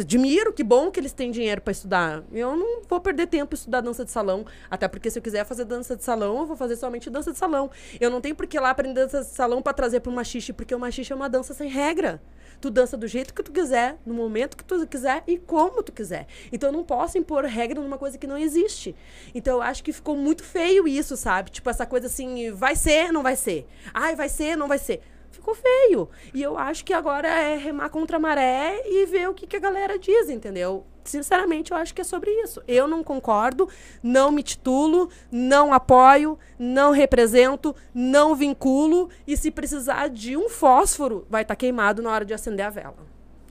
[0.00, 2.22] admiro, que bom que eles têm dinheiro pra estudar.
[2.32, 5.64] Eu não vou perder tempo estudar dança de salão, até porque se eu quiser fazer
[5.64, 7.70] dança de salão, eu vou fazer somente dança de salão.
[8.00, 10.74] Eu não tenho por que lá aprender dança de salão pra trazer pro machixe, porque
[10.74, 12.20] o machixe é uma dança sem regra.
[12.60, 15.92] Tu dança do jeito que tu quiser, no momento que tu quiser e como tu
[15.92, 16.26] quiser.
[16.52, 18.94] Então eu não posso impor regra numa coisa que não existe.
[19.34, 21.50] Então eu acho que ficou muito feio isso, sabe?
[21.50, 23.66] Tipo essa coisa assim, vai ser, não vai ser.
[23.92, 25.02] Ai, vai ser, não vai ser
[25.44, 26.08] ficou feio.
[26.32, 29.56] E eu acho que agora é remar contra a maré e ver o que, que
[29.56, 30.86] a galera diz, entendeu?
[31.04, 32.62] Sinceramente, eu acho que é sobre isso.
[32.66, 33.68] Eu não concordo,
[34.02, 39.10] não me titulo, não apoio, não represento, não vinculo.
[39.26, 42.70] E se precisar de um fósforo, vai estar tá queimado na hora de acender a
[42.70, 42.96] vela.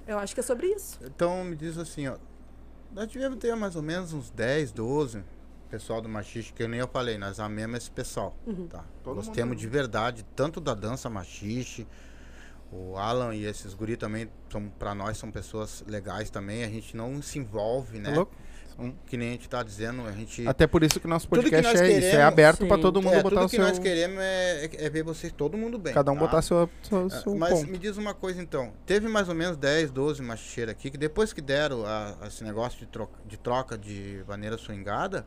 [0.07, 0.99] Eu acho que é sobre isso.
[1.03, 2.17] Então me diz assim, ó.
[2.91, 5.23] Nós tivemos ter mais ou menos uns 10, 12
[5.73, 8.37] pessoal do machiste, que nem eu falei, nós amemos esse pessoal.
[8.45, 8.67] Uhum.
[8.67, 8.85] Tá?
[9.03, 11.87] Nós temos de verdade, tanto da dança machiste,
[12.71, 16.63] o Alan e esses guri também, são, pra nós, são pessoas legais também.
[16.63, 18.11] A gente não se envolve, né?
[18.11, 18.35] Louco.
[19.07, 20.47] Que nem a gente tá dizendo, a gente...
[20.47, 23.15] Até por isso que o nosso podcast é queremos, isso, é aberto para todo mundo
[23.15, 23.59] é, botar o seu...
[23.59, 25.93] Tudo que nós queremos é, é, ver vocês, todo mundo bem.
[25.93, 26.21] Cada um tá?
[26.21, 27.71] botar seu, seu, é, seu Mas ponto.
[27.71, 31.33] me diz uma coisa então, teve mais ou menos 10, 12 machicheiros aqui, que depois
[31.33, 35.23] que deram a, a esse negócio de troca, de troca de maneira swingada,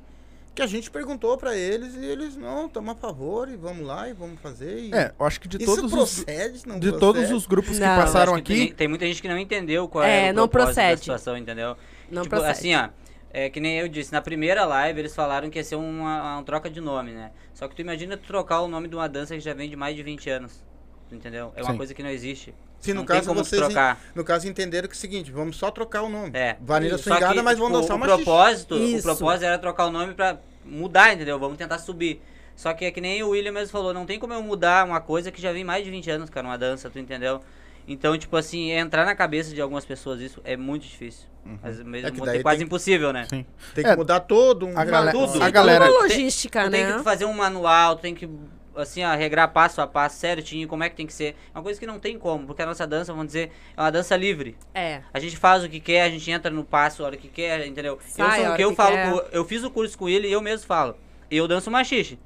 [0.57, 4.09] que a gente perguntou para eles e eles não estamos a favor e vamos lá
[4.09, 4.79] e vamos fazer.
[4.79, 4.93] E...
[4.95, 7.01] É, eu acho que de Isso todos procede, os não de procede?
[7.01, 7.87] todos os grupos Não.
[7.95, 10.35] que passaram que aqui, Tem, tem muita gente que não entendeu qual É, é, o
[10.35, 10.93] não procede.
[10.93, 11.77] da situação, entendeu?
[12.11, 12.51] Não tipo, procede.
[12.53, 12.89] assim, ó.
[13.31, 16.43] É que nem eu disse, na primeira live eles falaram que ia ser uma, uma
[16.43, 17.33] troca de nome, né?
[17.53, 19.77] Só que tu imagina tu trocar o nome de uma dança que já vem de
[19.77, 20.65] mais de 20 anos.
[21.13, 21.53] Entendeu?
[21.55, 21.77] É uma Sim.
[21.77, 22.55] coisa que não existe.
[22.81, 24.01] Sim, no não tem caso como tu vocês trocar.
[24.15, 26.31] no caso entenderam que é o seguinte, vamos só trocar o nome.
[26.35, 26.57] É.
[26.97, 28.23] Só swingada, que, mas vamos tipo, dançar o uma xixi.
[28.25, 29.03] propósito, o Isso.
[29.03, 31.39] propósito era trocar o nome pra mudar, entendeu?
[31.39, 32.21] Vamos tentar subir.
[32.55, 35.01] Só que é que nem o William mesmo falou, não tem como eu mudar uma
[35.01, 37.41] coisa que já vem mais de 20 anos, cara, uma dança, tu entendeu?
[37.89, 41.27] Então, tipo assim, entrar na cabeça de algumas pessoas isso é muito difícil.
[41.63, 43.25] Vezes É que é daí quase tem- impossível, né?
[43.31, 43.47] sim.
[43.75, 45.41] Tem que É, mudar todo um a galera- tudo.
[45.41, 46.87] a galera- Tem- logística, Tu né?
[46.89, 48.29] tem que fazer um manual, tu tem que,
[48.77, 51.35] assim, ó, regrar passo a passo certinho, como é que tem que ser.
[51.55, 53.91] É uma coisa que não tem como, porque a nossa dança, vamos dizer, é uma
[53.91, 54.57] dança livre.
[54.75, 55.03] É.
[55.13, 57.67] A gente faz o que quer, a gente entra no passo a hora que quer,
[57.67, 57.99] entendeu?
[58.03, 60.09] Sai eu sou o hora que eu que falo, com- eu fiz o curso com
[60.09, 60.97] ele e eu mesmo falo.
[61.31, 62.19] Eu danço machixe.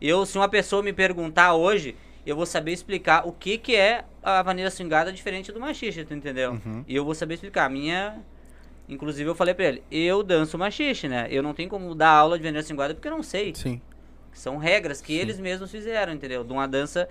[0.00, 1.94] Eu, se uma pessoa me perguntar hoje,
[2.26, 6.12] eu vou saber explicar o que que é a vaneira swingada diferente do machixe, tu
[6.14, 6.52] entendeu?
[6.52, 6.84] Uhum.
[6.86, 7.66] E eu vou saber explicar.
[7.66, 8.16] A minha
[8.88, 11.26] Inclusive eu falei pra ele, eu danço machixe, né?
[11.30, 13.54] Eu não tenho como dar aula de vaneira swingada porque eu não sei.
[13.54, 13.80] Sim.
[14.32, 16.42] São regras que eles mesmos fizeram, entendeu?
[16.44, 17.08] De uma dança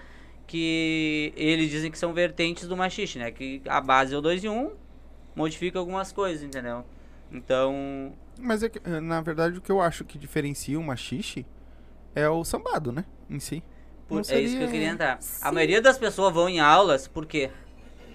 [0.48, 3.31] que eles dizem que são vertentes do machixe, né?
[3.31, 4.72] Que a base é o 2 e 1, um,
[5.35, 6.84] modifica algumas coisas, entendeu?
[7.31, 11.45] Então, Mas é que, eh, na verdade o que eu acho que diferencia o machixe
[12.14, 13.06] é o sambado, né?
[13.30, 13.64] Em si.
[14.07, 15.18] por- Não é isso que seria eu queria entrar.
[15.18, 15.53] A Sim.
[15.56, 17.49] maioria das pessoas vão em aulas, por quê?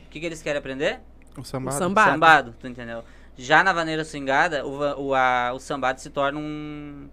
[0.06, 1.00] O que, que eles querem aprender?
[1.38, 1.76] O sambado.
[1.76, 2.10] O sambado.
[2.12, 3.02] Sambado, tu entendeu?
[3.38, 7.08] Já na vaneira swingada, o, o, a- o sambado se torna um,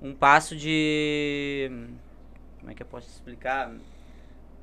[0.00, 1.70] um passo de.
[2.60, 3.72] Como é que eu posso explicar?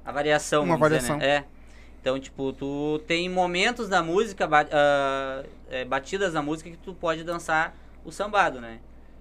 [0.03, 0.63] A variação.
[0.63, 1.17] Uma vamos dizer, variação.
[1.17, 1.37] né?
[1.37, 1.45] É.
[2.01, 7.23] Então, tipo, tu tem momentos da música, ah, é, batidas da música que tu pode
[7.23, 8.79] dançar o sambado, né?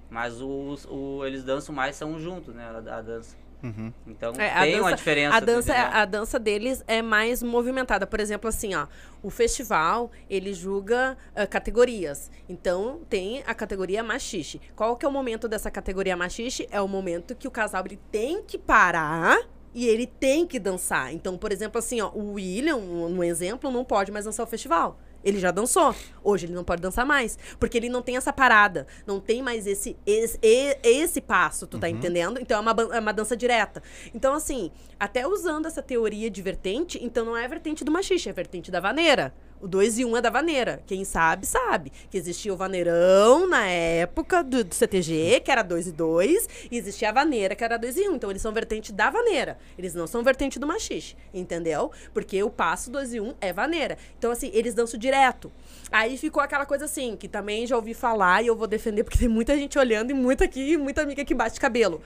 [0.08, 2.64] Mas os, o, eles dançam mais, são juntos, né?
[2.64, 3.36] A, a dança.
[3.62, 3.92] Uhum.
[4.06, 5.36] Então É, tem uma dança- diferença.
[5.36, 5.90] A dança, entendeu?
[5.98, 8.06] a dança deles é mais movimentada.
[8.06, 8.86] Por exemplo, assim, ó,
[9.22, 12.30] o festival, ele julga ah, categorias.
[12.48, 14.60] Então, tem a categoria machixe.
[14.74, 16.66] Qual que é o momento dessa categoria machixe?
[16.70, 19.38] É o momento que o casal ele tem que parar
[19.74, 21.12] e ele tem que dançar.
[21.12, 24.98] Então, por exemplo, assim, ó, o William, um exemplo, não pode mais dançar o festival.
[25.24, 25.94] Ele já dançou.
[26.22, 27.38] Hoje ele não pode dançar mais.
[27.58, 28.86] Porque ele não tem essa parada.
[29.06, 32.38] Não tem mais esse, esse, esse passo, tu tá entendendo?
[32.40, 33.82] Então é uma, é uma dança direta.
[34.14, 38.32] Então, assim, até usando essa teoria de vertente, então não é vertente do machixe, é
[38.32, 39.34] vertente da vaneira.
[39.60, 40.82] O 2 e 1 um é da vaneira.
[40.86, 41.92] Quem sabe, sabe.
[42.10, 46.78] Que existia o vaneirão na época do, do CTG, que era 2 e 2, e
[46.78, 48.12] existia a vaneira, que era 2 e 1.
[48.12, 48.16] Um.
[48.16, 49.58] Então eles são vertente da vaneira.
[49.78, 51.90] Eles não são vertente do machixe, entendeu?
[52.14, 53.98] Porque o passo 2 e 1 um é vaneira.
[54.18, 55.52] Então, assim, eles dançam direto.
[55.92, 59.18] Aí ficou aquela coisa assim, que também já ouvi falar e eu vou defender, porque
[59.18, 62.02] tem muita gente olhando e muita aqui, muita amiga que bate cabelo.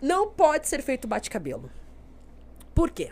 [0.00, 1.70] Não pode ser feito bate-cabelo.
[2.74, 3.10] Por quê?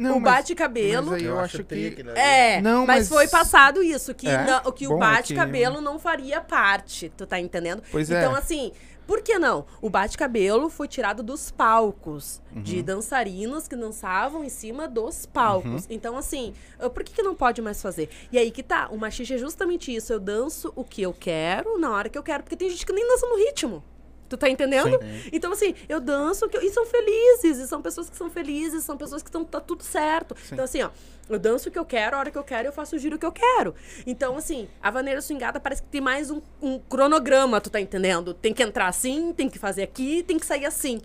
[0.00, 1.06] Não, o base-cabelo.
[1.10, 2.18] mas aí eu Eu acho que- aquilo ali.
[2.20, 4.44] É, Não, mas, mas- foi passado isso, que, É?
[4.44, 7.82] não- que Bom, o é bate-cabelo não faria parte, tu tá entendendo?
[7.90, 8.18] Pois é.
[8.18, 8.72] então, assim,
[9.06, 9.66] por que não?
[9.82, 12.62] O bate-cabelo foi tirado dos palcos, Uhum.
[12.62, 15.82] de dançarinos que dançavam em cima dos palcos.
[15.84, 15.88] Uhum.
[15.90, 16.54] Então, assim,
[16.94, 18.08] por que, que não pode mais fazer?
[18.30, 21.78] E aí que tá, o machixe é justamente isso, eu danço o que eu quero,
[21.78, 23.82] na hora que eu quero, porque tem gente que nem dança no ritmo.
[24.30, 24.96] Tu tá entendendo?
[25.32, 28.96] Então, assim, eu danço eu- e são felizes, e são pessoas que são felizes, são
[28.96, 30.36] pessoas que estão tá tudo certo.
[30.52, 30.90] Então, assim, ó,
[31.28, 33.18] eu danço o que eu quero, a hora que eu quero, eu faço o giro
[33.18, 33.74] que eu quero.
[34.06, 38.32] Então, assim, a vaneira swingada parece que tem mais um, um cronograma, tu tá entendendo?
[38.32, 41.00] Tem que entrar assim, tem que fazer aqui, tem que sair assim.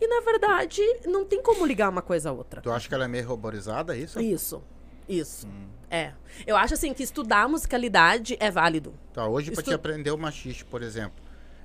[0.00, 2.60] E, na verdade, não tem como ligar uma coisa à outra.
[2.60, 4.20] Tu acha que ela é meio roborizada, é isso?
[4.20, 4.60] Isso,
[5.08, 5.46] isso.
[5.88, 6.12] É.
[6.44, 8.94] Eu acho, assim, que estudar musicalidade é válido.
[9.12, 11.22] Tá, hoje pra Estu- te aprender o machixe, por exemplo,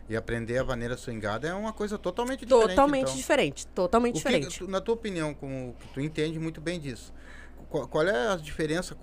[0.10, 2.68] e aprender a vaneira swingada é uma coisa totalmente diferente.
[2.70, 3.16] Totalmente então.
[3.16, 4.64] diferente, totalmente que- diferente.
[4.68, 7.14] na tua opinião, como que tu entende muito bem disso,
[7.70, 8.98] qual, qual é a diferença?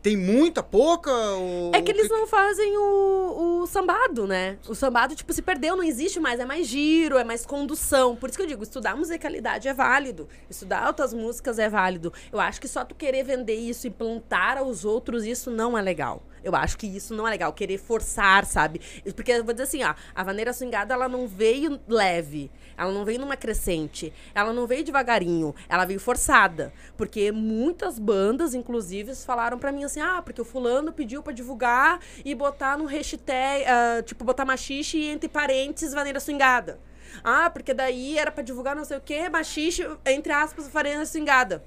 [0.00, 1.10] Tem muita, pouca?
[1.10, 4.58] Ou É que eles não fazem o, o sambado, né?
[4.68, 6.38] O sambado, tipo, se perdeu, não existe mais.
[6.38, 8.14] É mais giro, é mais condução.
[8.14, 10.28] Por isso que eu digo, estudar musicalidade é válido.
[10.50, 12.12] Estudar altas músicas é válido.
[12.30, 15.80] Eu acho que só tu querer vender isso e plantar aos outros, isso não é
[15.80, 16.22] legal.
[16.44, 17.52] Eu acho que isso não é legal.
[17.52, 18.80] Querer forçar, sabe?
[19.16, 19.94] Porque eu vou dizer assim, ó.
[20.14, 22.50] A vaneira swingada, ela não veio leve.
[22.76, 24.12] Ela não veio numa crescente.
[24.34, 25.54] Ela não veio devagarinho.
[25.68, 26.72] Ela veio forçada.
[26.96, 31.98] Porque muitas bandas, inclusive, falaram pra mim assim: ah, porque o fulano pediu pra divulgar
[32.24, 36.78] e botar no hashtag, ah, tipo, botar machixe e entre parênteses vaneira swingada.
[37.22, 41.62] Ah, porque daí era pra divulgar não sei o quê, machixe, entre aspas, vaneira swingada.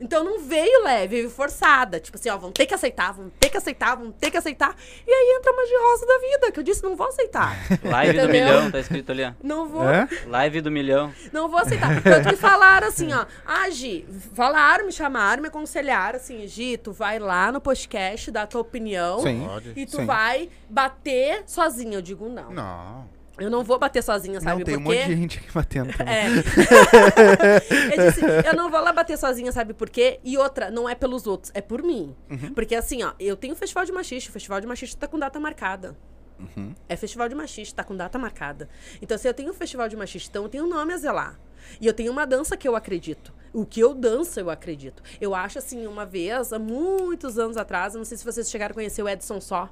[0.00, 1.98] Então não veio leve, veio forçada.
[1.98, 4.74] Tipo assim, ó, vão ter que aceitar, vão ter que aceitar, vão ter que aceitar.
[5.06, 7.56] E aí entra a magia rosa da vida, que eu disse, não vou aceitar.
[7.82, 8.44] Live do Entendeu?
[8.46, 9.32] milhão, tá escrito ali, ó.
[9.42, 9.88] Não vou.
[9.88, 10.08] É?
[10.26, 11.12] Live do milhão.
[11.32, 12.02] Não vou aceitar.
[12.02, 13.26] Tanto que falaram assim, ó.
[13.44, 18.42] Ah, Gi, falaram, me chamaram, me aconselharam assim, Gi, tu vai lá no podcast, dar
[18.42, 19.20] a tua opinião.
[19.20, 19.46] Sim.
[19.46, 19.72] Pode.
[19.74, 20.06] E tu Sim.
[20.06, 21.98] vai bater sozinha.
[21.98, 22.52] Eu digo, não.
[22.52, 23.17] Não.
[23.38, 25.96] Eu não vou bater sozinha, sabe Não, tem por um monte de gente aqui batendo
[25.96, 26.14] também.
[26.14, 26.26] É.
[27.96, 30.20] eu disse, eu não vou lá bater sozinha, sabe por quê?
[30.24, 32.14] E outra, não é pelos outros, é por mim.
[32.30, 32.52] Uhum.
[32.54, 35.18] Porque assim, ó, eu tenho o Festival de Machiste, o Festival de Machiste tá com
[35.18, 35.96] data marcada.
[36.38, 36.74] Uhum.
[36.88, 38.68] É Festival de Machiste, tá com data marcada.
[39.02, 41.38] Então, se eu tenho o Festival de Machiste, então eu tenho um nome a zelar.
[41.80, 43.32] E eu tenho uma dança que eu acredito.
[43.52, 45.02] O que eu danço, eu acredito.
[45.20, 48.74] Eu acho assim, uma vez, há muitos anos atrás, não sei se vocês chegaram a
[48.74, 49.68] conhecer o Edson Só,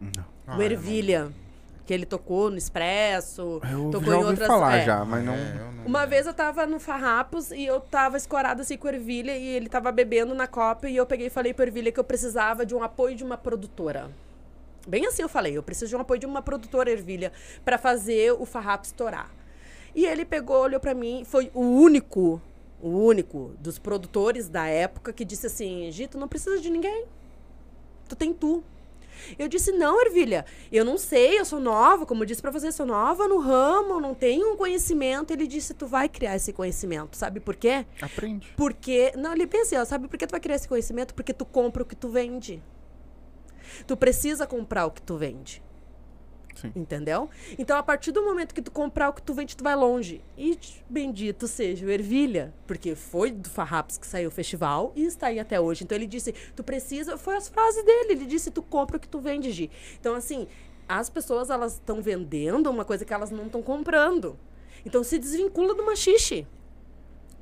[0.00, 0.24] Não.
[0.46, 1.32] Ah, o Ervilha.
[1.88, 4.46] Que ele tocou no Expresso, Eu tocou já em ouvi outras.
[4.46, 4.84] falar é.
[4.84, 5.32] já, mas não...
[5.32, 9.34] É, não- Uma vez eu tava no Farrapos e eu tava escorada assim com Ervilha
[9.34, 12.04] e ele tava bebendo na copa e eu peguei e falei pro Ervilha que eu
[12.04, 14.10] precisava de um apoio de uma produtora.
[14.86, 17.32] Bem assim eu falei, eu preciso de um apoio de uma produtora, Ervilha,
[17.64, 19.30] pra fazer o Farrapos estourar.
[19.94, 22.38] E ele pegou, olhou pra mim, foi o único,
[22.82, 27.06] o único dos produtores da época que disse assim: Gito, não precisa de ninguém.
[28.06, 28.62] Tu tem tu.
[29.38, 32.70] Eu disse, não, Ervilha, eu não sei, eu sou nova, como eu disse pra você,
[32.72, 35.32] sou nova no ramo, não tenho um conhecimento.
[35.32, 37.86] Ele disse, tu vai criar esse conhecimento, sabe por quê?
[38.00, 38.52] Aprende.
[38.56, 41.14] Porque, não, ele pensa, ó, sabe por que tu vai criar esse conhecimento?
[41.14, 42.62] Porque tu compra o que tu vende.
[43.86, 45.62] Tu precisa comprar o que tu vende.
[46.60, 46.72] Sim.
[46.74, 47.28] Entendeu?
[47.58, 50.20] Então, a partir do momento que tu comprar o que tu vende, tu vai longe.
[50.36, 50.58] E
[50.88, 55.38] bendito seja o Ervilha, porque foi do Farrapos que saiu o festival e está aí
[55.38, 55.84] até hoje.
[55.84, 57.16] Então, ele disse, tu precisa...
[57.16, 59.70] Foi as frases dele, ele disse, tu compra o que tu vende, Gi.
[60.00, 60.46] Então, assim,
[60.88, 64.36] as pessoas, elas estão vendendo uma coisa que elas não estão comprando.
[64.84, 66.46] Então, se desvincula do machixe.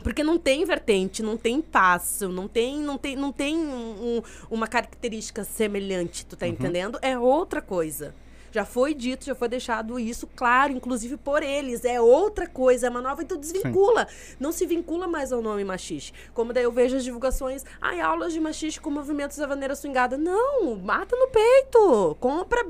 [0.03, 4.23] Porque não tem vertente, não tem passo, não tem, não tem, não tem um- um-
[4.51, 6.99] uma característica semelhante, tu tá entendendo?
[7.03, 8.15] É outra coisa.
[8.57, 11.85] Já foi dito, já foi deixado isso claro, inclusive por eles.
[11.85, 14.09] É outra coisa, é uma nova, então desvincula.
[14.41, 16.11] Não se vincula mais ao nome machixe.
[16.33, 20.17] Como daí eu vejo as divulgações, ai, aulas de machixe com movimentos da vaneira swingada.
[20.17, 22.17] Não, mata no peito.
[22.19, 22.65] Compra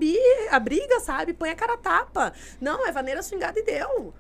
[0.51, 1.33] a briga, sabe?
[1.33, 2.33] Põe a cara a tapa.
[2.61, 4.13] Não, é vaneira swingada e deu.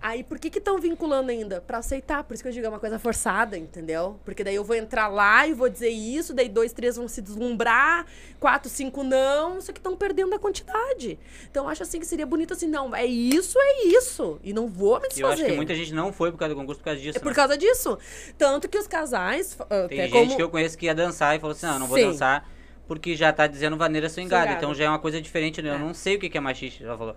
[0.00, 1.60] Aí, por que que estão vinculando ainda?
[1.60, 2.24] Pra aceitar.
[2.24, 4.18] Por isso que eu digo, é uma coisa forçada, entendeu?
[4.24, 7.20] Porque daí eu vou entrar lá e vou dizer isso, daí dois, três vão se
[7.22, 8.06] deslumbrar,
[8.38, 11.18] quatro, cinco não, só que estão perdendo a quantidade.
[11.50, 14.38] Então, eu acho assim que seria bonito assim, não, é isso, é isso.
[14.42, 15.34] E não vou me E eu desfazer.
[15.42, 17.18] acho que muita gente não foi por causa do concurso por causa disso.
[17.18, 17.34] É por né?
[17.34, 17.98] causa disso.
[18.38, 19.56] Tanto que os casais...
[19.60, 20.36] ah, Tem gente como...
[20.36, 22.04] que eu conheço que ia dançar e falou assim: não, não vou Sim.
[22.06, 22.48] dançar
[22.86, 24.50] porque já tá dizendo vaneira swingada.
[24.52, 25.70] Então já é uma coisa diferente, né?
[25.70, 25.78] Eu É.
[25.78, 27.14] não sei o que que é machista, ela falou.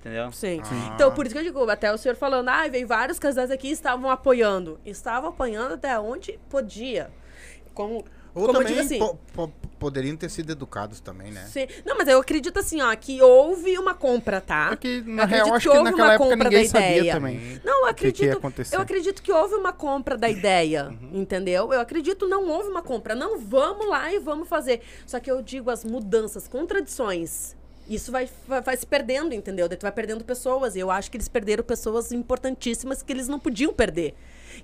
[0.00, 0.32] Entendeu?
[0.32, 0.60] Sim.
[0.64, 0.92] Ah.
[0.94, 3.68] Então, por isso que eu digo, até o senhor falando, ah, veio vários casais aqui
[3.68, 4.80] e estavam apoiando.
[4.84, 7.10] Estavam apoiando até onde podia.
[7.74, 8.04] Como,
[8.34, 8.98] Ou como eu também assim.
[8.98, 11.44] po- po- poderiam ter sido educados também, né?
[11.46, 11.66] Sim.
[11.84, 14.70] Não, mas eu acredito assim, ó, que houve uma compra, tá?
[14.72, 16.64] É que, Eu na real, acredito acho que que houve naquela uma época compra ninguém
[16.64, 17.12] da sabia ideia.
[17.12, 17.60] também.
[17.64, 18.74] Não, eu o que que acredito.
[18.74, 21.20] eu acredito que houve uma compra da ideia, Uhum.
[21.20, 21.72] entendeu?
[21.74, 23.14] Eu acredito não houve uma compra.
[23.14, 24.80] Não, vamos lá e vamos fazer.
[25.06, 27.54] Só que eu digo as mudanças, contradições.
[27.90, 29.68] Isso vai, vai, vai se perdendo, entendeu?
[29.68, 30.76] Daí tu vai perdendo pessoas.
[30.76, 34.14] E eu acho que eles perderam pessoas importantíssimas que eles não podiam perder.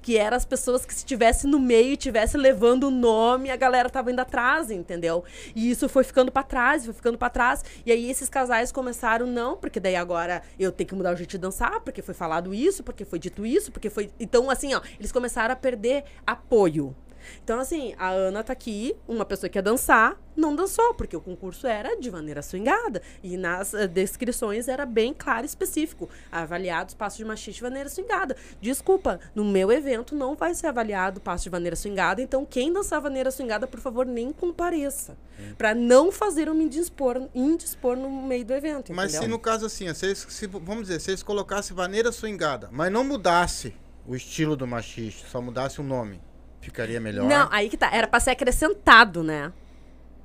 [0.01, 3.57] Que eram as pessoas que se estivesse no meio e tivesse levando o nome, a
[3.57, 5.25] galera tava indo atrás, entendeu?
[5.57, 7.65] E isso foi ficando pra trás, foi ficando pra trás.
[7.85, 11.31] E aí esses casais começaram, não, porque daí agora eu tenho que mudar o jeito
[11.31, 14.09] de dançar, porque foi falado isso, porque foi dito isso, porque foi.
[14.21, 16.95] Então, assim, ó, eles começaram a perder apoio.
[17.43, 21.21] Então, assim, a Ana tá aqui, uma pessoa que ia dançar, não dançou, porque o
[21.21, 23.01] concurso era de maneira swingada.
[23.23, 26.09] E nas eh, descrições era bem claro e específico.
[26.31, 28.37] Avaliado os passos de machiste de maneira swingada.
[28.61, 32.73] Desculpa, no meu evento não vai ser avaliado o passo de maneira swingada, então quem
[32.73, 35.17] dançar maneira swingada, por favor, nem compareça.
[35.57, 39.37] Pra não fazer um me indispor, indispor no meio do evento, Mas se entendeu?
[39.37, 43.75] no caso assim, se se- vamos dizer, se eles colocassem vaneira swingada, mas não mudasse
[44.07, 46.21] o estilo do machiste, só mudasse o nome,
[46.67, 47.25] ficaria melhor.
[47.27, 47.91] Não, aí que tá.
[47.93, 49.53] Era pra ser acrescentado, né?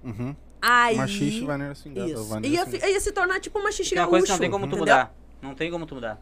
[0.03, 0.35] Uhum.
[0.61, 0.95] Aí...
[0.95, 2.09] Machiste, vaneira swingada.
[2.11, 2.23] Isso.
[2.25, 2.85] vaneira Ia, swingada.
[2.87, 4.75] fi- ia se tornar tipo uma xixi é uma coisa que não tem como tu
[4.75, 4.81] entendeu?
[4.95, 5.15] mudar.
[5.41, 6.21] Não tem como tu mudar.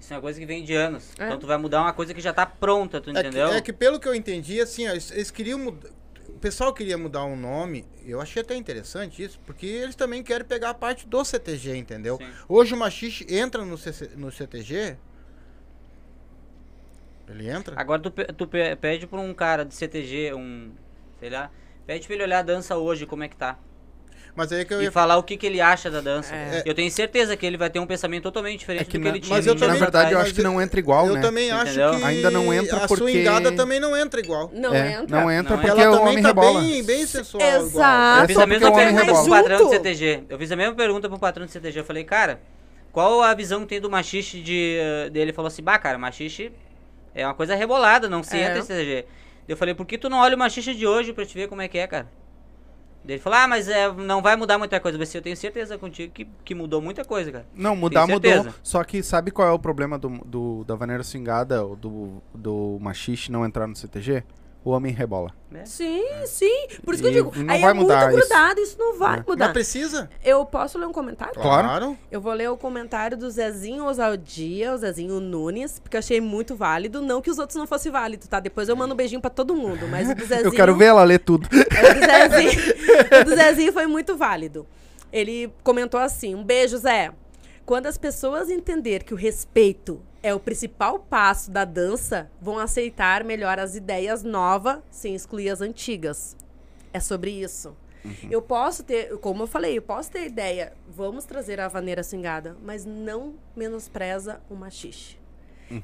[0.00, 1.10] Isso é uma coisa que vem de anos.
[1.18, 1.26] É.
[1.26, 3.48] Então tu vai mudar uma coisa que já tá pronta, tu É que, entendeu?
[3.48, 5.90] é que pelo que eu entendi, assim, ó, eles, eles queriam mudar.
[6.28, 10.46] O pessoal queria mudar um nome, eu achei até interessante isso, porque eles também querem
[10.46, 12.18] pegar a parte do CTG, entendeu?
[12.18, 12.28] Sim.
[12.46, 14.96] Hoje o machixe entra no, CC no CTG.
[17.28, 17.74] Ele entra?
[17.76, 20.70] Agora tu, tu pe- pede pra um cara de CTG, um.
[21.18, 21.50] Sei lá.
[21.86, 23.58] Pede pra ele olhar a dança hoje, como é que tá.
[24.34, 26.34] Mas aí que eu E ia falar o que, que ele acha da dança.
[26.34, 26.62] É.
[26.66, 29.04] Eu tenho certeza que ele vai ter um pensamento totalmente diferente É que do que
[29.08, 29.34] na- ele tinha.
[29.34, 31.20] mas eu também- Na verdade, eu acho que não entra igual, eu né?
[31.22, 31.98] também acho Entendeu?
[31.98, 34.50] que Ainda não entra a porque- swingada também não entra igual.
[34.52, 35.20] Não É, entra.
[35.20, 36.60] Não entra Não porque ela o também homem tá rebola.
[36.60, 37.66] bem, bem sensual Exato.
[37.68, 38.20] igual.
[38.20, 39.56] Eu fiz a mesma pergunta pro Junto.
[39.64, 40.22] do CTG.
[40.28, 41.80] Eu fiz a mesma pergunta pro patrão do CTG.
[41.80, 42.38] Eu falei, cara,
[42.92, 45.26] qual a visão que tem do machiste de, eh, dele?
[45.26, 46.52] Ele falou assim, bah, cara, machiste
[47.22, 48.42] é uma coisa rebolada, não se É.
[48.46, 49.06] entra em CTG.
[49.48, 51.62] Eu falei, por que tu não olha o machiste de hoje pra te ver como
[51.62, 52.08] é que é, cara?
[53.08, 54.98] Ele falou, ah, mas é, não vai mudar muita coisa.
[54.98, 57.46] Mas eu tenho certeza contigo que, que mudou muita coisa, cara.
[57.54, 58.48] Não, mudar mudou.
[58.64, 62.78] Só que sabe qual é o problema do, do- da vaneira swingada, ou do, do
[62.80, 64.24] machiste não entrar no CTG?
[64.66, 65.30] O homem rebola.
[65.64, 66.66] Sim, sim.
[66.84, 68.28] Por isso que eu digo, não aí vai é mudar muito isso.
[68.28, 69.24] grudado, isso não vai É.
[69.24, 69.44] mudar.
[69.44, 70.10] Mas precisa?
[70.24, 71.34] Eu posso ler um comentário?
[71.40, 71.96] Claro.
[72.10, 76.56] Eu vou ler o comentário do Zezinho Osaldia, o Zezinho Nunes, porque eu achei muito
[76.56, 77.00] válido.
[77.00, 78.40] Não que os outros não fossem válidos, tá?
[78.40, 80.48] Depois eu mando um beijinho pra todo mundo, mas o do Zezinho...
[80.48, 81.46] Eu quero ver ela ler tudo.
[81.46, 81.50] O
[81.94, 82.00] do
[82.34, 82.74] Zezinho,
[83.20, 84.66] o do Zezinho foi muito válido.
[85.12, 87.12] Ele comentou assim: um beijo, Zé.
[87.64, 93.22] Quando as pessoas entender que o respeito é o principal passo da dança, vão aceitar
[93.22, 96.36] melhor as ideias novas sem excluir as antigas.
[96.92, 97.76] É sobre isso.
[98.28, 102.56] Eu posso ter, como eu falei, eu posso ter ideia, vamos trazer a vaneira swingada,
[102.60, 105.16] mas não menospreza o machixe.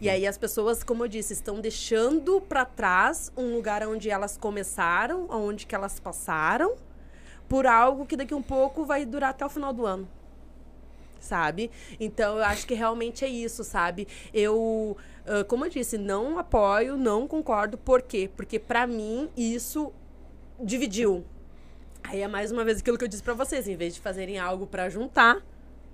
[0.00, 4.36] E aí as pessoas, como eu disse, estão deixando para trás um lugar onde elas
[4.36, 6.74] começaram, onde que elas passaram,
[7.48, 10.08] por algo que daqui um pouco vai durar até o final do ano.
[11.22, 11.70] Sabe?
[12.00, 14.08] Então eu acho que realmente é isso, sabe?
[14.34, 14.96] Eu,
[15.46, 17.78] como eu disse, não apoio, não concordo.
[17.78, 18.28] Por quê?
[18.36, 19.92] Porque para mim isso
[20.60, 21.24] dividiu.
[22.02, 24.36] Aí é mais uma vez aquilo que eu disse pra vocês, em vez de fazerem
[24.36, 25.40] algo pra juntar,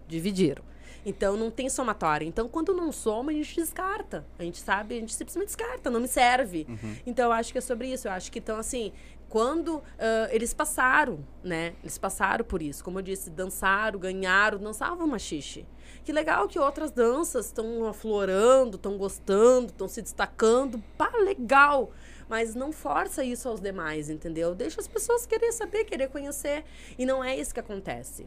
[0.06, 0.64] dividiram.
[1.04, 2.24] Então não tem somatória.
[2.24, 4.26] Então quando não soma, a gente descarta.
[4.38, 6.66] A gente sabe, a gente simplesmente descarta, não me serve.
[7.06, 8.08] Então eu acho que é sobre isso.
[8.08, 8.94] Eu acho que então assim,
[9.28, 11.74] quando ah, eles passaram, né?
[11.82, 12.82] Eles passaram por isso.
[12.82, 15.66] Como eu disse, dançaram, ganharam, dançavam machixe.
[16.04, 20.82] Que legal que outras danças estão aflorando, estão gostando, estão se destacando.
[20.96, 21.90] Pá, legal.
[22.28, 24.54] Mas não força isso aos demais, entendeu?
[24.54, 26.64] Deixa as pessoas querer saber, querer conhecer.
[26.98, 28.26] E não é isso que acontece.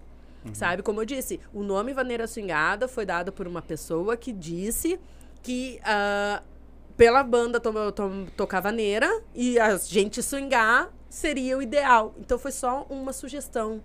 [0.54, 0.82] Sabe?
[0.82, 5.00] Como eu disse, o nome Vaneira Swingada foi dado por uma pessoa que disse
[5.44, 6.42] que ah,
[6.98, 12.14] pela banda to to tocar vaneira e a gente swingar seria o ideal.
[12.20, 13.84] Então foi só uma sugestão.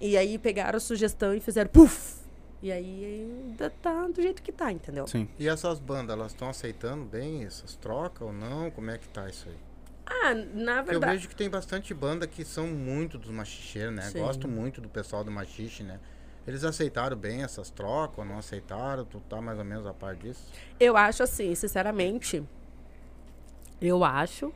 [0.00, 2.20] E aí pegaram a sugestão e fizeram puf!
[2.62, 5.06] E aí ainda tá do jeito que tá, entendeu?
[5.06, 5.28] Sim.
[5.38, 8.70] E essas bandas, elas estão aceitando bem essas trocas ou não?
[8.70, 9.56] Como é que tá isso aí?
[10.06, 11.12] Ah, na Porque eu verdade.
[11.12, 14.02] vejo que tem bastante banda que são muito dos machicheiros, né?
[14.02, 14.18] Sim.
[14.18, 16.00] Gosto muito do pessoal do machixe, né?
[16.46, 19.04] Eles aceitaram bem essas trocas ou não aceitaram?
[19.04, 20.50] Tu tá mais ou menos a par disso?
[20.78, 22.42] Eu acho assim, sinceramente,
[23.80, 24.52] eu acho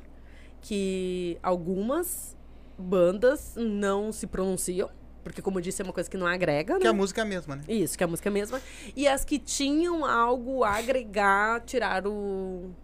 [0.61, 2.37] que algumas
[2.79, 4.91] bandas não se pronunciam,
[5.23, 6.87] porque como eu disse, é uma coisa que não agrega, né?
[6.89, 7.63] a música é a mesma, né?
[7.69, 8.61] Isso, que é a música mesma.
[8.97, 12.75] E as que tinham algo a agregar, tiraram o,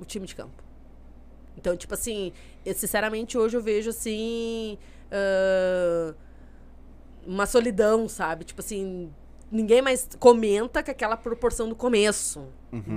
[0.00, 0.62] o time de campo.
[1.56, 2.32] Então, tipo assim,
[2.64, 4.78] eu, sinceramente, hoje eu vejo assim.
[5.10, 6.14] ah,
[7.26, 8.44] uma solidão, sabe?
[8.44, 9.10] Tipo assim,
[9.50, 12.46] ninguém mais comenta com aquela proporção do começo.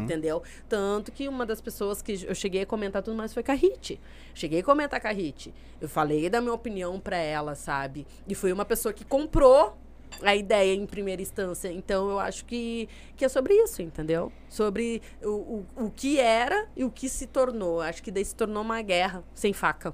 [0.03, 0.41] Entendeu?
[0.67, 3.55] Tanto que uma das pessoas que eu cheguei a comentar tudo mais foi com a
[3.55, 3.99] Hit.
[4.33, 5.53] Cheguei a comentar com a Hit.
[5.79, 8.07] Eu falei da minha opinião pra ela, sabe?
[8.27, 9.77] E foi uma pessoa que comprou
[10.21, 11.71] a ideia em primeira instância.
[11.71, 14.31] Então eu acho que, que é sobre isso, entendeu?
[14.49, 17.81] Sobre o, o, o que era e o que se tornou.
[17.81, 19.93] Acho que daí se tornou uma guerra sem faca.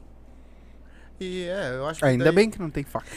[1.24, 3.08] E é, eu acho que Ainda daí- bem que não tem faca.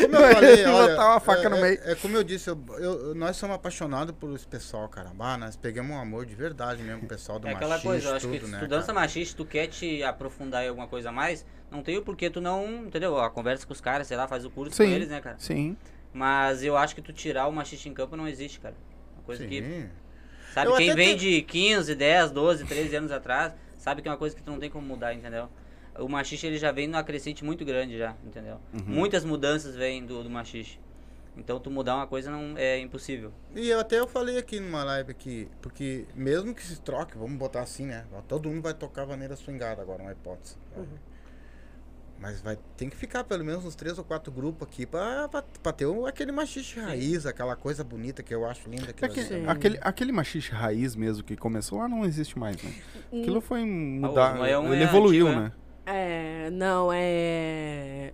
[0.00, 1.80] Como eu falei, olha, Botar uma faca é, no é- meio.
[1.84, 5.34] É, como eu disse, eu, eu- nós somos apaixonados por esse pessoal, caramba.
[5.34, 8.08] Ah, nós pegamos um amor de verdade mesmo, o pessoal do É aquela machista, coisa,
[8.08, 9.00] eu acho que tudo, se né, tu dança cara?
[9.00, 12.40] machista, tu quer te aprofundar em alguma coisa a mais, não tem o porquê tu
[12.40, 13.18] não, entendeu?
[13.20, 14.84] A conversa com os caras, sei lá, faz o curso Sim.
[14.86, 15.36] com eles, né, cara?
[15.38, 15.76] Sim.
[16.12, 18.74] Mas eu acho que tu tirar o machista em campo não existe, cara.
[19.16, 19.88] Uma coisa que, Sim.
[20.54, 24.10] sabe, Eu quem vem te- de 15, 10, 12, 13 anos atrás, sabe que é
[24.10, 25.48] uma coisa que tu não tem como mudar, entendeu?
[25.98, 28.60] O machista ele já vem numa crescente muito grande já, entendeu?
[28.72, 28.82] Uhum.
[28.86, 30.78] Muitas mudanças vêm do, do machista.
[31.36, 33.32] Então tu mudar uma coisa não é impossível.
[33.54, 37.36] E eu até eu falei aqui numa live aqui, porque mesmo que se troque, vamos
[37.38, 38.04] botar assim, né?
[38.26, 40.56] Todo mundo vai tocar vaneira swingada agora, uma hipótese.
[40.76, 40.84] né?
[42.20, 45.44] Mas vai, tem que ficar pelo menos uns três ou quatro grupos aqui pra, pra,
[45.62, 48.90] pra ter o- aquele machiste raiz, aquela coisa bonita que eu acho linda.
[48.90, 49.40] aquilo ali Aquele.
[49.40, 49.46] Sim.
[49.48, 52.74] aquele, aquele machixe raiz mesmo que começou lá não existe mais, né?
[53.06, 54.34] Aquilo foi mudar.
[54.34, 55.52] o Noel ele é evoluiu, antigo, né?
[55.54, 55.67] É,
[56.52, 58.12] não, é.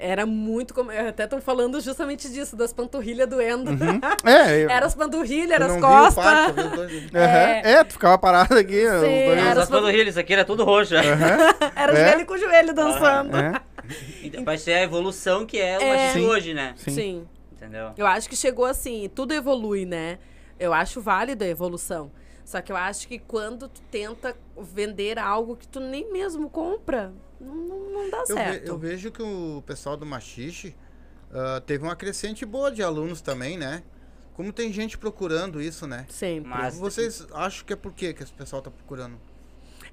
[0.00, 0.92] Era muito como.
[0.92, 3.72] Até estão falando justamente disso, das panturrilhas doendo.
[4.24, 6.24] É, eu- Era as panturrilhas, Tu era as costas.
[6.24, 7.18] parque, dois- Aham.
[7.64, 7.84] é.
[7.84, 8.84] tu ficava parado aqui.
[8.88, 10.94] dois- Era as as panturrilhas, isso aqui era tudo roxo.
[10.94, 11.02] né?
[11.74, 12.10] Era É?
[12.12, 13.36] joelho com joelho dançando.
[13.36, 13.60] É,
[14.22, 16.12] Então, vai ser a evolução que é o É.
[16.12, 16.26] Sim.
[16.26, 16.74] hoje, né?
[16.76, 16.90] sim.
[16.92, 17.26] Sim.
[17.52, 17.90] Entendeu?
[17.96, 20.18] Eu acho que chegou assim, tudo evolui, né?
[20.60, 22.10] Eu acho válida a evolução.
[22.48, 27.12] Só que eu acho que quando tu tenta vender algo que tu nem mesmo compra,
[27.38, 28.66] não, não- não dá Eu, ve- certo.
[28.68, 30.74] eu vejo que o pessoal do Machixe
[31.30, 33.82] ah, teve uma crescente boa de alunos também, né?
[34.32, 36.06] Como tem gente procurando isso, né?
[36.08, 36.48] Sempre.
[36.48, 39.20] Mas- Vocês acham que é por quê que esse pessoal tá procurando?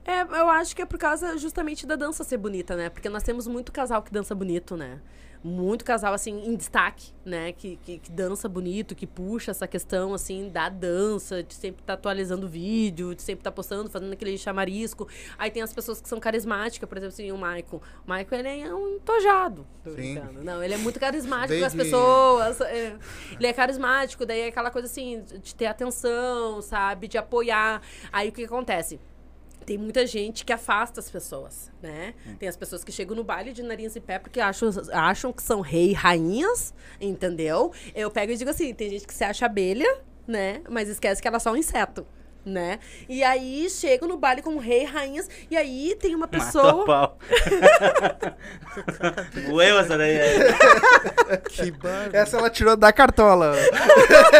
[0.06, 2.90] É, eu acho que é por causa justamente da dança ser bonita, né?
[2.90, 5.02] Porque nós temos muito casal que dança bonito, né?
[5.48, 7.52] Muito casal, assim, em destaque, né?
[7.52, 11.94] Que, que, que dança bonito, que puxa essa questão, assim, da dança, de sempre estar
[11.94, 15.08] atualizando o vídeo, de sempre estar postando, fazendo aquele chamarisco.
[15.38, 17.78] Aí tem as pessoas que são carismáticas, por exemplo, assim, o Maicon.
[17.78, 18.98] O Maicon, ele é um
[19.94, 20.44] brincando.
[20.44, 22.62] Não, ele é muito carismático Desde- com as pessoas.
[22.62, 22.98] é.
[23.38, 27.08] ele é carismático, daí é aquela coisa, assim, de ter atenção, sabe?
[27.08, 27.84] De apoiar.
[28.12, 29.00] Aí o que acontece?
[29.66, 32.14] Tem muita gente que afasta as pessoas, né?
[32.38, 35.42] Tem as pessoas que chegam no baile de nariz e pé porque acham, acham que
[35.42, 37.72] são rei e rainhas, entendeu?
[37.96, 40.62] Eu pego e digo assim, tem gente que se acha abelha, né?
[40.70, 42.06] Mas esquece que ela é só um inseto,
[42.46, 42.80] né?
[43.10, 46.86] E aí chegam no baile como rei e rainhas, e aí tem uma Matou pessoa...
[46.86, 47.18] pau.
[49.48, 50.18] Moeu essa daí.
[50.18, 51.38] é.
[51.50, 52.16] Que barba.
[52.16, 53.54] Essa ela tirou da cartola.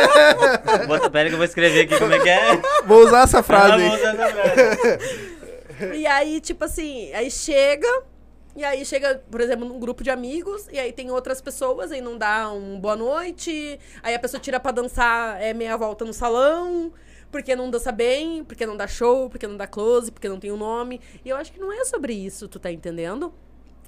[0.88, 2.62] Bota, pera que eu vou escrever aqui como é que é.
[2.86, 3.84] Vou usar essa frase.
[3.84, 5.36] Ah, usar essa frase.
[5.96, 7.88] E aí, tipo assim, aí chega.
[8.56, 12.00] E aí chega, por exemplo, num grupo de amigos, e aí tem outras pessoas, aí
[12.00, 16.14] não dá um boa noite, aí a pessoa tira pra dançar é meia volta no
[16.14, 16.94] salão,
[17.36, 20.54] porque não dança bem, porque não dá show, porque não dá close, porque não tem
[20.54, 21.02] um nome.
[21.26, 23.34] E eu acho que não é sobre isso, tu tá entendendo?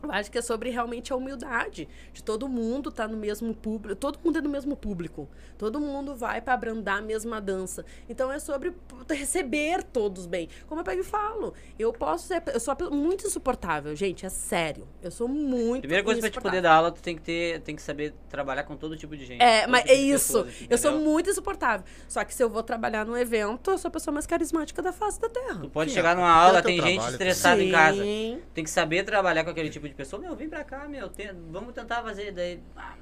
[0.04, 3.96] Eu acho que é sobre realmente a humildade de todo mundo tá no mesmo público,
[3.96, 7.86] todo mundo é do mesmo público, todo mundo vai pra abrandar a mesma dança.
[8.10, 8.74] Então é sobre
[9.10, 10.50] receber todos bem.
[10.68, 14.88] Como eu pego e falo, eu posso ser, eu sou muito insuportável, gente, é sério.
[15.02, 17.76] Eu sou muito Primeira coisa pra te poder dar aula, tu tem que ter, tem
[17.76, 19.42] que saber trabalhar com todo tipo de gente.
[19.42, 20.44] É, mas tipo é isso.
[20.44, 21.86] pessoas, eu sou muito insuportável.
[22.08, 24.92] Só que se eu vou trabalhar num evento, eu sou a pessoa mais carismática da
[24.92, 25.60] face da Terra.
[25.62, 28.04] Tu pode Sim, chegar é, numa aula, tem gente trabalho estressada em casa.
[28.04, 28.42] Sim.
[28.54, 30.22] Tem que saber trabalhar com aquele tipo de pessoa.
[30.22, 31.10] Meu, vem pra cá, meu.
[31.10, 32.32] tem- vamos tentar fazer.
[32.32, 32.96] Daí, ah,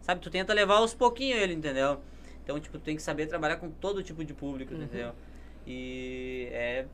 [0.00, 2.00] sabe, tu tenta levar aos pouquinhos ele, entendeu?
[2.42, 4.82] Então, tipo, tu tem que saber trabalhar com todo tipo de público, Uhum.
[4.82, 5.12] entendeu?
[5.66, 6.86] E é.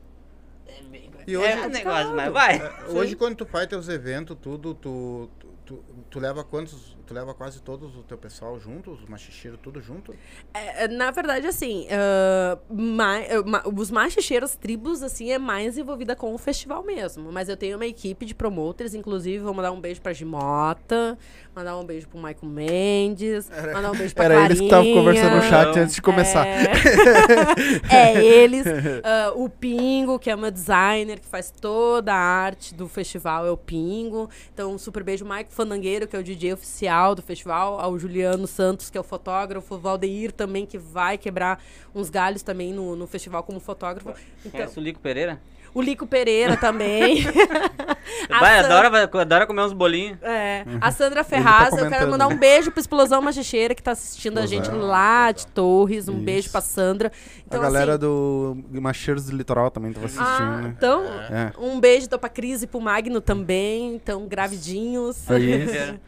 [0.67, 2.59] É bem E hoje- é um negócio, mas vai.
[2.89, 6.97] Hoje, quando tu faz teus eventos, tudo, tu, tu, tu, tu leva quantos?
[7.05, 10.13] Tu leva quase todos o teu pessoal junto, os machicheiros, tudo junto?
[10.53, 16.33] É, na verdade, assim, ah, ma- ma- os machicheiros tribos, assim, é mais envolvida com
[16.33, 17.31] o festival mesmo.
[17.31, 21.17] Mas eu tenho uma equipe de promoters, inclusive, vou mandar um beijo pra Gimota,
[21.55, 24.47] mandar um beijo pro Michael Mendes, mandar um beijo pra Era Clarinha.
[24.51, 25.83] eles que estavam conversando no chat Não.
[25.83, 26.45] antes de começar.
[26.47, 26.63] É,
[27.91, 28.65] é eles.
[29.03, 33.51] Ah, o Pingo, que é meu designer, que faz toda a arte do festival, é
[33.51, 34.29] o Pingo.
[34.53, 35.25] Então, um super beijo.
[35.25, 37.81] Mike Fandangueiro, que é o DJ oficial do festival.
[37.81, 39.75] Ao Juliano Santos, que é o fotógrafo.
[39.75, 41.61] O Valdeir também, que vai quebrar
[41.93, 44.09] uns galhos também no, no festival como fotógrafo.
[44.39, 45.41] Então, Conhece o Lico Pereira?
[45.73, 47.23] O Lico Pereira também.
[48.29, 50.17] A Vai, San- adora, adora comer uns bolinhos.
[50.21, 52.11] é, a Sandra Ferraz, eu quero Uhum.
[52.11, 52.35] mandar um né?
[52.37, 54.87] beijo pra Explosão Machicheira, que tá assistindo a gente Explosão.
[54.87, 56.07] lá de Torres.
[56.07, 56.21] Um Isso.
[56.23, 57.11] beijo pra Sandra.
[57.45, 60.73] Então, a galera assim, do Macheiros do Litoral também tava assistindo, Ah, né?
[60.77, 61.51] então, É.
[61.59, 63.93] um beijo então, pra Cris e pro Magno também.
[63.95, 65.29] Então, gravidinhos.
[65.29, 65.65] Aí.
[65.65, 65.99] Dia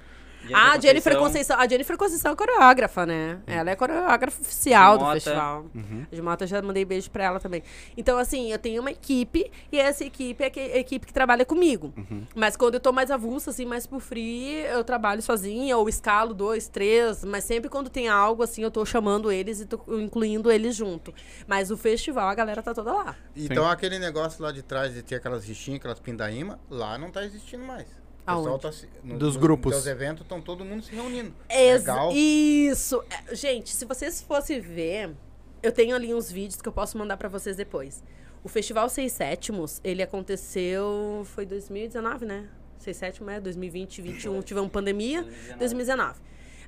[0.54, 1.60] Ah, a Jennifer Conceição.
[1.60, 3.40] A Jennifer Conceição é coreógrafa, né?
[3.48, 5.14] Ela é coreógrafa oficial do Mota.
[5.20, 5.66] festival.
[6.12, 7.64] A de Mota já mandei beijo pra ela também.
[7.98, 11.46] Então, assim, eu tenho uma equipe e essa equipe é que- a equipe que trabalha
[11.46, 11.94] comigo.
[12.36, 16.34] Mas quando eu tô mais avulsa, assim, mais por free, eu trabalho sozinha ou escalo
[16.34, 17.24] dois, três.
[17.24, 21.14] Mas sempre quando tem algo, assim, eu tô chamando eles e tô incluindo eles junto.
[21.48, 23.16] Mas o festival, a galera tá toda lá.
[23.36, 27.24] Então aquele negócio lá de trás de ter aquelas rixinhas, aquelas pindaíma, lá não tá
[27.24, 27.88] existindo mais.
[28.26, 28.62] Aonde?
[28.62, 29.76] tá se- no- Dos nos- grupos.
[29.76, 31.34] Nos eventos estão todo mundo se reunindo.
[31.50, 32.12] Ex- Legal.
[32.14, 33.04] Isso.
[33.10, 35.12] É, Gente, se vocês fossem ver,
[35.64, 38.04] eu tenho ali uns vídeos que eu posso mandar pra vocês depois.
[38.44, 41.24] O Festival Seis Sétimos, ele aconteceu.
[41.26, 42.48] Foi 2019, né?
[42.78, 45.24] Seis Sétimos é 2020, 2021, tivemos pandemia.
[45.60, 46.20] 2019.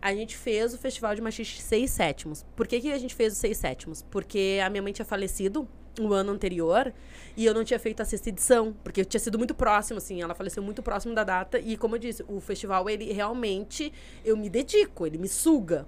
[0.02, 2.46] A gente fez o Festival de Machixe Seis Sétimos.
[2.56, 4.04] Por que, que a gente fez o Seis Sétimos?
[4.12, 5.68] Porque a minha mãe tinha falecido
[5.99, 6.94] o ano anterior
[7.36, 10.36] e eu não tinha feito a sexta edição, porque tinha sido muito próximo, assim, ela
[10.36, 13.91] faleceu muito próximo da data e, como eu disse, o festival, ele realmente,
[14.24, 15.86] eu me dedico, ele me suga.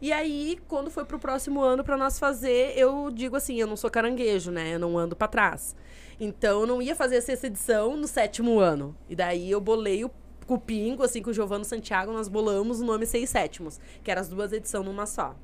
[0.00, 3.76] E aí, quando foi pro próximo ano pra nós fazer, eu digo assim, eu não
[3.76, 4.74] sou caranguejo, né?
[4.74, 5.74] Eu não ando pra trás.
[6.20, 8.94] Então, eu não ia fazer a sexta edição no sétimo ano.
[9.08, 10.10] E daí, eu bolei o
[10.46, 14.10] com o Pingo, assim, com o Giovanni Santiago, nós bolamos o nome Seis Sétimos, que
[14.10, 15.34] eram as duas edições numa só.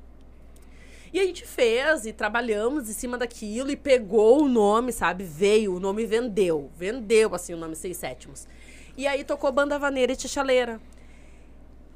[1.13, 5.23] E a gente fez e trabalhamos em cima daquilo e pegou o nome, sabe?
[5.23, 6.71] Veio, o nome vendeu.
[6.75, 8.47] Vendeu, assim, o nome Seis Sétimos.
[8.97, 10.81] E aí tocou Banda Vaneira e Tichaleira.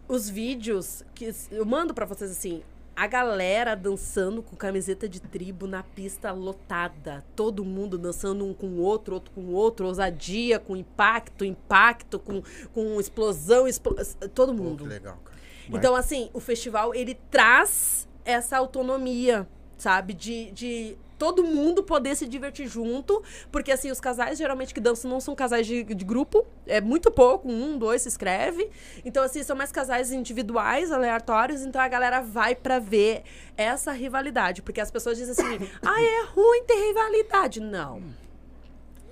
[0.08, 2.62] Os vídeos que eu mando pra vocês assim,
[2.96, 7.26] a galera dançando com camiseta de tribo na pista lotada.
[7.36, 12.20] Todo mundo dançando um com o outro, outro com o outro, ousadia, com impacto, impacto,
[12.20, 13.96] com, com explosão, explo...
[14.34, 14.84] todo Pô, mundo.
[14.84, 15.38] que legal, cara.
[15.70, 19.48] Então, assim, o festival, ele traz essa autonomia,
[19.78, 20.14] sabe?
[20.14, 23.24] De, de todo mundo poder se divertir junto.
[23.50, 26.46] Porque, assim, os casais, geralmente, que dançam não são casais de, de grupo.
[26.68, 28.70] É muito pouco, um, dois se escreve.
[29.06, 31.62] Então, assim, são mais casais individuais, aleatórios.
[31.62, 33.24] Então, a galera vai pra ver
[33.56, 34.62] essa rivalidade.
[34.62, 37.62] Porque as pessoas dizem assim, ah, é ruim ter rivalidade.
[37.62, 38.04] Não.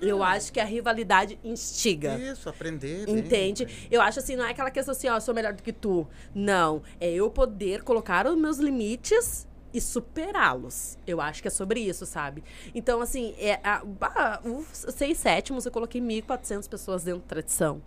[0.02, 2.18] Eu acho que a rivalidade instiga.
[2.18, 3.06] Isso, aprender.
[3.06, 3.66] bem, Entende?
[3.66, 3.76] bem.
[3.90, 6.08] Eu acho assim, não é aquela questão assim, ó, eu sou melhor do que tu.
[6.34, 6.82] Não.
[7.00, 10.98] É eu poder colocar os meus limites e superá-los.
[11.06, 12.42] Eu acho que é sobre isso, sabe?
[12.74, 13.84] Então, assim, é, a,
[14.72, 17.82] seis sétimos eu coloquei 1.400 pessoas dentro da tradição.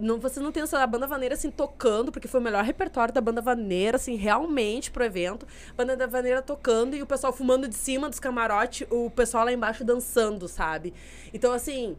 [0.00, 3.12] Não, você não tem essa a banda vaneira assim tocando, porque foi o melhor repertório
[3.12, 5.46] da banda vaneira, assim, realmente pro evento.
[5.76, 9.52] Banda da vaneira tocando e o pessoal fumando de cima dos camarotes, o pessoal lá
[9.52, 10.94] embaixo dançando, sabe?
[11.34, 11.96] Então, assim.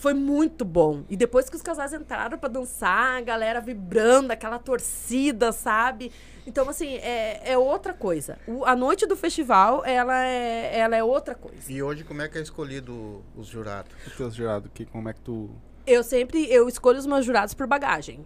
[0.00, 1.04] Foi muito bom.
[1.10, 6.10] E depois que os casais entraram pra dançar, a galera vibrando, aquela torcida, sabe?
[6.46, 8.38] Então, assim, é, é outra coisa.
[8.46, 11.70] O- a noite do festival, ela é, ela é outra coisa.
[11.70, 13.92] E hoje, como é que é escolhido os jurados?
[14.06, 15.50] Os teus jurados, que, como é que tu.
[15.86, 18.24] Eu sempre, eu escolho os meus jurados por bagagem.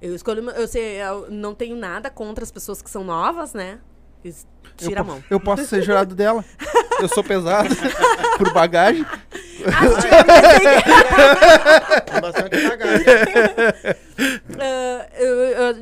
[0.00, 3.80] Eu escolho, eu sei, eu não tenho nada contra as pessoas que são novas, né?
[4.82, 5.24] Is- Eu Tira a mão.
[5.30, 6.44] Eu posso ser jurado dela.
[7.00, 7.68] Eu sou pesado.
[8.38, 9.04] por bagagem.
[12.20, 13.06] Bagagem.
[14.64, 15.26] Ah, eu-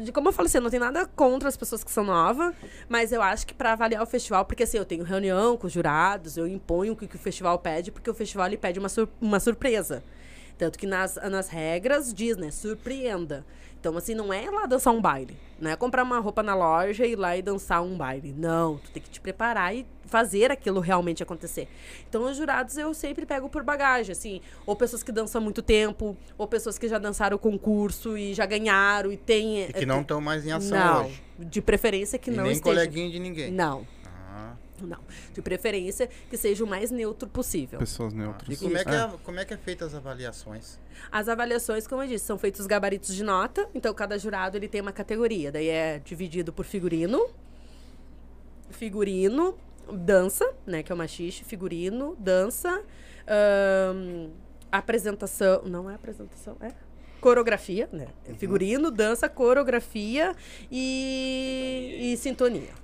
[0.06, 2.54] eu- como eu falei assim, eu não tenho nada contra as pessoas que são novas,
[2.88, 5.72] mas eu acho que pra avaliar o festival, porque assim, eu tenho reunião com os
[5.72, 8.88] jurados, eu imponho o que, que o festival pede, porque o festival ele pede uma,
[8.88, 10.02] sur- uma surpresa.
[10.56, 13.44] Tanto que nas, nas regras diz, né, surpreenda.
[13.80, 15.34] Então, assim, não é lá dançar um baile.
[15.58, 18.34] Não é comprar uma roupa na loja e ir lá e dançar um baile.
[18.36, 21.66] Não, tu tem que te preparar e fazer aquilo realmente acontecer.
[22.06, 24.42] Então, os jurados eu sempre pego por bagagem, assim.
[24.66, 28.34] Ou pessoas que dançam há muito tempo, ou pessoas que já dançaram o concurso e
[28.34, 29.62] já ganharam e tem...
[29.62, 31.22] E que não estão mais em ação não, hoje.
[31.38, 32.76] de preferência que e não nem esteja...
[32.76, 33.50] coleguinha de ninguém.
[33.50, 33.86] Não.
[34.86, 35.00] Não.
[35.32, 37.78] De preferência que seja o mais neutro possível.
[37.78, 38.56] Pessoas neutras.
[38.56, 38.94] E como é, que É.
[38.94, 40.78] é, como é que é feita as avaliações?
[41.10, 43.68] As avaliações, como eu disse, são feitos os gabaritos de nota.
[43.74, 45.50] Então, cada jurado ele tem uma categoria.
[45.52, 47.28] Daí é dividido por figurino,
[48.70, 49.56] figurino,
[49.92, 50.82] dança, né?
[50.82, 52.82] Que é o machixe, figurino, dança,
[53.26, 54.30] ahn,
[54.70, 55.62] apresentação.
[55.64, 56.72] Não é apresentação, é
[57.20, 58.08] coreografia, né?
[58.26, 60.34] É Figurino, dança, coreografia
[60.70, 62.79] e, e sintonia.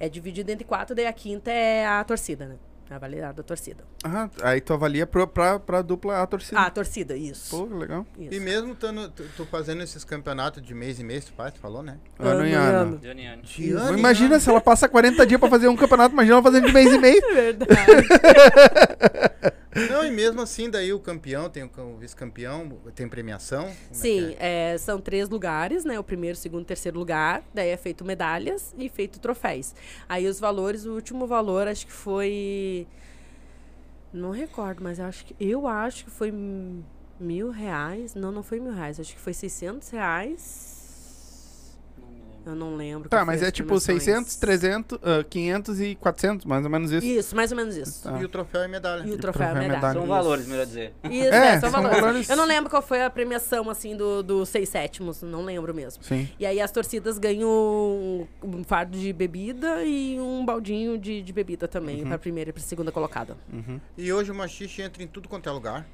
[0.00, 2.54] É dividido entre quatro, daí a quinta é a torcida, né?
[2.90, 3.84] A avaliada da torcida.
[4.02, 6.58] Ah, aí tu avalia pra, pra, pra dupla a torcida.
[6.58, 7.50] Ah, a torcida, isso.
[7.54, 8.06] Pô, que legal.
[8.18, 8.32] isso.
[8.32, 11.60] E mesmo tando, tu, tu fazendo esses campeonatos de mês em mês, tu faz, tu
[11.60, 11.98] falou, né?
[12.18, 13.00] Ano em Ano em ano.
[13.02, 13.80] ano.
[13.82, 14.40] Ano em Imagina ano.
[14.40, 16.96] se ela passa 40 dias pra fazer um campeonato, imagina ela fazendo de mês e
[16.98, 17.22] meio.
[17.26, 18.08] É verdade.
[19.90, 23.66] Não, e mesmo assim, daí o campeão, tem o ca- o vice-campeão, tem premiação?
[23.66, 24.72] É Sim, é?
[24.74, 25.98] é, são três lugares, né?
[25.98, 27.42] O primeiro, segundo e terceiro lugar.
[27.52, 29.74] Daí é feito medalhas e feito troféus.
[30.08, 32.86] Aí os valores, o último valor acho que foi.
[34.12, 35.36] Não recordo, mas eu acho que.
[35.38, 36.32] Eu acho que foi
[37.20, 38.14] mil reais.
[38.14, 38.98] Não, não foi mil reais.
[38.98, 40.77] Acho que foi 600 reais.
[42.48, 43.08] Eu não lembro.
[43.08, 44.02] Tá, mas é tipo premiações.
[44.02, 47.06] 600, 300, ah, 500 e 400, mais ou menos isso.
[47.06, 48.02] Isso, mais ou menos isso.
[48.04, 48.18] Tá.
[48.20, 49.00] E o troféu e medalha.
[49.06, 49.74] E o troféu, troféu a e medalha.
[49.76, 49.92] medalha.
[49.94, 50.08] São Isso.
[50.08, 50.94] valores, melhor dizer.
[51.04, 52.00] Isso, É, é, são são valores.
[52.00, 52.30] valores.
[52.30, 55.22] Eu não lembro qual foi a premiação, assim, do, do seis sétimos.
[55.22, 56.02] Não lembro mesmo.
[56.02, 56.28] Sim.
[56.38, 61.32] E aí as torcidas ganham um, um fardo de bebida e um baldinho de, de
[61.32, 62.08] bebida também, Uhum.
[62.08, 63.36] pra primeira e pra segunda colocada.
[63.96, 65.86] E hoje o machixe entra em tudo quanto é lugar.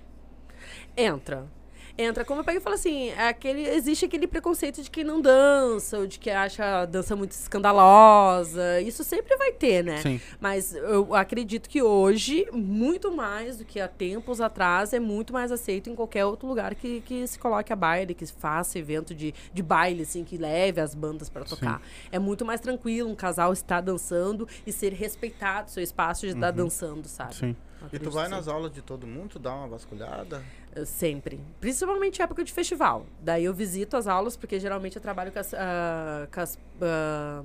[0.97, 1.47] Entra.
[1.97, 5.21] Entra, como eu peguei e falo assim, é aquele, existe aquele preconceito de quem não
[5.21, 8.81] dança, ou de que acha a dança muito escandalosa.
[8.81, 9.99] Isso sempre vai ter, né?
[9.99, 10.21] Sim.
[10.41, 15.53] Mas eu acredito que hoje, muito mais do que há tempos atrás, é muito mais
[15.53, 19.33] aceito em qualquer outro lugar que, que se coloque a baile, que faça evento de,
[19.53, 21.81] de baile, assim, que leve as bandas para tocar.
[22.11, 26.51] É muito mais tranquilo um casal estar dançando e ser respeitado seu espaço de estar
[26.51, 27.37] dançando, sabe?
[27.37, 27.57] Sim.
[27.93, 28.31] E tu vai sim.
[28.31, 30.43] nas aulas de todo mundo, tu dá uma vasculhada.
[30.85, 31.41] Sempre.
[31.61, 33.07] Principalmente em época de festival.
[33.21, 35.55] Daí eu visito as aulas, porque geralmente eu trabalho com as.
[35.55, 37.43] ah, com as, ah,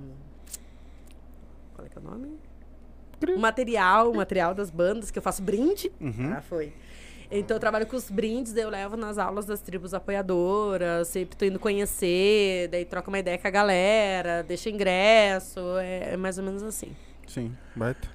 [1.76, 2.40] qual é que é o nome?
[3.36, 5.92] O material, o material das bandas, que eu faço brinde.
[6.00, 6.34] Uhum.
[6.36, 6.74] Ah, foi.
[7.32, 11.38] Então eu trabalho com os brindes, daí eu levo nas aulas das tribos apoiadoras, sempre
[11.38, 16.40] tô indo conhecer, daí troca uma ideia com a galera, deixa ingresso, é, é mais
[16.40, 16.96] ou menos assim.
[17.28, 17.56] Sim.
[17.76, 18.08] Baita.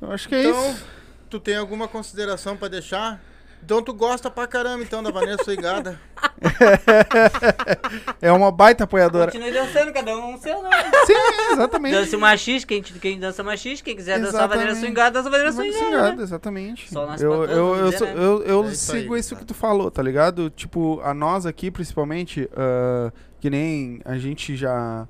[0.00, 0.84] Eu acho que é Então, isso.
[1.30, 3.22] tu tem alguma consideração pra deixar?
[3.66, 5.98] Então tu gosta pra caramba, então, da Vanessa Suigada.
[8.22, 9.30] É uma baita apoiadora.
[9.32, 10.74] Continue dançando, cada um seu nome.
[11.06, 11.92] Sim, exatamente.
[11.94, 14.78] Dança o machista, quem, quem dança machista, quem quiser dançar a Exatamente.
[14.78, 15.84] swingada, dança a swingada.
[15.84, 16.22] xingado, né?
[16.22, 16.92] exatamente.
[16.92, 18.14] Só nós eu, eu, eu, dizer, sou- né?
[18.16, 19.40] eu, eu É isso sigo aí, isso cara.
[19.40, 20.48] que tu falou, tá ligado?
[20.50, 25.08] Tipo, a nós aqui, principalmente, ah, que nem a gente já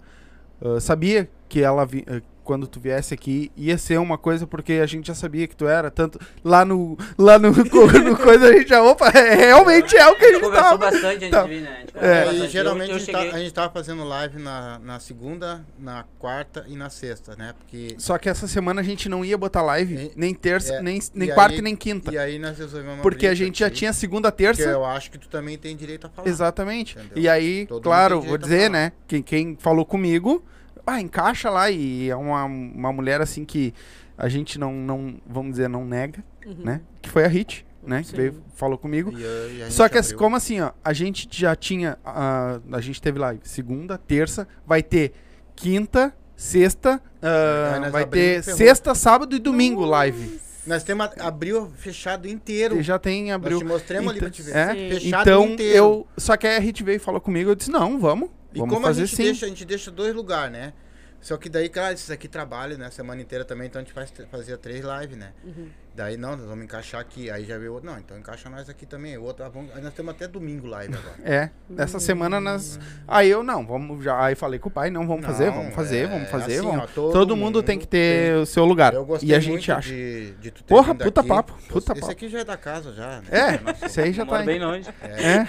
[0.63, 4.75] ah, sabia que ela, vi- ah, quando tu viesse aqui, ia ser uma coisa porque
[4.75, 8.53] a gente já sabia que tu era, tanto lá no, lá no, no coisa a
[8.53, 10.91] gente já, opa, é, realmente é o que a A gente conversou tava.
[10.91, 11.43] bastante antes Tá.
[11.43, 11.77] de vir, né?
[11.77, 13.31] A gente É, E geralmente eu, a, eu tá, cheguei...
[13.33, 17.53] a gente tava fazendo live na, na segunda, na quarta e na sexta, né?
[17.59, 17.97] Porque.
[17.99, 21.01] Só que essa semana a gente não ia botar live, E- nem terça, é, nem,
[21.15, 22.13] nem e quarta aí- e nem quinta.
[22.13, 24.63] E aí nós resolvemos Porque a gente já tinha segunda, terça.
[24.63, 26.29] eu acho que tu também tem direito a falar.
[26.29, 26.97] Exatamente.
[26.99, 27.19] Entendeu?
[27.23, 28.93] E aí, Todo claro, vou dizer, né?
[29.09, 30.45] Quem, quem falou comigo,
[30.87, 31.71] ah, encaixa lá.
[31.71, 33.75] E é uma, uma mulher assim que
[34.17, 36.25] a gente não, não, vamos dizer, não nega,
[36.65, 36.81] né?
[37.03, 38.01] Que foi a Hit, né?
[38.03, 38.17] Que Sim.
[38.17, 39.11] veio, falou comigo.
[39.13, 40.17] E, a- e a Só que abriu.
[40.17, 41.99] como assim, ó, a gente já tinha.
[42.05, 45.13] ah, a gente teve live segunda, terça, vai ter
[45.55, 47.01] quinta, sexta,
[47.81, 48.59] nós vai ter ferrou.
[48.59, 50.41] sexta, sábado e domingo live.
[50.67, 52.79] Nós temos a- abriu fechado inteiro.
[52.79, 53.59] E já tem abriu.
[53.61, 54.57] Nós te mostramos ali Então- pra te ver.
[54.57, 54.91] é.
[54.95, 55.77] Fechado então inteiro.
[55.77, 56.07] eu.
[56.17, 58.31] Só que aí a Hit veio e falou comigo, eu disse, não, vamos.
[58.57, 59.25] E Vamos como a gente sim.
[59.25, 60.73] deixa, a gente deixa dois lugares, né?
[61.21, 62.91] Só que daí, cara, esses aqui trabalham, né?
[62.91, 65.33] Semana inteira também, então a gente faz, fazia três lives, né?
[65.45, 65.69] Uhum.
[65.97, 67.31] Daí, não, nós vamos encaixar aqui.
[67.31, 69.17] Aí já veio outro, não, então encaixa nós aqui também.
[69.17, 71.17] O outro, ah, vamos, aí nós temos até domingo live agora.
[71.25, 72.79] É, essa semana nós.
[73.09, 74.23] Aí eu não, vamos já.
[74.23, 76.59] Aí falei com o pai, não, vamos fazer, Não, vamos fazer, é vamos fazer.
[76.59, 76.83] assim, vamos.
[76.85, 78.93] ó, todo todo, mundo tem que ter o seu lugar.
[78.93, 79.89] Eu gostei E a muito gente acha.
[79.89, 81.29] De, de tu ter Porra, puta aqui.
[81.29, 82.13] papo, puta Esse papo.
[82.13, 83.23] aqui já é da casa, já.
[83.23, 83.25] Né?
[83.31, 84.89] É, Nossa, isso aí já tá bem longe.
[85.03, 85.47] É.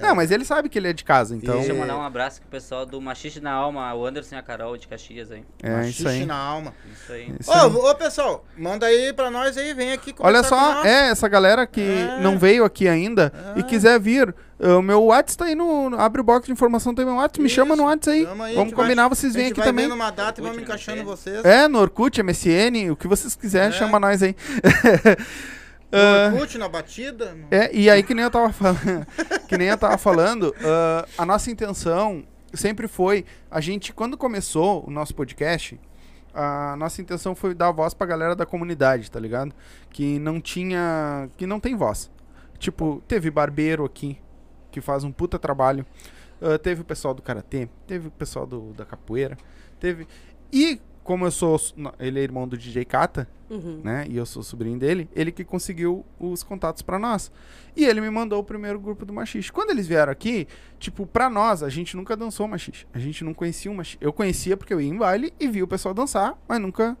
[0.00, 1.56] Não, mas ele sabe que ele é de casa, então.
[1.56, 4.42] Deixa eu mandar um abraço pro pessoal do Machiste na Alma, o Anderson e a
[4.42, 5.44] Carol de Caxias aí.
[5.62, 6.26] É machixe isso aí.
[6.26, 6.74] na alma.
[6.92, 7.34] Isso aí.
[7.40, 7.72] Isso Ô, aí.
[7.90, 11.80] ô, pessoal, manda aí pra nós aí, vem aqui Olha só, é, essa galera que
[11.80, 12.20] É.
[12.20, 15.98] não veio aqui ainda e quiser vir, uh, o meu WhatsApp tá aí no.
[15.98, 18.20] Abre o box de informação, tem meu WhatsApp, me chama no WhatsApp aí.
[18.20, 19.90] Aí, Vamos gente vai- combinar, vocês vêm aqui vai também.
[19.90, 21.42] uma data e vamos encaixando vocês.
[21.44, 23.72] É, no Orkut, MSN, o que vocês quiserem, É.
[23.72, 24.36] chama nós aí.
[25.90, 27.34] No Orkut, na batida.
[27.50, 29.06] É, e aí que nem eu tava falando,
[29.48, 34.84] que nem eu tava falando, ah, a nossa intenção sempre foi, a gente, quando começou
[34.86, 35.80] o nosso podcast,
[36.40, 39.52] a nossa intenção foi dar voz pra galera da comunidade, tá ligado?
[39.90, 42.08] Que não tinha, que não tem voz.
[42.58, 44.18] Tipo, teve barbeiro aqui,
[44.70, 45.84] que faz um puta trabalho,
[46.40, 49.36] ah, teve o pessoal do Karatê, teve o pessoal do, da capoeira,
[49.80, 50.06] teve...
[50.52, 51.58] E como eu sou,
[51.98, 53.80] ele é irmão do DJ Kata, Uhum.
[53.82, 54.04] né?
[54.10, 57.32] E eu sou sobrinho dele, ele que conseguiu os contatos pra nós.
[57.74, 59.50] E ele me mandou o primeiro grupo do machixe.
[59.50, 60.46] Quando eles vieram aqui,
[60.78, 62.84] tipo, pra nós, a gente nunca dançou machixe.
[62.92, 63.96] A gente não conhecia o machixe.
[64.02, 66.94] Eu conhecia porque eu ia em baile e via o pessoal dançar, mas nunca.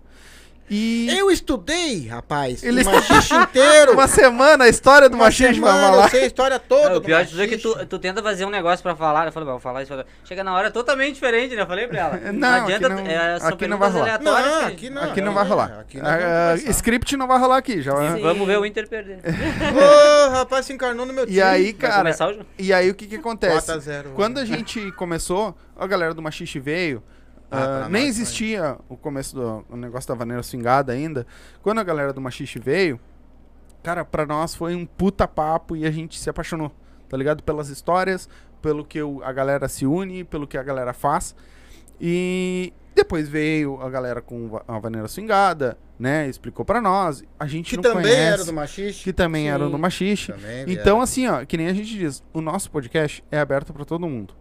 [0.70, 2.62] E Eu estudei, rapaz.
[2.62, 3.92] Ele- O machixe inteiro.
[3.92, 6.04] uma semana a história do Uma machixe semana, falar.
[6.04, 6.84] Eu sei a história toda.
[6.90, 8.94] Não, o do pior de tudo é que tu, tu tenta fazer um negócio pra
[8.94, 9.26] falar.
[9.26, 9.92] Eu falei, vou falar isso.
[10.24, 11.62] Chega na hora é totalmente diferente, né?
[11.62, 12.20] Eu falei pra ela.
[12.32, 14.20] Não, aqui não- é, são aqui não vai rolar.
[14.20, 15.02] Não, que- aqui não.
[15.02, 15.78] Aqui não é, vai rolar.
[15.80, 16.18] Aqui vamos Ah,
[16.52, 16.70] conversar.
[16.70, 17.92] script não vai rolar aqui, já.
[18.14, 18.22] Sim.
[18.22, 19.20] Vamos ver o Inter perder.
[19.74, 21.38] Ô, rapaz, se encarnou no meu time.
[21.38, 23.70] E aí, cara, o e aí o que que acontece?
[23.72, 24.12] 4x0.
[24.14, 27.02] Quando a gente começou, a galera do Machixe veio.
[27.50, 31.26] Ah, pra nem nós existia o começo do o negócio da vaneira swingada ainda.
[31.62, 33.00] Quando a galera do Machixe veio,
[33.82, 36.70] cara, pra nós foi um puta papo e a gente se apaixonou,
[37.08, 37.42] tá ligado?
[37.42, 38.28] Pelas histórias,
[38.60, 41.34] pelo que a galera se une, pelo que a galera faz.
[42.00, 46.28] E depois veio a galera com a vaneira swingada, né?
[46.28, 47.22] Explicou pra nós.
[47.38, 49.04] A gente Que não também conhece, era do machixe.
[49.04, 49.48] que também Sim.
[49.50, 50.34] era do machixe.
[50.66, 54.06] Então, assim, ó, que nem a gente diz, o nosso podcast é aberto pra todo
[54.08, 54.34] mundo.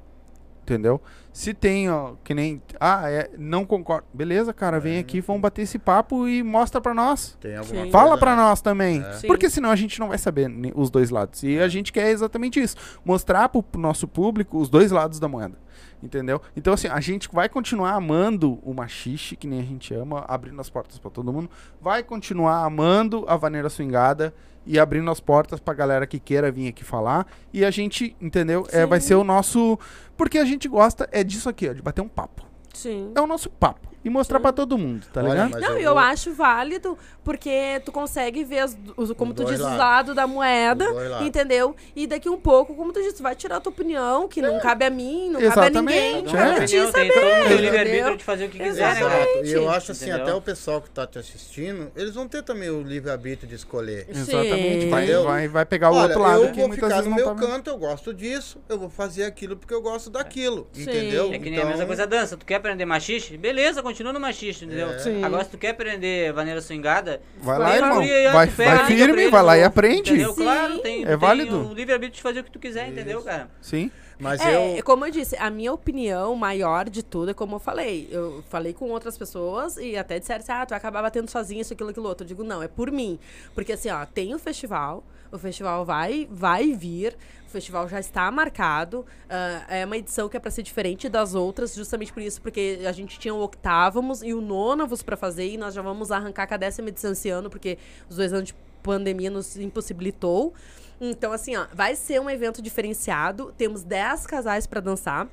[0.67, 1.01] Entendeu?
[1.31, 2.61] Se tem, ó, que nem.
[2.77, 4.05] Ah, é, não concordo.
[4.13, 7.37] Beleza, cara, vem aqui, vamos bater esse papo e mostra pra nós.
[7.39, 7.91] tem alguma Sim.
[7.91, 8.41] Fala pra né?
[8.41, 9.01] nós também.
[9.01, 9.25] É.
[9.25, 11.43] Porque senão a gente não vai saber os dois lados.
[11.43, 12.75] E a gente quer exatamente isso.
[13.05, 15.57] Mostrar pro nosso público os dois lados da moeda.
[16.01, 16.41] Entendeu?
[16.55, 20.59] Então, assim, a gente vai continuar amando o machixe, que nem a gente ama, abrindo
[20.59, 21.49] as portas pra todo mundo.
[21.81, 24.33] Vai continuar amando a vaneira swingada
[24.65, 27.25] e abrindo as portas pra galera que queira vir aqui falar.
[27.53, 28.67] E a gente, entendeu?
[28.71, 29.79] É, vai ser o nosso.
[30.15, 32.45] Porque a gente gosta é disso aqui, ó, de bater um papo.
[32.73, 33.11] Sim.
[33.15, 33.87] É o nosso papo.
[34.07, 35.59] E mostrar pra todo mundo, tá Olha, ligado?
[35.61, 39.43] Não, eu eu, vou- acho válido, porque tu consegue ver, as- os, como Os tu
[39.43, 39.77] diz, os lados.
[39.77, 41.27] lados da moeda, lados.
[41.27, 41.75] entendeu?
[41.93, 44.59] E daqui um pouco, como tu disse, tu vai tirar a tua opinião, que não
[44.59, 46.21] cabe a mim, não cabe a Exatamente, ninguém, é.
[46.37, 47.57] cabe a ti tem saber, entendeu?
[47.57, 49.49] livre-arbítrio de fazer o que quiser, né, Exatamente.
[49.49, 50.23] E eu acho assim, Entendeu?
[50.23, 54.05] até o pessoal que tá te assistindo, eles vão ter também o livre-arbítrio de escolher.
[54.09, 54.83] Exatamente.
[54.83, 54.89] Sim.
[54.89, 57.09] Vai, vai, vai pegar o Olha, outro lado eu que vou muitas ficar vezes no
[57.09, 60.65] não meu tá canto, eu gosto disso, eu vou fazer aquilo porque eu gosto daquilo,
[60.71, 60.83] Sim.
[60.83, 61.33] entendeu?
[61.33, 62.37] É que nem a mesma coisa da dança.
[62.37, 63.35] Tu quer aprender machixe?
[63.37, 64.89] Beleza, continua no machixe, entendeu?
[64.91, 64.99] É.
[64.99, 65.23] Sim.
[65.23, 67.99] Agora, se tu quer aprender vaneira swingada, Vai lá, tem irmão.
[67.99, 70.11] aí, Vai, vai firme, vai lá e aprende.
[70.13, 70.33] Entendeu?
[70.33, 70.43] Sim.
[70.43, 71.69] Claro, tem, É tem válido.
[71.69, 73.49] o livre-arbítrio de fazer o que tu quiser, entendeu, cara?
[73.61, 73.91] Sim.
[74.19, 74.83] Mas É, eu.
[74.83, 78.07] como eu disse, a minha opinião maior de tudo é como eu falei.
[78.11, 81.61] Eu falei com outras pessoas e até disseram assim, ah, tu vai acabar batendo sozinho
[81.61, 82.23] isso, aquilo, aquilo outro.
[82.23, 83.19] Eu digo, não, é por mim.
[83.53, 87.15] Porque assim, ó, tem o festival, o festival vai, vai vir,
[87.45, 89.05] o festival já está marcado.
[89.29, 92.79] ah, é uma edição que é pra ser diferente das outras, justamente por isso, porque
[92.87, 96.47] a gente tinha o octávamos e o nonavos pra fazer, e nós já vamos arrancar
[96.47, 97.77] com a décima edição esse ano, porque
[98.09, 100.53] os dois anos de pandemia nos impossibilitou.
[100.99, 103.53] Então, assim, ó, vai ser um evento diferenciado.
[103.57, 105.27] Temos 10 casais pra dançar.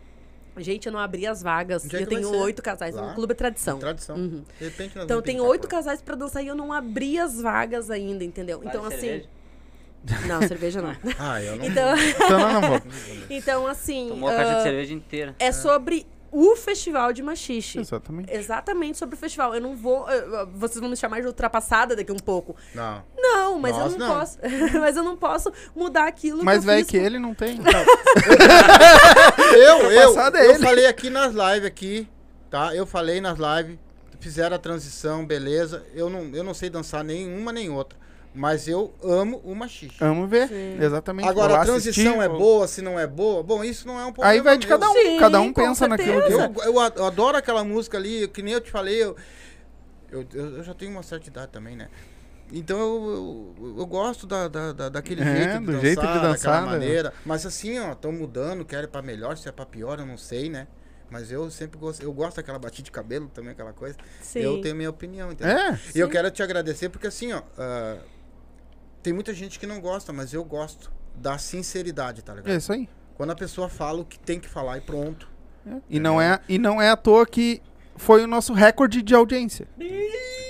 [0.56, 1.92] Gente, eu não abri as vagas.
[1.92, 3.08] É eu tenho oito casais Lá?
[3.08, 3.78] no Clube Tradição.
[3.78, 4.14] Tradição.
[4.16, 4.44] Uhum.
[4.58, 7.40] De repente nós Então, tem pintar oito casais pra dançar e eu não abri as
[7.40, 8.60] vagas ainda, entendeu?
[8.64, 9.06] Então, Vale assim.
[9.06, 9.28] cerveja?
[10.28, 10.94] Não, cerveja não.
[11.18, 11.64] Ah, eu não.
[11.64, 12.82] Então, Então não, não vou.
[13.30, 14.08] então assim.
[14.10, 15.34] Tomou a caixa de ah, cerveja inteira.
[15.38, 17.78] é sobre o festival de machixe.
[17.78, 18.34] Exatamente.
[18.34, 19.54] Exatamente sobre o festival.
[19.54, 20.04] Eu não vou.
[20.54, 22.56] Vocês vão me chamar de ultrapassada daqui um pouco.
[22.74, 23.04] Não.
[23.16, 24.18] Não, mas Nós eu não, não.
[24.18, 24.38] posso.
[24.80, 27.56] mas eu não posso mudar aquilo Mas que eu velho fiz que ele não tem.
[29.54, 32.08] Eu, eu, Ultrapassada é eu falei aqui nas lives aqui,
[32.50, 32.74] tá?
[32.74, 33.78] Eu falei nas lives,
[34.18, 35.86] fizeram a transição, beleza.
[35.94, 37.96] Eu não, eu não sei dançar nenhuma nem outra.
[38.36, 39.96] Mas eu amo o machixe.
[40.02, 40.48] Amo ver.
[40.48, 40.76] Sim.
[40.82, 41.28] Exatamente.
[41.28, 44.04] Agora, a transição assistir, é vou- boa, se não é boa, bom, isso não é
[44.04, 44.92] um problema Aí vai de cada um.
[44.92, 46.32] Sim, cada um pensa naquilo que.
[46.32, 46.52] certeza.
[46.66, 49.14] Eu, eu eu adoro aquela música ali, que nem eu te falei, eu,
[50.10, 51.88] eu, eu- eu já tenho uma certa idade também, né?
[52.52, 56.00] Então eu, eu, eu gosto da, da, da- daquele É, jeito de do dançar, jeito
[56.00, 56.66] de dançar, daquela né?
[56.72, 57.12] maneira.
[57.24, 60.50] Mas assim, ó, estão mudando, querem pra melhor, se é pra pior, eu não sei,
[60.50, 60.66] né?
[61.10, 63.96] Mas eu sempre gosto, eu gosto daquela batida de cabelo também, aquela coisa.
[64.20, 64.40] Sim.
[64.40, 65.56] Eu tenho minha opinião, entendeu?
[65.56, 65.78] É.
[65.94, 66.12] E eu Sim.
[66.12, 67.96] quero te agradecer porque assim, ó, ah,
[69.04, 72.50] tem muita gente que não gosta, mas eu gosto da sinceridade, tá ligado?
[72.52, 72.88] É isso aí.
[73.16, 75.28] Quando a pessoa fala o que tem que falar e pronto.
[75.88, 77.62] E não é, e não é à toa que
[77.96, 79.68] foi o nosso recorde de audiência.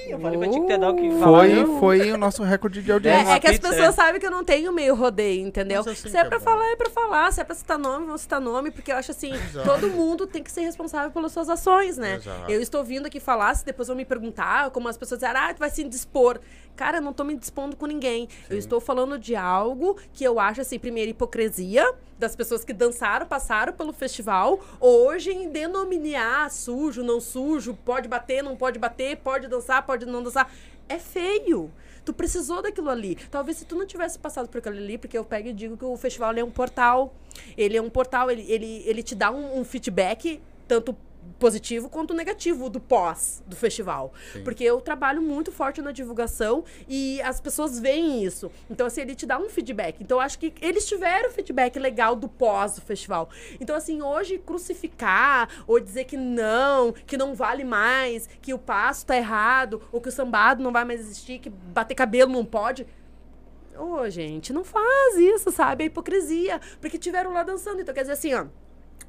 [0.09, 1.39] Eu falei pra ti que dar o que falar.
[1.41, 3.25] Foi, eu- foi o nosso recorde de É, audiência.
[3.25, 3.93] uma é que as pizza, pessoas né?
[3.93, 5.81] sabem que eu não tenho meio rodeio, entendeu?
[5.81, 6.45] Assim se é é pra bom.
[6.45, 7.33] falar, é pra falar.
[7.33, 9.67] Se é pra citar nome, vão citar nome, porque eu acho assim, Exato.
[9.69, 12.17] todo mundo tem que ser responsável pelas suas ações, né?
[12.17, 12.51] Exato.
[12.51, 15.55] Eu estou vindo aqui falar, se depois vão me perguntar, como as pessoas dizem, ah,
[15.55, 16.39] tu vai se dispor.
[16.77, 18.29] Cara, eu não tô me dispondo com ninguém.
[18.51, 23.27] Eu estou falando de algo que eu acho, assim, primeiro, hipocrisia das pessoas que dançaram,
[23.27, 29.49] passaram pelo festival, hoje em denominar sujo, não sujo, pode bater, não pode bater, pode
[29.49, 30.51] dançar, pode não dançar.
[30.89, 31.71] É feio.
[32.05, 33.17] Tu precisou daquilo ali.
[33.31, 35.85] Talvez se tu não tivesse passado por aquilo ali, porque eu pego e digo que
[35.85, 37.15] o festival é um portal.
[37.57, 40.95] Ele é um portal, ele, ele, ele te dá um, um feedback, tanto
[41.39, 44.13] positivo quanto negativo do pós do festival.
[44.43, 48.51] Porque eu trabalho muito forte na divulgação e as pessoas veem isso.
[48.71, 49.97] Então, assim, ele te dá um feedback.
[50.01, 53.29] Então, eu acho que eles tiveram feedback legal do pós do festival.
[53.61, 59.07] Então, assim, hoje crucificar ou dizer que não, que não vale mais, que o passo
[59.07, 62.87] tá errado, ou que o sambado não vai mais existir, que bater cabelo não pode.
[63.77, 65.85] Ô, gente, não faz isso, sabe?
[65.85, 66.61] É hipocrisia.
[66.81, 67.81] Porque tiveram lá dançando.
[67.81, 68.47] Então, quer dizer assim, ó.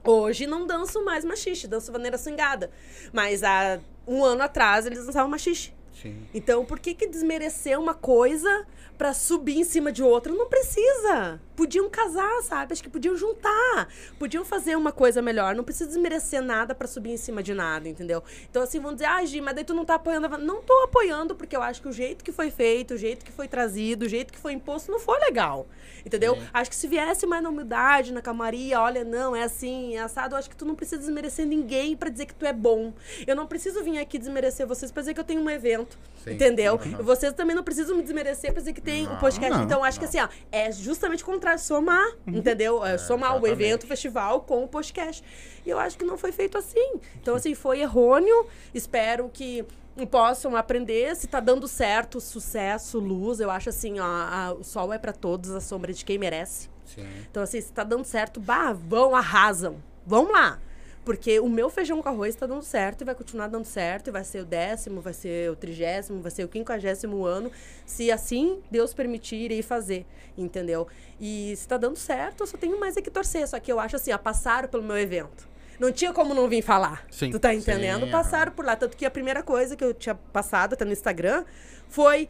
[0.08, 2.70] Hoje não danço mais machixe, danço vaneira swingada.
[3.12, 5.74] Mas há um ano atrás eles dançavam machixe.
[6.02, 6.28] Sim.
[6.34, 8.66] Então, por que que desmerecer uma coisa
[8.98, 10.34] pra subir em cima de outra?
[10.34, 11.40] Não precisa.
[11.56, 12.74] Podiam casar, sabe?
[12.74, 13.88] Acho que podiam juntar.
[14.20, 15.56] Podiam fazer uma coisa melhor.
[15.56, 18.22] Não precisa desmerecer nada pra subir em cima de nada, entendeu?
[18.50, 20.28] Então, assim, vão dizer, ah, Gi, mas daí tu não tá apoiando.
[20.28, 23.24] a- Não tô apoiando, porque eu acho que o jeito que foi feito, o jeito
[23.26, 25.66] que foi trazido, o jeito que foi imposto não foi legal.
[26.06, 26.38] Entendeu?
[26.54, 30.36] Acho que se viesse mais na humildade, na calmaria, olha, não, é assim, é assado,
[30.36, 32.94] eu acho que tu não precisa desmerecer ninguém pra dizer que tu é bom.
[33.26, 35.85] Eu não preciso vir aqui desmerecer vocês pra dizer que eu tenho um evento.
[36.24, 36.32] Sim.
[36.34, 36.80] Entendeu?
[36.84, 37.04] Uhum.
[37.04, 39.52] Vocês também não precisam me desmerecer pra dizer que tem o Não, podcast.
[39.58, 42.84] não, então, acho que assim, ó, é justamente o contrário, somar, entendeu?
[42.84, 43.62] É, somar o exatamente.
[43.64, 45.24] evento, o festival com o podcast.
[45.64, 46.96] E eu acho que não foi feito assim.
[47.22, 48.48] Então, assim, foi errôneo.
[48.74, 49.64] Espero que
[50.10, 51.16] possam aprender.
[51.16, 53.40] Se tá dando certo, sucesso, luz.
[53.40, 56.18] Eu acho assim, ó, a- o sol é pra todos, a sombra é de quem
[56.18, 56.70] merece.
[56.86, 57.06] Sim.
[57.30, 59.78] Então, assim, se tá dando certo, bah, vão, arrasam.
[60.08, 60.60] Vão lá.
[61.06, 64.08] Porque o meu feijão com arroz tá dando certo e vai continuar dando certo.
[64.08, 67.52] E vai ser o décimo, vai ser o trigésimo, vai ser o quinquagésimo ano.
[67.86, 70.06] Se assim Deus permitir, irei fazer.
[70.36, 70.88] Entendeu?
[71.22, 73.48] E se tá dando certo, eu só tenho mais é que torcer.
[73.48, 75.48] Só que eu acho assim, ó, passaram pelo meu evento.
[75.80, 77.06] Não tinha como não vir falar.
[77.12, 77.30] Sim.
[77.30, 78.06] Tu tá entendendo?
[78.06, 78.76] Sim, passaram por lá.
[78.76, 81.46] Tanto que a primeira coisa que eu tinha passado até no Instagram
[81.88, 82.28] foi...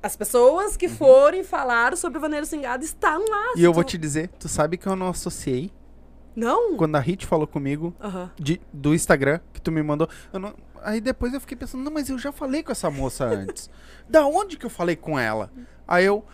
[0.00, 3.52] As pessoas que foram e falaram sobre o Vaneiro Singado estão lá.
[3.56, 5.70] E eu vou te dizer, tu sabe que eu não associei
[6.34, 6.76] Não?
[6.76, 7.94] quando a Hit falou comigo
[8.38, 10.08] de- do Instagram que tu me mandou.
[10.32, 13.24] eu não- aí depois eu fiquei pensando, não, mas eu já falei com essa moça
[13.24, 13.68] antes.
[14.08, 15.50] da onde que eu falei com ela?
[15.86, 16.24] Aí eu.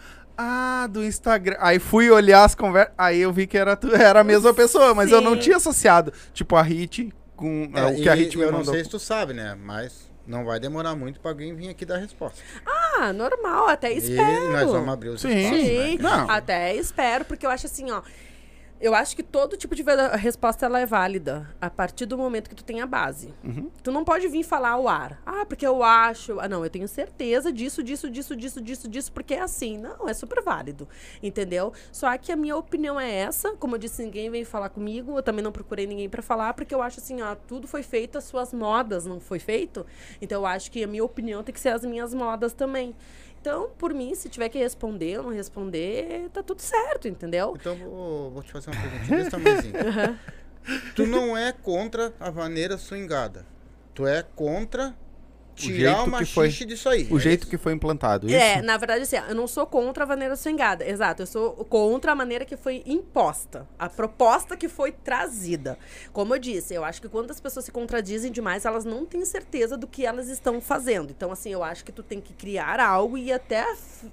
[0.41, 1.57] Ah, do Instagram.
[1.59, 2.95] Aí fui olhar as conversas.
[2.97, 5.41] Aí eu vi que era, tu, era a mesma pessoa, mas eu não Sim.
[5.41, 6.13] tinha associado.
[6.33, 8.73] Tipo, a Hit com é, É, o que a e Hit me eu não mandou.
[8.73, 9.57] sei se tu sabe, né?
[9.61, 12.41] Mas não vai demorar muito pra alguém vir aqui dar a resposta.
[12.65, 14.53] Ah, normal, até E espero.
[14.53, 15.29] nós vamos abrir os Sim.
[15.37, 16.03] espaços, Sim, né?
[16.03, 16.31] Não.
[16.31, 18.01] até espero, porque eu acho assim, ó.
[18.81, 19.83] Eu acho que todo tipo de
[20.19, 23.35] resposta ela é válida a partir do momento que tu tem a base.
[23.43, 23.71] Uhum.
[23.83, 25.21] Tu não pode vir falar ao ar.
[25.27, 26.39] Ah, porque eu acho.
[26.39, 29.77] Ah, não, eu tenho certeza disso, disso, disso, disso, disso, disso, porque é assim.
[29.79, 30.89] Não, é super válido.
[31.21, 31.73] Entendeu?
[31.91, 33.53] Só que a minha opinião é essa.
[33.57, 35.19] Como eu disse, ninguém veio falar comigo.
[35.19, 38.17] Eu também não procurei ninguém pra falar, porque eu acho assim, ó, tudo foi feito,
[38.17, 39.85] as suas modas não foi feito.
[40.23, 42.95] Então eu acho que a minha opinião tem que ser as minhas modas também.
[43.41, 47.57] Então, por mim, se tiver que responder ou não responder, tá tudo certo, entendeu?
[47.59, 49.75] Então vou, vou te fazer uma perguntinha desse tamanhozinho.
[50.95, 53.47] Tu não é contra a vaneira swingada.
[53.95, 54.95] Tu é contra
[55.59, 57.07] tirar o que foi- machixe disso aí.
[57.11, 57.51] O é jeito isso?
[57.51, 58.27] que foi implantado.
[58.27, 58.37] Isso?
[58.37, 60.89] É, na verdade, assim, eu não sou contra a maneira swingada.
[60.89, 63.67] Exato, eu sou contra a maneira que foi imposta.
[63.79, 65.79] A proposta que foi trazida.
[66.13, 69.25] Como eu disse, eu acho que quando as pessoas se contradizem demais, elas não têm
[69.25, 71.11] certeza do que elas estão fazendo.
[71.11, 73.67] Então, assim, eu acho que tu tem que criar algo e ir até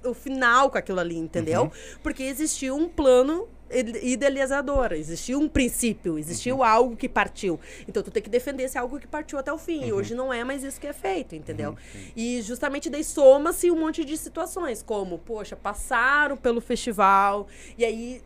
[0.04, 1.70] o final com aquilo ali, entendeu?
[2.02, 7.58] Porque existiu um plano ide- idealizador, existiu um princípio, existiu algo que partiu.
[7.88, 9.84] Então tu tem que defender esse algo que partiu até o fim.
[9.86, 11.76] E hoje não é mais isso que é feito, entendeu?
[12.16, 17.46] E justamente daí soma-se um monte de situações, como, poxa, passaram pelo festival,
[17.76, 18.22] e aí,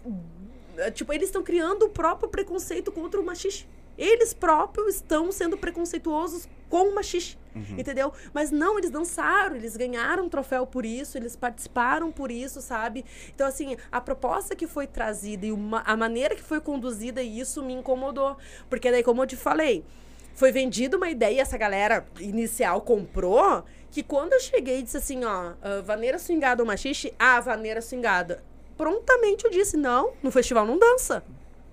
[0.77, 3.69] eh, tipo, eles estão criando o próprio preconceito contra o machiste.
[3.99, 7.37] Eles próprios estão sendo preconceituosos com o machiste,
[7.77, 8.11] entendeu?
[8.33, 13.05] Mas não, eles dançaram, eles ganharam um troféu por isso, eles participaram por isso, sabe?
[13.35, 17.63] Então, assim, a proposta que foi trazida e uma- a maneira que foi conduzida, isso
[17.63, 18.37] me incomodou.
[18.71, 19.85] Porque daí, como eu te falei,
[20.33, 25.25] foi vendida uma ideia essa galera inicial comprou, que quando eu cheguei e disse assim,
[25.25, 28.43] ó, ah, vaneira swingada ou machiste, ah, vaneira swingada.
[28.77, 31.23] Prontamente eu disse, não, no festival não dança.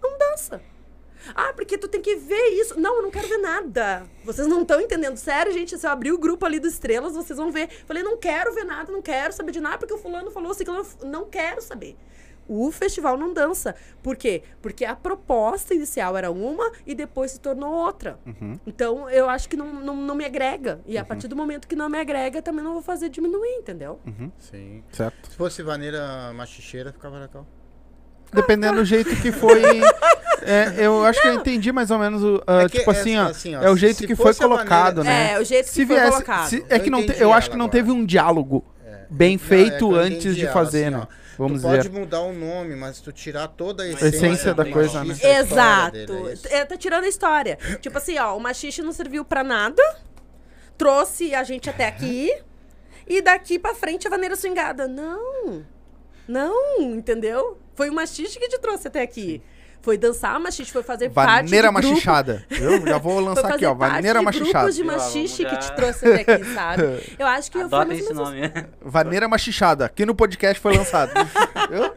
[0.01, 0.59] Não dança.
[1.35, 2.79] Ah, porque tu tem que ver isso.
[2.79, 4.05] Não, eu não quero ver nada.
[4.23, 5.17] Vocês não estão entendendo.
[5.17, 7.69] Sério, gente, se eu abrir o grupo ali do Estrelas, vocês vão ver.
[7.85, 10.53] Falei, não quero ver nada, não quero saber de nada, porque o fulano falou, o
[10.53, 11.95] ciclano, não quero saber.
[12.49, 13.75] O festival não dança.
[14.01, 14.41] Por quê?
[14.61, 18.17] Porque a proposta inicial era uma e depois se tornou outra.
[18.65, 20.79] Então, eu acho que não, não, não me agrega.
[20.85, 23.99] E a partir do momento que não me agrega, também não vou fazer diminuir, entendeu?
[24.39, 24.81] Sim.
[24.93, 25.29] Certo.
[25.29, 27.45] Se fosse vaneira machicheira, ficava legal.
[28.33, 29.61] Dependendo do jeito que foi.
[30.41, 32.43] é, eu acho que eu entendi mais ou menos o.
[32.45, 34.97] ah, É que tipo é assim, ó, assim, ó, É o jeito que foi colocado,
[34.97, 35.33] maneira- né?
[35.33, 36.11] É, o jeito Se que foi viesse.
[36.11, 36.49] colocado.
[36.49, 37.77] se- é Eu que não te- eu acho que não agora.
[37.79, 38.63] teve um diálogo
[39.09, 41.07] bem Não, é feito antes de ela, fazer, assim, né?
[41.09, 41.77] ó, Vamos tu dizer.
[41.83, 45.39] pode mudar o nome, mas tu tirar toda a A essência, essência da coisa, história
[45.39, 45.91] Exato.
[45.93, 46.57] dele, é.
[46.57, 47.57] É, tá tirando a história.
[47.79, 49.81] tipo assim, ó, o machiste não serviu pra nada,
[50.77, 52.31] trouxe a gente até aqui,
[53.07, 54.87] e daqui pra frente a vaneira swingada.
[54.87, 55.63] Não.
[56.27, 57.57] Não, entendeu?
[57.75, 59.41] Foi o machiste que te trouxe até aqui.
[59.81, 62.45] Foi dançar machixe, foi fazer parte Vaneira de grupo, machichada.
[62.49, 63.73] Eu já vou lançar aqui, ó.
[63.73, 64.51] parte Vaneira machichada.
[64.51, 66.83] grupos de machixe que te trouxe até aqui, sabe?
[67.17, 68.67] Eu acho que Adotem mais ou esse menos nome.
[68.81, 69.85] Vaneira machichada.
[69.85, 71.11] Aqui no podcast foi lançado.
[71.71, 71.95] Eu?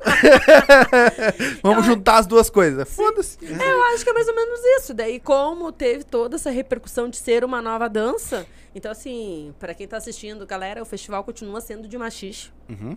[1.64, 2.88] Vamos juntar as duas coisas.
[2.94, 3.38] Foda-se.
[3.44, 4.94] É, eu acho que é mais ou menos isso.
[4.94, 9.88] Daí, como teve toda essa repercussão de ser uma nova dança, então, assim, pra quem
[9.88, 12.52] tá assistindo, galera, o festival continua sendo de machixe.
[12.68, 12.96] Uhum.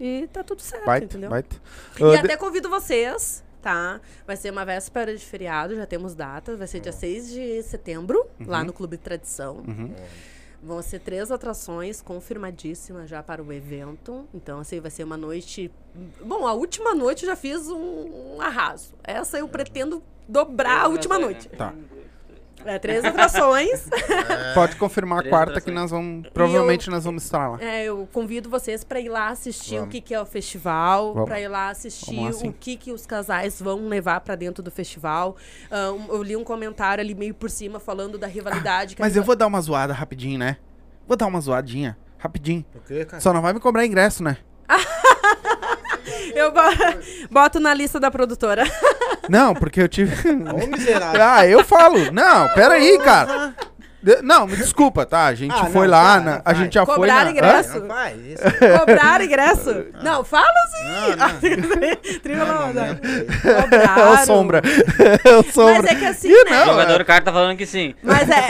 [0.00, 1.30] E tá tudo certo, Baita, entendeu?
[1.30, 1.56] baita.
[1.96, 4.00] E de- até convido vocês, tá?
[4.26, 6.58] Vai ser uma véspera de feriado, já temos datas.
[6.58, 9.62] Vai ser dia 6 de setembro, lá no Clube Tradição.
[9.66, 9.94] Uhum.
[10.62, 14.26] Vão ser três atrações confirmadíssimas já para o evento.
[14.34, 15.70] Então, assim, vai ser uma noite.
[16.24, 18.94] Bom, a última noite eu já fiz um, um arraso.
[19.04, 21.48] Essa eu pretendo dobrar a última noite.
[21.50, 21.72] Tá.
[22.66, 23.86] É, três atrações.
[24.54, 25.80] Pode confirmar a Três quarta que atrações.
[25.82, 26.28] nós vamos.
[26.30, 27.58] Provavelmente nós vamos estar lá.
[27.62, 29.92] É, eu convido vocês para ir lá assistir o Vamos.
[29.92, 33.60] que, que é o festival, para ir lá assistir lá, o que, que os casais
[33.60, 35.36] vão levar para dentro do festival.
[35.70, 38.96] Ah, um- eu li um comentário ali meio por cima falando da rivalidade.
[38.96, 40.56] que a Mas eu vou dar uma zoada rapidinho, né?
[41.06, 41.96] Vou dar uma zoadinha.
[42.18, 42.64] Rapidinho.
[42.86, 43.20] Quê, cara?
[43.20, 44.38] Só não vai me cobrar ingresso, né?
[46.34, 46.60] Eu bo-
[47.30, 48.64] boto na lista da produtora.
[49.28, 50.28] Não, porque eu tive.
[50.30, 51.22] Ô, miserável.
[51.22, 52.12] ah, eu falo.
[52.12, 53.54] Não, peraí, cara.
[54.06, 55.26] De- Não, me desculpa, tá?
[55.26, 57.30] A gente Ah, foi não, lá, na- não a gente já foi Cobrar na...
[57.32, 57.80] ingresso.
[57.80, 58.42] Não faz isso.
[58.78, 59.84] Cobrar ingresso?
[60.00, 60.88] Não, fala assim.
[60.88, 61.40] Não, não.
[62.22, 63.00] Trilha.
[63.44, 64.12] É Cobraram.
[64.12, 64.62] o Sombra.
[65.24, 65.82] É o Sombra.
[65.82, 66.50] Mas é que assim, Ih, né?
[66.50, 67.96] não, O jogador cara tá falando que sim.
[68.00, 68.46] Mas é.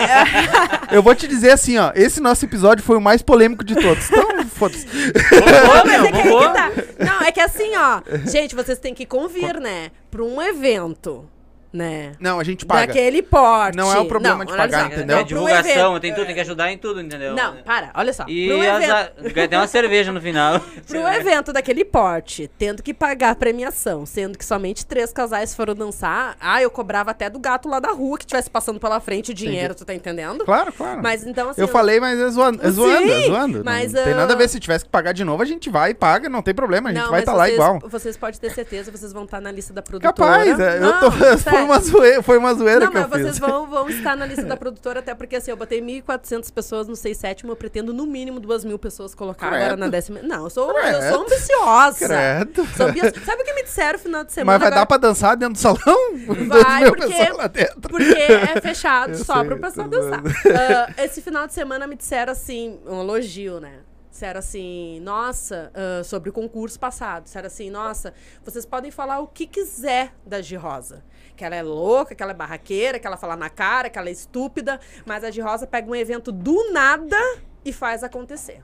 [0.94, 1.90] Eu vou te dizer assim, ó.
[1.94, 4.10] Esse nosso episódio foi o mais polêmico de todos.
[4.10, 4.86] Então, foda-se.
[4.86, 6.70] É tá.
[6.98, 8.02] Não, é que assim, ó.
[8.26, 9.90] Gente, vocês têm que convir, né?
[10.10, 11.24] Pra um evento,
[11.72, 12.12] né?
[12.20, 12.86] Não, a gente paga.
[12.86, 13.76] Daquele porte.
[13.76, 14.86] Não é o problema de olha pagar, só.
[14.86, 15.16] entendeu?
[15.16, 17.34] É Não, divulgação, tem tudo, tem que ajudar em tudo, entendeu?
[17.34, 18.24] Não, para, olha só.
[18.28, 20.60] E pro as evento, ganha até uma cerveja no final.
[20.86, 25.74] pro evento daquele porte, tendo que pagar a premiação, sendo que somente três casais foram
[25.74, 29.32] dançar, ah, eu cobrava até do gato lá da rua que estivesse passando pela frente
[29.32, 30.44] o dinheiro, tu tá entendendo?
[30.44, 31.02] Claro, claro.
[31.02, 31.60] Mas então, assim.
[31.60, 33.62] eu falei, mas é zoando, é Sim, zoando, é zoando.
[33.64, 34.48] mas, não tem ah, nada a ver.
[34.48, 36.90] Se tivesse que pagar de novo, a gente vai e paga, não tem problema.
[36.90, 37.78] A gente Não, vai estar lá vocês, igual.
[37.88, 40.12] Vocês podem ter certeza, vocês vão estar na lista da produtora.
[40.14, 41.10] Capaz, é, eu Não, tô,
[41.56, 43.38] foi, uma zoeira, foi uma zoeira Não, que eu mas vocês fiz.
[43.38, 46.96] vão, vão estar na lista da produtora, até porque assim, eu botei 1.400 pessoas no
[46.96, 49.62] 6 sétimo, eu pretendo no mínimo 2 mil pessoas colocar Credo.
[49.62, 50.20] agora na décima.
[50.22, 52.06] Não, eu sou, eu sou ambiciosa.
[52.08, 52.66] Credo.
[52.76, 53.24] Sou ambiciosa.
[53.24, 54.52] Sabe o que me disseram no final de semana?
[54.52, 54.80] Mas vai agora?
[54.82, 56.16] dar pra dançar dentro do salão?
[56.48, 57.80] Vai, porque- lá dentro.
[57.80, 60.22] Porque é fechado Eu só sei, pro pessoal dançar.
[60.26, 63.80] Ah, esse final de semana me disseram assim, um elogio, né?
[64.10, 67.24] Disseram assim, nossa, ah, sobre o concurso passado.
[67.24, 68.14] Disseram assim, nossa,
[68.44, 71.04] vocês podem falar o que quiser da Gi Rosa.
[71.36, 74.08] Que ela é louca, que ela é barraqueira, que ela fala na cara, que ela
[74.08, 74.80] é estúpida.
[75.04, 77.16] Mas a Gi Rosa pega um evento do nada
[77.64, 78.62] e faz acontecer.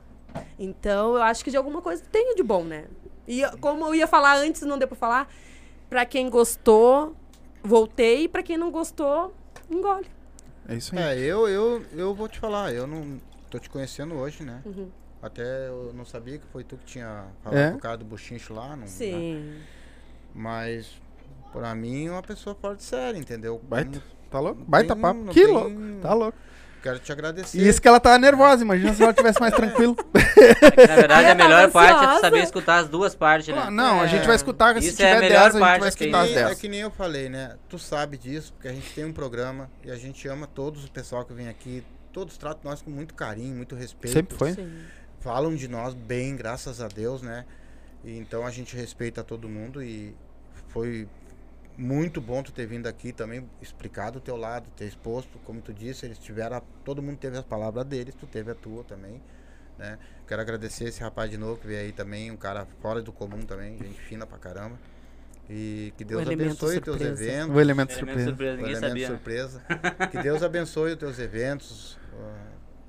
[0.57, 2.85] Então, eu acho que de alguma coisa tem de bom, né?
[3.27, 5.29] E como eu ia falar antes, não deu pra falar,
[5.89, 7.15] pra quem gostou,
[7.63, 8.27] voltei.
[8.27, 9.33] Pra quem não gostou,
[9.69, 10.07] engole.
[10.67, 11.03] É isso aí.
[11.03, 14.61] É, eu, eu, eu vou te falar, eu não tô te conhecendo hoje, né?
[14.65, 14.89] Uhum.
[15.21, 17.69] Até eu não sabia que foi tu que tinha falado É?
[17.71, 18.69] com o cara do buchincho lá.
[18.69, 18.87] Não, né?
[18.87, 19.61] Sim.
[20.33, 20.99] Mas,
[21.53, 23.61] pra mim, é uma pessoa fora de série, entendeu?
[23.63, 24.01] Baita.
[24.29, 24.63] Tá louco?
[24.67, 25.25] Baita tem- papo.
[25.25, 25.71] Que tem- louco.
[26.01, 26.37] Tá louco.
[26.81, 27.59] Quero te agradecer.
[27.59, 28.61] E isso que ela tá nervosa.
[28.61, 29.95] Imagina se ela tivesse mais tranquilo.
[30.89, 33.63] Na verdade, a tava melhor parte é saber escutar as duas partes, né?
[33.67, 34.07] Ah, Não, a É.
[34.09, 34.73] gente vai escutar.
[34.81, 36.29] Se Isso é a tiver melhor 10, a gente parte, vai é que escutar as
[36.29, 36.59] nem- é 10.
[36.59, 37.55] que nem eu falei, né?
[37.69, 40.91] Tu sabe disso, porque a gente tem um programa e a gente ama todos o
[40.91, 41.85] pessoal que vem aqui.
[42.11, 44.13] Todos tratam nós com muito carinho, muito respeito.
[44.13, 44.51] Sempre foi.
[44.51, 44.69] Sim.
[45.21, 47.45] Falam de nós bem, graças a Deus, né?
[48.03, 50.13] E então a gente respeita todo mundo e
[50.67, 51.07] foi
[51.77, 55.73] muito bom tu ter vindo aqui também, explicado o teu lado, ter exposto, como tu
[55.73, 59.21] disse, eles tiveram, a- todo mundo teve as palavras deles, tu teve a tua também,
[59.77, 59.97] né?
[60.27, 63.41] Quero agradecer esse rapaz de novo que veio aí também, um cara fora do comum
[63.41, 64.77] também, gente fina pra caramba.
[65.49, 67.53] E que Deus abençoe os teus eventos.
[67.55, 68.25] O elemento Elemento surpresa.
[68.29, 69.07] surpresa, o elemento sabia.
[69.07, 69.61] surpresa.
[70.11, 71.99] que Deus abençoe os teus eventos,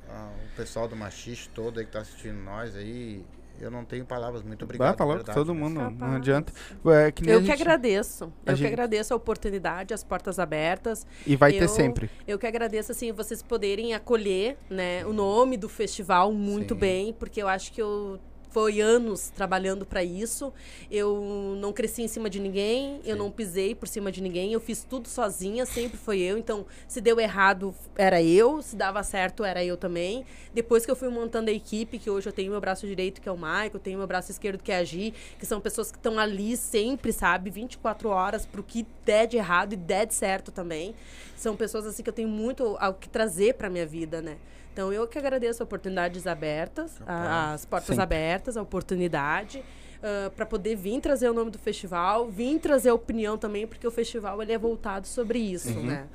[0.09, 3.25] ah, o pessoal do Machixe todo aí que tá assistindo nós aí.
[3.61, 4.97] Eu não tenho palavras, muito obrigado.
[4.97, 5.61] De louco, verdade, todo né?
[5.61, 6.15] mundo, não Capaz.
[6.17, 6.53] adianta.
[6.87, 8.33] É, que nem Eu que gente- agradeço.
[8.45, 11.07] a Eu gente- que agradeço a oportunidade, as portas abertas.
[11.27, 12.11] E vai ter Eu- sempre.
[12.27, 16.81] Eu que agradeço, assim, vocês poderem acolher, né, o nome do festival muito Sim.
[16.81, 18.19] bem, porque eu acho que eu
[18.55, 20.53] foi anos trabalhando para isso.
[20.89, 23.19] Eu não cresci em cima de ninguém, eu Sim.
[23.19, 26.39] não pisei por cima de ninguém, eu fiz tudo sozinha, sempre foi eu.
[26.39, 30.25] Então, se deu errado, era eu, se dava certo, era eu também.
[30.55, 33.29] Depois que eu fui montando a equipe, que hoje eu tenho meu braço direito, que
[33.29, 35.91] é o Maico, eu tenho meu braço esquerdo, que é a Gi, que são pessoas
[35.91, 40.15] que estão ali sempre, sabe, 24 horas pro que der de errado e der de
[40.15, 40.95] certo também.
[41.37, 44.37] São pessoas assim que eu tenho muito ao que trazer para minha vida, né?
[44.75, 47.55] Então eu que agradeço a oportunidades abertas, a- Capaz.
[47.55, 48.03] as portas Sempre.
[48.03, 49.65] abertas, a oportunidade.
[50.07, 53.91] ah, pra poder vir trazer o nome do festival, vir trazer opinião também, porque o
[53.91, 55.87] festival ele é voltado sobre isso, Uhum.
[55.87, 56.07] né?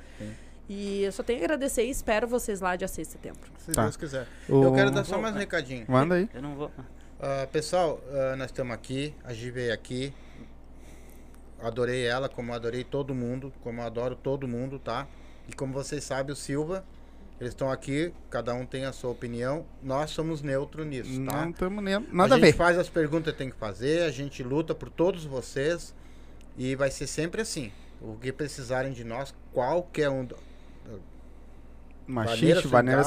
[0.68, 3.50] E eu só tenho a agradecer e espero vocês lá dia 6 de setembro.
[3.58, 3.82] Se Tá.
[3.82, 4.28] Deus quiser.
[4.48, 5.84] O- Eu quero dar só mais um recadinho.
[5.88, 6.28] Manda aí.
[6.32, 6.70] Eu não vou.
[7.18, 10.14] Ah, pessoal, ah, nós estamos aqui, a Gi veio aqui.
[11.60, 15.08] Adorei ela, como eu adorei todo mundo, como eu adoro todo mundo, tá?
[15.48, 16.84] E como vocês sabem, o Silva,
[17.40, 19.64] eles estão aqui, cada um tem a sua opinião.
[19.82, 21.42] Nós somos neutro nisso, tá?
[21.42, 21.98] Não estamos nem.
[22.12, 22.52] Nada a, gente ver.
[22.52, 25.94] faz as perguntas que tem que fazer, a gente luta por todos vocês
[26.56, 27.72] e vai ser sempre assim.
[28.00, 30.24] O que precisarem de nós, qualquer um.
[30.24, 30.36] do-
[32.06, 33.04] Machixe, Vaneira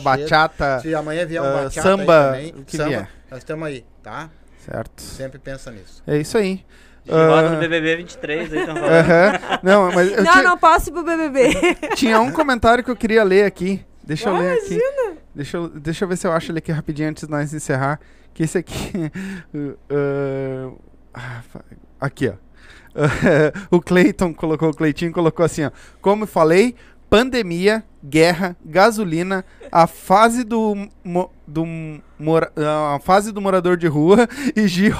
[0.00, 3.10] bachata, Se amanhã vier um ah, bachata samba, também, o que samba, vier.
[3.30, 4.28] nós estamos aí, tá?
[4.64, 5.00] certo?
[5.00, 6.02] Sempre pensa nisso.
[6.06, 6.64] É isso aí.
[7.10, 8.92] Ah, no BBB 23 aí, então falando.
[8.92, 9.32] aham.
[9.62, 11.50] Não, mas eu não, tinha, não posso ir pro BBB.
[11.96, 13.84] tinha um comentário que eu queria ler aqui.
[14.02, 14.80] Deixa eu ler aqui.
[15.34, 18.00] Deixa eu, deixa eu ver se eu acho ele aqui rapidinho antes de nós encerrar.
[18.32, 19.10] Que esse aqui.
[19.54, 20.78] uh, uh,
[21.14, 21.42] ah,
[22.00, 22.34] aqui, ó.
[23.70, 25.70] o Cleiton colocou, o Cleitinho colocou assim, ó.
[26.00, 26.74] Como eu falei,
[27.10, 31.66] pandemia, guerra, gasolina, a fase do, mo- do
[32.18, 32.52] mora-
[32.94, 34.92] a fase do morador de rua e, Gi-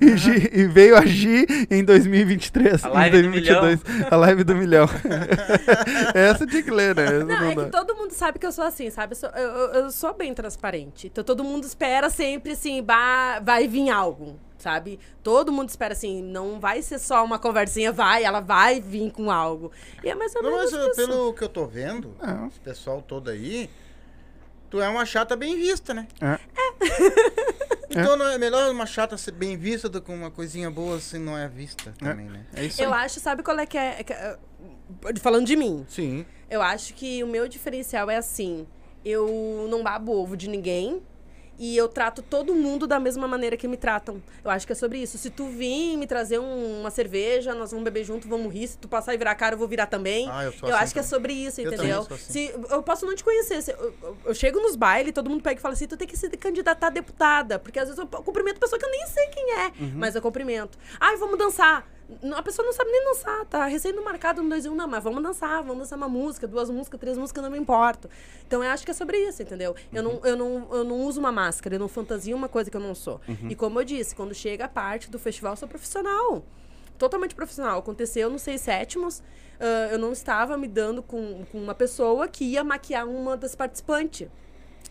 [0.00, 2.84] e, Gi- e veio a Gi em 2023.
[2.84, 4.86] A em live do 2022, A live do milhão.
[6.14, 7.04] Essa tinha que ler, né?
[7.04, 7.64] Essa Não, não é dá.
[7.64, 9.12] que todo mundo sabe que eu sou assim, sabe?
[9.12, 11.08] Eu sou, eu- eu sou bem transparente.
[11.08, 14.98] Então todo mundo espera sempre assim, bah, vai vir algo, sabe?
[15.22, 19.30] Todo mundo espera assim, não vai ser só uma conversinha, vai, ela vai vir com
[19.30, 19.72] algo.
[20.04, 20.96] E é mais ou Não, menos mas uh, isso.
[20.96, 22.46] pelo que eu tô vendo, Não.
[22.48, 23.68] esse pessoal todo aí,
[24.68, 26.06] tu é uma chata bem vista, né?
[26.20, 26.38] É.
[27.92, 31.18] Então não é melhor uma chata ser bem vista do que uma coisinha boa assim
[31.18, 32.46] não é vista também, né?
[32.54, 33.04] É isso Eu aí.
[33.04, 34.38] acho, sabe qual é que é, que é-
[35.20, 36.24] Falando de mim, Sim.
[36.48, 38.64] eu acho que o meu diferencial é assim,
[39.04, 41.02] eu não babo ovo de ninguém.
[41.62, 44.22] E eu trato todo mundo da mesma maneira que me tratam.
[44.42, 45.18] Eu acho que é sobre isso.
[45.18, 48.66] Se tu vir me trazer um- uma cerveja, nós vamos beber junto, vamos rir.
[48.66, 50.26] Se tu passar e virar cara, eu vou virar também.
[50.30, 52.00] Ah, eu sou eu assim acho que é sobre isso, Eu entendeu?
[52.00, 52.16] assim.
[52.16, 53.60] Se, eu posso não te conhecer.
[53.62, 56.08] se- eu, eu- eu chego nos bailes, todo mundo pega e fala assim: tu tem
[56.08, 57.58] que se candidatar a deputada.
[57.58, 59.92] Porque às vezes eu cumprimento pessoa que eu nem sei quem é, Uhum.
[59.96, 60.78] mas eu cumprimento.
[60.98, 61.86] Ai, vamos dançar.
[62.36, 64.88] A pessoa não sabe nem dançar, tá recém no marcado no 2 e 1, não,
[64.88, 68.08] mas vamos dançar, vamos dançar uma música, duas músicas, três músicas, não me importo.
[68.46, 69.74] Então eu acho que é sobre isso, entendeu?
[69.92, 72.76] Eu, não, eu, não, eu não uso uma máscara, eu não fantasio uma coisa que
[72.76, 73.20] eu não sou.
[73.48, 76.42] E como eu disse, quando chega a parte do festival, eu sou profissional
[77.00, 77.78] totalmente profissional.
[77.78, 79.22] Aconteceu nos seis sétimos,
[79.58, 83.56] ah, eu não estava me dando com, com uma pessoa que ia maquiar uma das
[83.56, 84.28] participantes.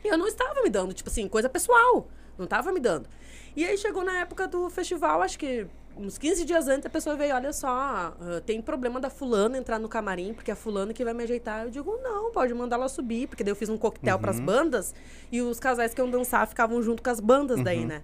[0.04, 2.08] Eu não estava me dando, tipo assim, coisa pessoal.
[2.38, 3.08] Não estava me dando.
[3.56, 5.68] E aí chegou na época do festival, acho que
[6.00, 8.14] uns 15 dias antes, a pessoa veio, olha só, ah,
[8.46, 11.64] tem problema da fulana entrar no camarim, porque é a fulana que vai me ajeitar.
[11.66, 14.96] Eu digo, não, pode mandar ela subir, porque daí eu fiz um coquetel pras bandas,
[15.32, 18.02] e os casais que iam dançar ficavam junto com as bandas daí, né?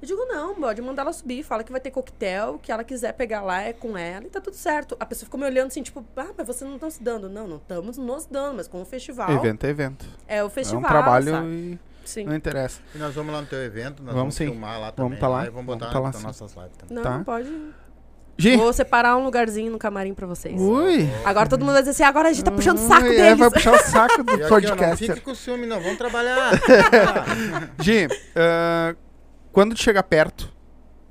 [0.00, 2.84] Eu digo, não, pode mandar ela subir, fala que vai ter coquetel, o que ela
[2.84, 4.96] quiser pegar lá é com ela e tá tudo certo.
[5.00, 7.28] A pessoa ficou me olhando assim, tipo, ah, mas vocês não estão se dando.
[7.28, 9.28] Não, não estamos nos dando, mas com o festival.
[9.32, 10.06] Evento é evento.
[10.28, 10.82] É o É festival.
[10.82, 11.46] um trabalho sabe?
[11.48, 11.78] e
[12.08, 12.24] Sim.
[12.24, 12.80] não interessa.
[12.94, 15.10] E nós vamos lá no teu evento, nós Vamos vamos, filmar lá também.
[15.10, 16.94] Vamos tá lá, vamos vamos botar tá lá nas nossas lives também.
[16.96, 17.22] Não, Tá.
[17.24, 17.48] pode.
[18.40, 20.60] Gi, Vou separar um lugarzinho no camarim pra vocês.
[20.60, 21.08] ui.
[21.24, 23.20] Agora todo mundo vai dizer assim, agora a gente tá puxando o saco Ui, deles.
[23.32, 25.06] é, vai puxar o saco do ó, não podcast.
[25.08, 26.52] fique com ciúme não, vamos trabalhar.
[27.82, 28.06] Gi,
[28.36, 28.94] ah,
[29.52, 30.52] quando tu chega perto,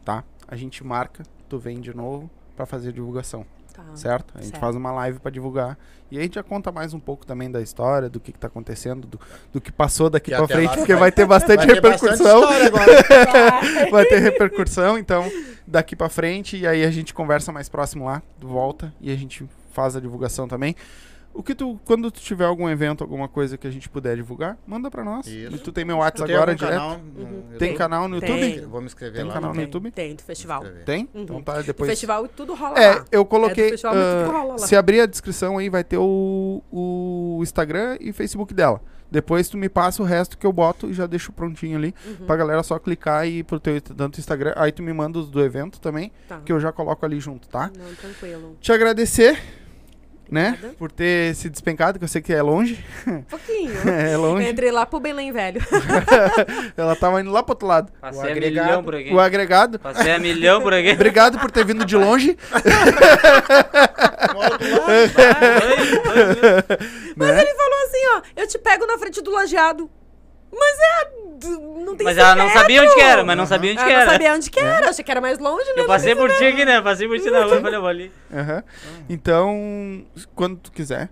[0.06, 0.24] tá?
[0.48, 3.46] A gente marca, tu vem de novo pra fazer a divulgação,
[3.84, 3.96] Tá.
[3.96, 4.34] certo?
[4.36, 4.60] A gente Certo.
[4.62, 5.78] faz uma live pra divulgar.
[6.10, 8.48] E a gente já conta mais um pouco também da história, do que, que tá
[8.48, 9.20] acontecendo, do,
[9.52, 12.12] do que passou daqui pra até frente, porque vai- vai ter bastante Vai ter bastante
[12.12, 12.44] repercussão.
[12.44, 13.90] agora.
[13.92, 15.30] vai ter repercussão, então
[15.66, 19.46] daqui pra frente e aí a gente conversa mais próximo lá, volta e a gente
[19.72, 20.76] faz a divulgação também.
[21.38, 24.58] O que tu, quando tu tiver algum evento, alguma coisa que a gente puder divulgar,
[24.66, 25.28] manda pra nós.
[25.28, 25.56] Isso.
[25.56, 26.72] E tu tem meu WhatsApp tem agora direto.
[26.72, 26.98] canal?
[26.98, 28.30] no- eu Tem canal no Tem.
[28.30, 28.64] YouTube?
[28.64, 29.34] Eu Vou me inscrever Tem lá.
[29.34, 29.92] canal no tem, YouTube?
[29.92, 30.64] Tem, do festival.
[30.86, 31.08] Tem?
[31.14, 31.22] Uhum.
[31.22, 31.90] Então tá, O depois.
[31.90, 33.06] festival e tudo rola É, lá.
[33.12, 33.66] eu É coloquei.
[33.66, 34.58] do festival, ah, tudo rola lá.
[34.58, 38.82] se abrir a descrição aí, vai ter o, o Instagram e Facebook dela.
[39.10, 41.94] Depois tu me passa o resto que eu boto e já deixo prontinho ali.
[42.06, 42.26] Uhum.
[42.26, 44.54] Pra galera só clicar e ir pro teu tanto Instagram.
[44.58, 46.42] Aí tu me manda os do evento também, Tá.
[46.44, 47.72] que eu já coloco ali junto, tá?
[47.78, 48.58] Não, tranquilo.
[48.60, 49.40] Te agradecer,
[50.30, 50.58] né?
[50.78, 52.84] Por ter se despencado, que eu sei que é longe.
[53.08, 53.72] Um pouquinho.
[53.90, 54.50] é Eu longe.
[54.50, 55.62] entrei lá pro Belém Velho.
[56.76, 57.92] Ela tava indo lá pro outro lado.
[58.02, 59.14] Passei O a agregado- milhão por aqui.
[59.14, 59.80] O agregado.
[59.80, 60.92] Passei a milhão por aqui.
[60.92, 62.38] Obrigado por ter vindo de longe.
[67.16, 67.42] Mas né?
[67.42, 69.90] ele falou assim, ó, eu te pego na frente do lajeado.
[70.60, 71.18] Mas é.
[71.86, 72.62] Não tem Mas ela não secreto.
[72.62, 74.12] sabia onde que era, mas não sabia onde Ela que não era.
[74.12, 74.90] sabia onde que era.
[74.90, 75.82] Achei que era mais longe, né?
[75.82, 76.82] Eu passei por ti aqui, né?
[76.82, 78.12] Passei por ti na rua e falei, eu vou ali.
[78.34, 78.64] Aham.
[79.08, 80.06] Então,
[80.36, 81.10] quando tu quiser,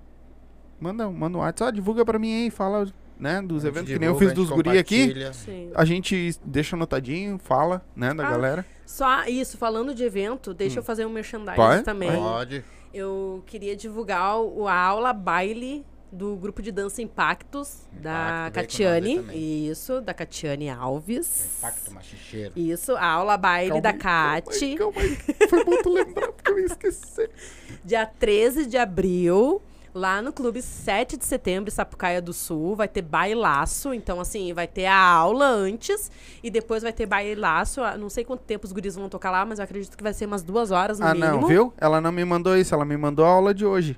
[0.79, 3.41] manda, manda um WhatsApp, ó, divulga pra mim aí, fala né?
[3.41, 4.99] Dos A gente eventos, que nem eu divulga, fiz a dos guri aqui.
[5.07, 5.33] compartilha.
[5.33, 5.71] Sim.
[5.75, 8.65] A gente deixa anotadinho, fala, né, da Ah, galera.
[8.85, 12.11] Só isso, falando de evento, deixa eu fazer um merchandising Vai, também.
[12.11, 12.63] Pode.
[12.93, 19.69] Eu queria divulgar o, a aula baile do grupo de dança Impactos, da Impacto, Catiane.
[19.69, 21.57] Isso, da Catiane Alves.
[21.57, 22.53] Impacto machicheiro.
[22.55, 25.47] Isso, a aula baile da Calma aí, Cati, Calma aí, calma aí.
[25.49, 27.29] Foi bom tu lembrar, porque eu ia esquecer.
[27.83, 29.61] dia 13 de abril.
[29.93, 33.93] Lá no Clube 7 de setembro, em Sapucaia do Sul, vai ter bailaço.
[33.93, 36.11] Então, assim, vai ter a aula antes
[36.43, 37.81] e depois vai ter bailaço.
[37.81, 40.13] Ah, Não sei quanto tempo os guris vão tocar lá, mas eu acredito que vai
[40.13, 41.39] ser umas duas horas no ah, mínimo.
[41.39, 41.73] não, viu?
[41.77, 43.97] Ela não me mandou isso, ela me mandou a aula de hoje.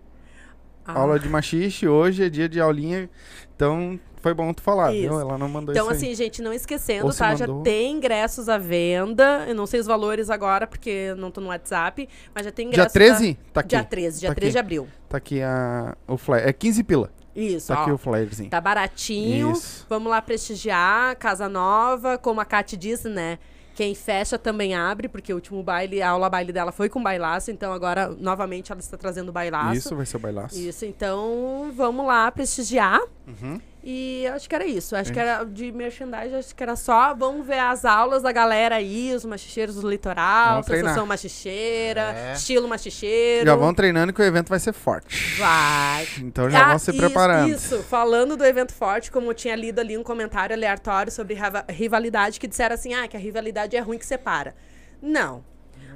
[0.88, 1.00] Ah.
[1.00, 3.10] Aula de machixe, hoje é dia de aulinha.
[3.56, 5.10] Então, foi bom tu falar, Isso.
[5.10, 5.20] viu?
[5.20, 6.12] Ela não mandou Então, isso aí.
[6.12, 7.36] assim, gente, não esquecendo, tá?
[7.36, 7.64] Já mandou.
[7.64, 9.46] tem ingressos à venda.
[9.48, 12.74] Eu não sei os valores agora, porque não tô no WhatsApp, mas já tem Dia
[12.76, 12.94] ingressos.
[12.94, 13.34] 13?
[13.36, 13.60] Tá Da...
[13.62, 13.70] aqui.
[13.70, 14.88] Dia 13, dia Tá 13 de abril.
[15.10, 16.48] Tá aqui a, o flyer.
[16.48, 17.12] É 15 pila.
[17.36, 17.82] Isso, Tá ó.
[17.84, 18.50] aqui o flyerzinho.
[18.50, 19.52] Tá baratinho.
[19.52, 19.86] Isso.
[19.90, 21.16] Vamos lá prestigiar.
[21.18, 23.38] Casa Nova, como a Kate disse, né?
[23.78, 27.52] Quem fecha também abre, porque o último baile, a aula baile dela foi com bailaço,
[27.52, 29.78] então agora, novamente, ela está trazendo bailaço.
[29.78, 30.58] Isso vai ser o bailaço.
[30.58, 33.00] Isso, então vamos lá prestigiar.
[33.28, 33.62] Uhum.
[33.90, 34.98] E acho que era isso.
[34.98, 37.14] Acho É que era de merchandising, acho que era só.
[37.14, 40.60] Vamos ver as aulas da galera aí, os machicheiros do litoral.
[40.60, 42.34] Associação Machicheira, É.
[42.34, 43.46] estilo machicheiro.
[43.46, 45.38] Já vão treinando que o evento vai ser forte.
[45.40, 46.06] Vai.
[46.18, 47.50] Então já Ah, vão se isso, preparando.
[47.50, 51.38] Isso, falando do evento forte, como eu tinha lido ali um comentário aleatório sobre
[51.70, 54.54] rivalidade, que disseram assim, ah, que a rivalidade é ruim que separa.
[55.02, 55.46] Não.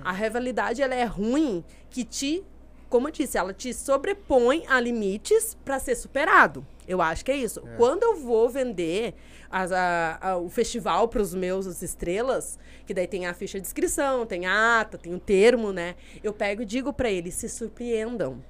[0.01, 2.41] A rivalidade, ela é ruim que te,
[2.89, 6.65] como eu disse, ela te sobrepõe a limites para ser superado.
[6.91, 7.61] Eu acho que é isso.
[7.77, 9.13] Quando eu vou vender
[9.49, 13.65] as- a- a- o festival para os meus estrelas, que daí tem a ficha de
[13.65, 15.95] inscrição, tem a ata, tem o termo, né?
[16.21, 18.43] Eu pego e digo para eles, se surpreendam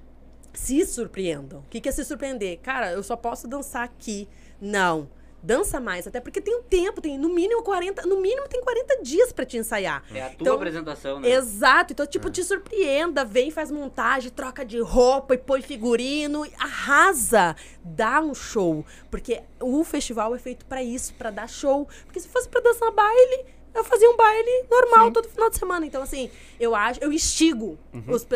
[0.54, 1.60] se surpreendam.
[1.62, 2.60] O que, que é se surpreender?
[2.60, 4.28] Cara, eu só posso dançar aqui.
[4.60, 5.08] Não.
[5.44, 9.02] Dança mais, até porque tem um tempo, tem no mínimo 40, no mínimo tem 40
[9.02, 10.04] dias pra te ensaiar.
[10.14, 11.30] É a tua Então, apresentação, né?
[11.32, 17.56] Exato, então, tipo, te surpreenda, vem, faz montagem, troca de roupa e põe figurino, arrasa,
[17.84, 18.86] dá um show.
[19.10, 21.88] Porque o festival é feito pra isso, pra dar show.
[22.06, 25.86] Porque se fosse pra dançar baile, eu fazia um baile normal todo final de semana.
[25.86, 26.30] Então, assim,
[26.60, 27.78] eu acho, eu instigo
[28.08, 28.36] os, pe-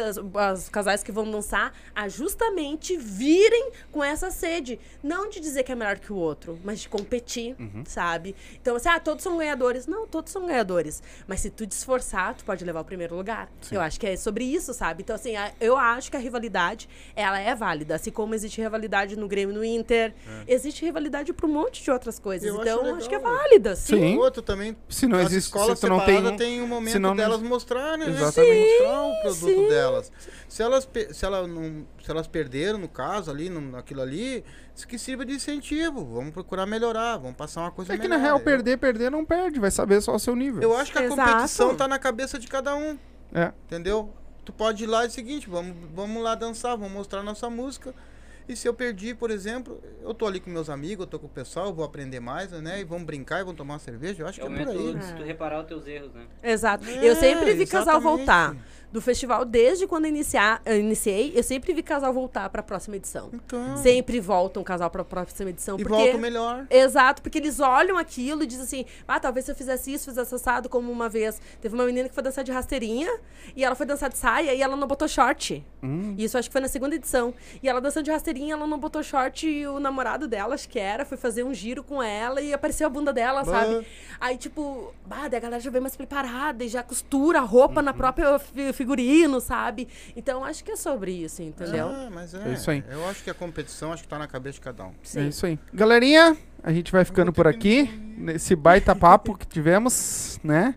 [0.53, 4.79] os casais que vão dançar a justamente virem com essa sede.
[5.03, 7.55] Não de dizer que é melhor que o outro, mas de competir,
[7.85, 8.35] sabe?
[8.61, 9.87] Então, assim, ah, todos são ganhadores.
[9.87, 11.01] Não, todos são ganhadores.
[11.27, 13.49] Mas se tu te esforçar, tu pode levar o primeiro lugar.
[13.71, 15.03] Eu acho que é sobre isso, sabe?
[15.03, 17.95] Então, assim, a- eu acho que a rivalidade, ela é válida.
[17.95, 20.13] Assim como existe rivalidade no Grêmio no Inter,
[20.47, 22.47] existe rivalidade por um monte de outras coisas.
[22.47, 23.95] Eu acho então, legal, acho que é válida, sim.
[23.99, 24.17] Sim.
[24.17, 24.75] O outro também.
[24.89, 26.99] Se não as existe, escolas se tu não tem separadas um- tem um momento se
[26.99, 28.11] não- delas mostrarem, né?
[28.13, 28.69] Exatamente.
[28.79, 29.67] Mostrar o produto sim.
[29.69, 30.11] delas.
[30.47, 34.43] Se elas, se, ela não, se elas perderam, no caso, ali, no, naquilo ali,
[34.75, 36.05] isso que sirva de incentivo.
[36.05, 38.17] Vamos procurar melhorar, vamos passar uma coisa É que melhor.
[38.17, 40.61] na real, Eu- perder, perder não perde, vai saber só o seu nível.
[40.61, 41.21] Eu acho que a Exato.
[41.31, 42.97] competição tá na cabeça de cada um,
[43.33, 43.51] É.
[43.65, 44.13] entendeu?
[44.45, 47.49] Tu pode ir lá e é o seguinte, vamos, vamos lá dançar, vamos mostrar nossa
[47.49, 47.93] música.
[48.47, 51.25] E se eu perdi, por exemplo, eu tô ali com meus amigos, eu tô com
[51.25, 52.79] o pessoal, eu vou aprender mais, né?
[52.79, 54.21] E vamos brincar e vamos tomar uma cerveja.
[54.23, 54.77] Eu acho É que o é por aí.
[54.77, 56.25] momento de tu reparar os teus erros, né?
[56.43, 56.85] Exato.
[56.87, 58.17] É, eu sempre vi casal exatamente.
[58.17, 58.55] voltar
[58.91, 62.95] do festival, desde quando eu, iniciar, eu iniciei, eu sempre vi casal voltar pra próxima
[62.95, 63.29] edição.
[63.33, 65.77] Então, Sempre voltam um casal pra próxima edição.
[65.77, 65.95] e porque...
[65.95, 66.65] volta melhor.
[66.69, 70.33] Exato, porque eles olham aquilo e dizem assim: ah, talvez se eu fizesse isso, fizesse
[70.35, 71.41] assado, como uma vez.
[71.61, 73.09] Teve uma menina que foi dançar de rasteirinha
[73.55, 75.65] e ela foi dançar de saia e ela não botou short.
[75.83, 76.15] Hum.
[76.17, 77.33] Isso acho que foi na segunda edição.
[77.61, 80.79] E ela dançando de rasteirinha, ela não botou short e o namorado dela, acho que
[80.79, 83.51] era, foi fazer um giro com ela e apareceu a bunda dela, Bah.
[83.51, 83.85] sabe?
[84.19, 87.85] Aí, tipo, bah, a galera já vem mais preparada e já costura a roupa Uhum.
[87.85, 88.39] na própria
[88.75, 89.87] figurino, sabe?
[90.15, 91.87] Então acho que é sobre isso, entendeu?
[91.87, 92.83] Ah, mas é, É isso aí.
[92.89, 94.89] Eu acho que a competição acho que tá na cabeça de cada um.
[94.89, 95.27] É Sim.
[95.29, 95.57] isso aí.
[95.73, 97.83] Galerinha, a gente vai ficando por aqui.
[98.17, 100.75] Nesse baita papo que tivemos, né?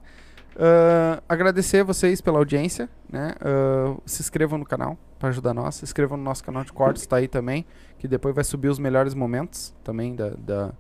[0.57, 3.35] Ah, agradecer vocês pela audiência, né?
[3.41, 5.77] Ah, se inscrevam no canal para ajudar nós.
[5.77, 7.65] Se inscrevam no nosso canal de cortes, tá aí também.
[7.99, 10.73] Que depois vai subir os melhores momentos também da, da-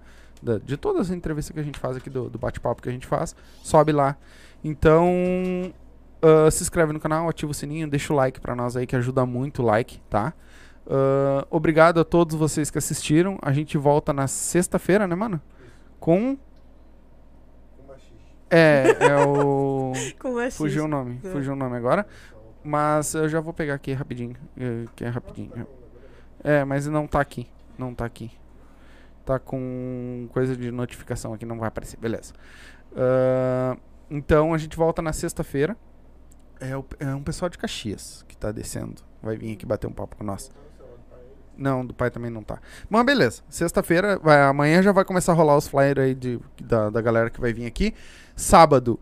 [0.42, 2.92] da- de todas as entrevistas que a gente faz aqui, do, do bate-papo que a
[2.92, 3.34] gente faz.
[3.62, 4.16] Sobe lá.
[4.62, 5.72] Então,
[6.22, 8.96] ah, se inscreve no canal, ativa o sininho, deixa o like pra nós aí, que
[8.96, 10.32] ajuda muito o like, tá?
[10.86, 13.38] Ah, obrigado a todos vocês que assistiram.
[13.42, 15.40] A gente volta na sexta-feira, né, mano?
[16.00, 16.36] Com.
[18.50, 19.92] É, é o.
[20.56, 21.20] Fugiu o nome.
[21.22, 21.28] É.
[21.30, 22.06] Fugiu o nome agora.
[22.64, 24.36] Mas eu já vou pegar aqui rapidinho.
[24.58, 25.66] eh, Que é rapidinho.
[26.42, 27.46] É, mas não tá aqui.
[27.76, 28.30] Não tá aqui.
[29.24, 31.98] Tá com coisa de notificação aqui, não vai aparecer.
[31.98, 32.32] Beleza.
[32.96, 33.76] Ah,
[34.10, 35.76] então a gente volta na sexta-feira.
[36.60, 39.02] É, o- é um pessoal de Caxias que tá descendo.
[39.22, 40.50] Vai vir aqui bater um papo com nós.
[41.56, 42.60] Não, do pai também não tá.
[42.88, 43.42] Mas beleza.
[43.48, 47.40] Sexta-feira, amanhã já vai começar a rolar os flyers aí de, da, da galera que
[47.40, 47.92] vai vir aqui.
[48.36, 48.98] Sábado,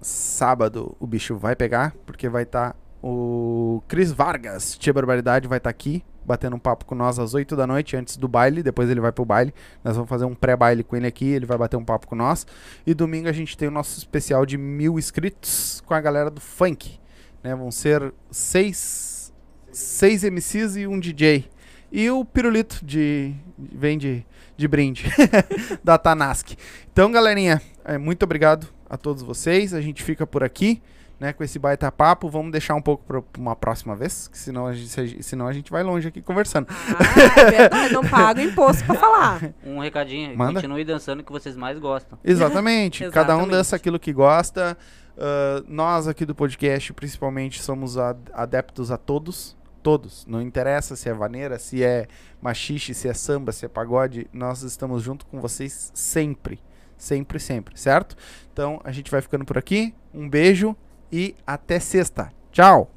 [0.00, 5.70] sábado o bicho vai pegar, porque vai estar o Cris Vargas, Tia Barbaridade, vai estar
[5.70, 8.62] aqui, batendo um papo com nós às 8 da noite, antes do baile.
[8.62, 9.54] Depois ele vai pro baile.
[9.84, 12.46] Nós vamos fazer um pré-baile com ele aqui, ele vai bater um papo com nós.
[12.86, 16.40] E domingo a gente tem o nosso especial de mil inscritos com a galera do
[16.40, 16.98] funk.
[17.42, 17.54] Né?
[17.54, 19.32] Vão ser seis,
[19.70, 21.48] seis MCs e um DJ.
[21.90, 23.34] E o pirulito de.
[23.56, 24.26] vem de,
[24.56, 25.04] de brinde
[25.82, 26.50] da Tanask.
[26.92, 29.72] Então, galerinha, é, muito obrigado a todos vocês.
[29.72, 30.82] A gente fica por aqui.
[31.20, 34.68] Né, com esse baita papo, vamos deixar um pouco para uma próxima vez, que senão
[34.68, 36.68] a, gente, senão a gente vai longe aqui conversando.
[36.70, 39.40] Ah, é verdade, não paga imposto pra falar.
[39.66, 40.60] Um recadinho, Manda.
[40.60, 42.16] continue dançando o que vocês mais gostam.
[42.22, 43.00] Exatamente.
[43.10, 43.50] Cada um Exatamente.
[43.50, 44.78] dança aquilo que gosta.
[45.18, 49.56] Ah, nós aqui do podcast, principalmente, somos adeptos a todos.
[49.82, 50.26] Todos.
[50.26, 52.06] Não interessa se é vaneira, se é
[52.40, 54.28] machixe, se é samba, se é pagode.
[54.32, 56.60] Nós estamos junto com vocês sempre.
[56.96, 57.78] Sempre, sempre.
[57.78, 58.16] Certo?
[58.52, 59.94] Então, a gente vai ficando por aqui.
[60.12, 60.76] Um beijo
[61.12, 62.30] e até sexta.
[62.52, 62.90] Tchau!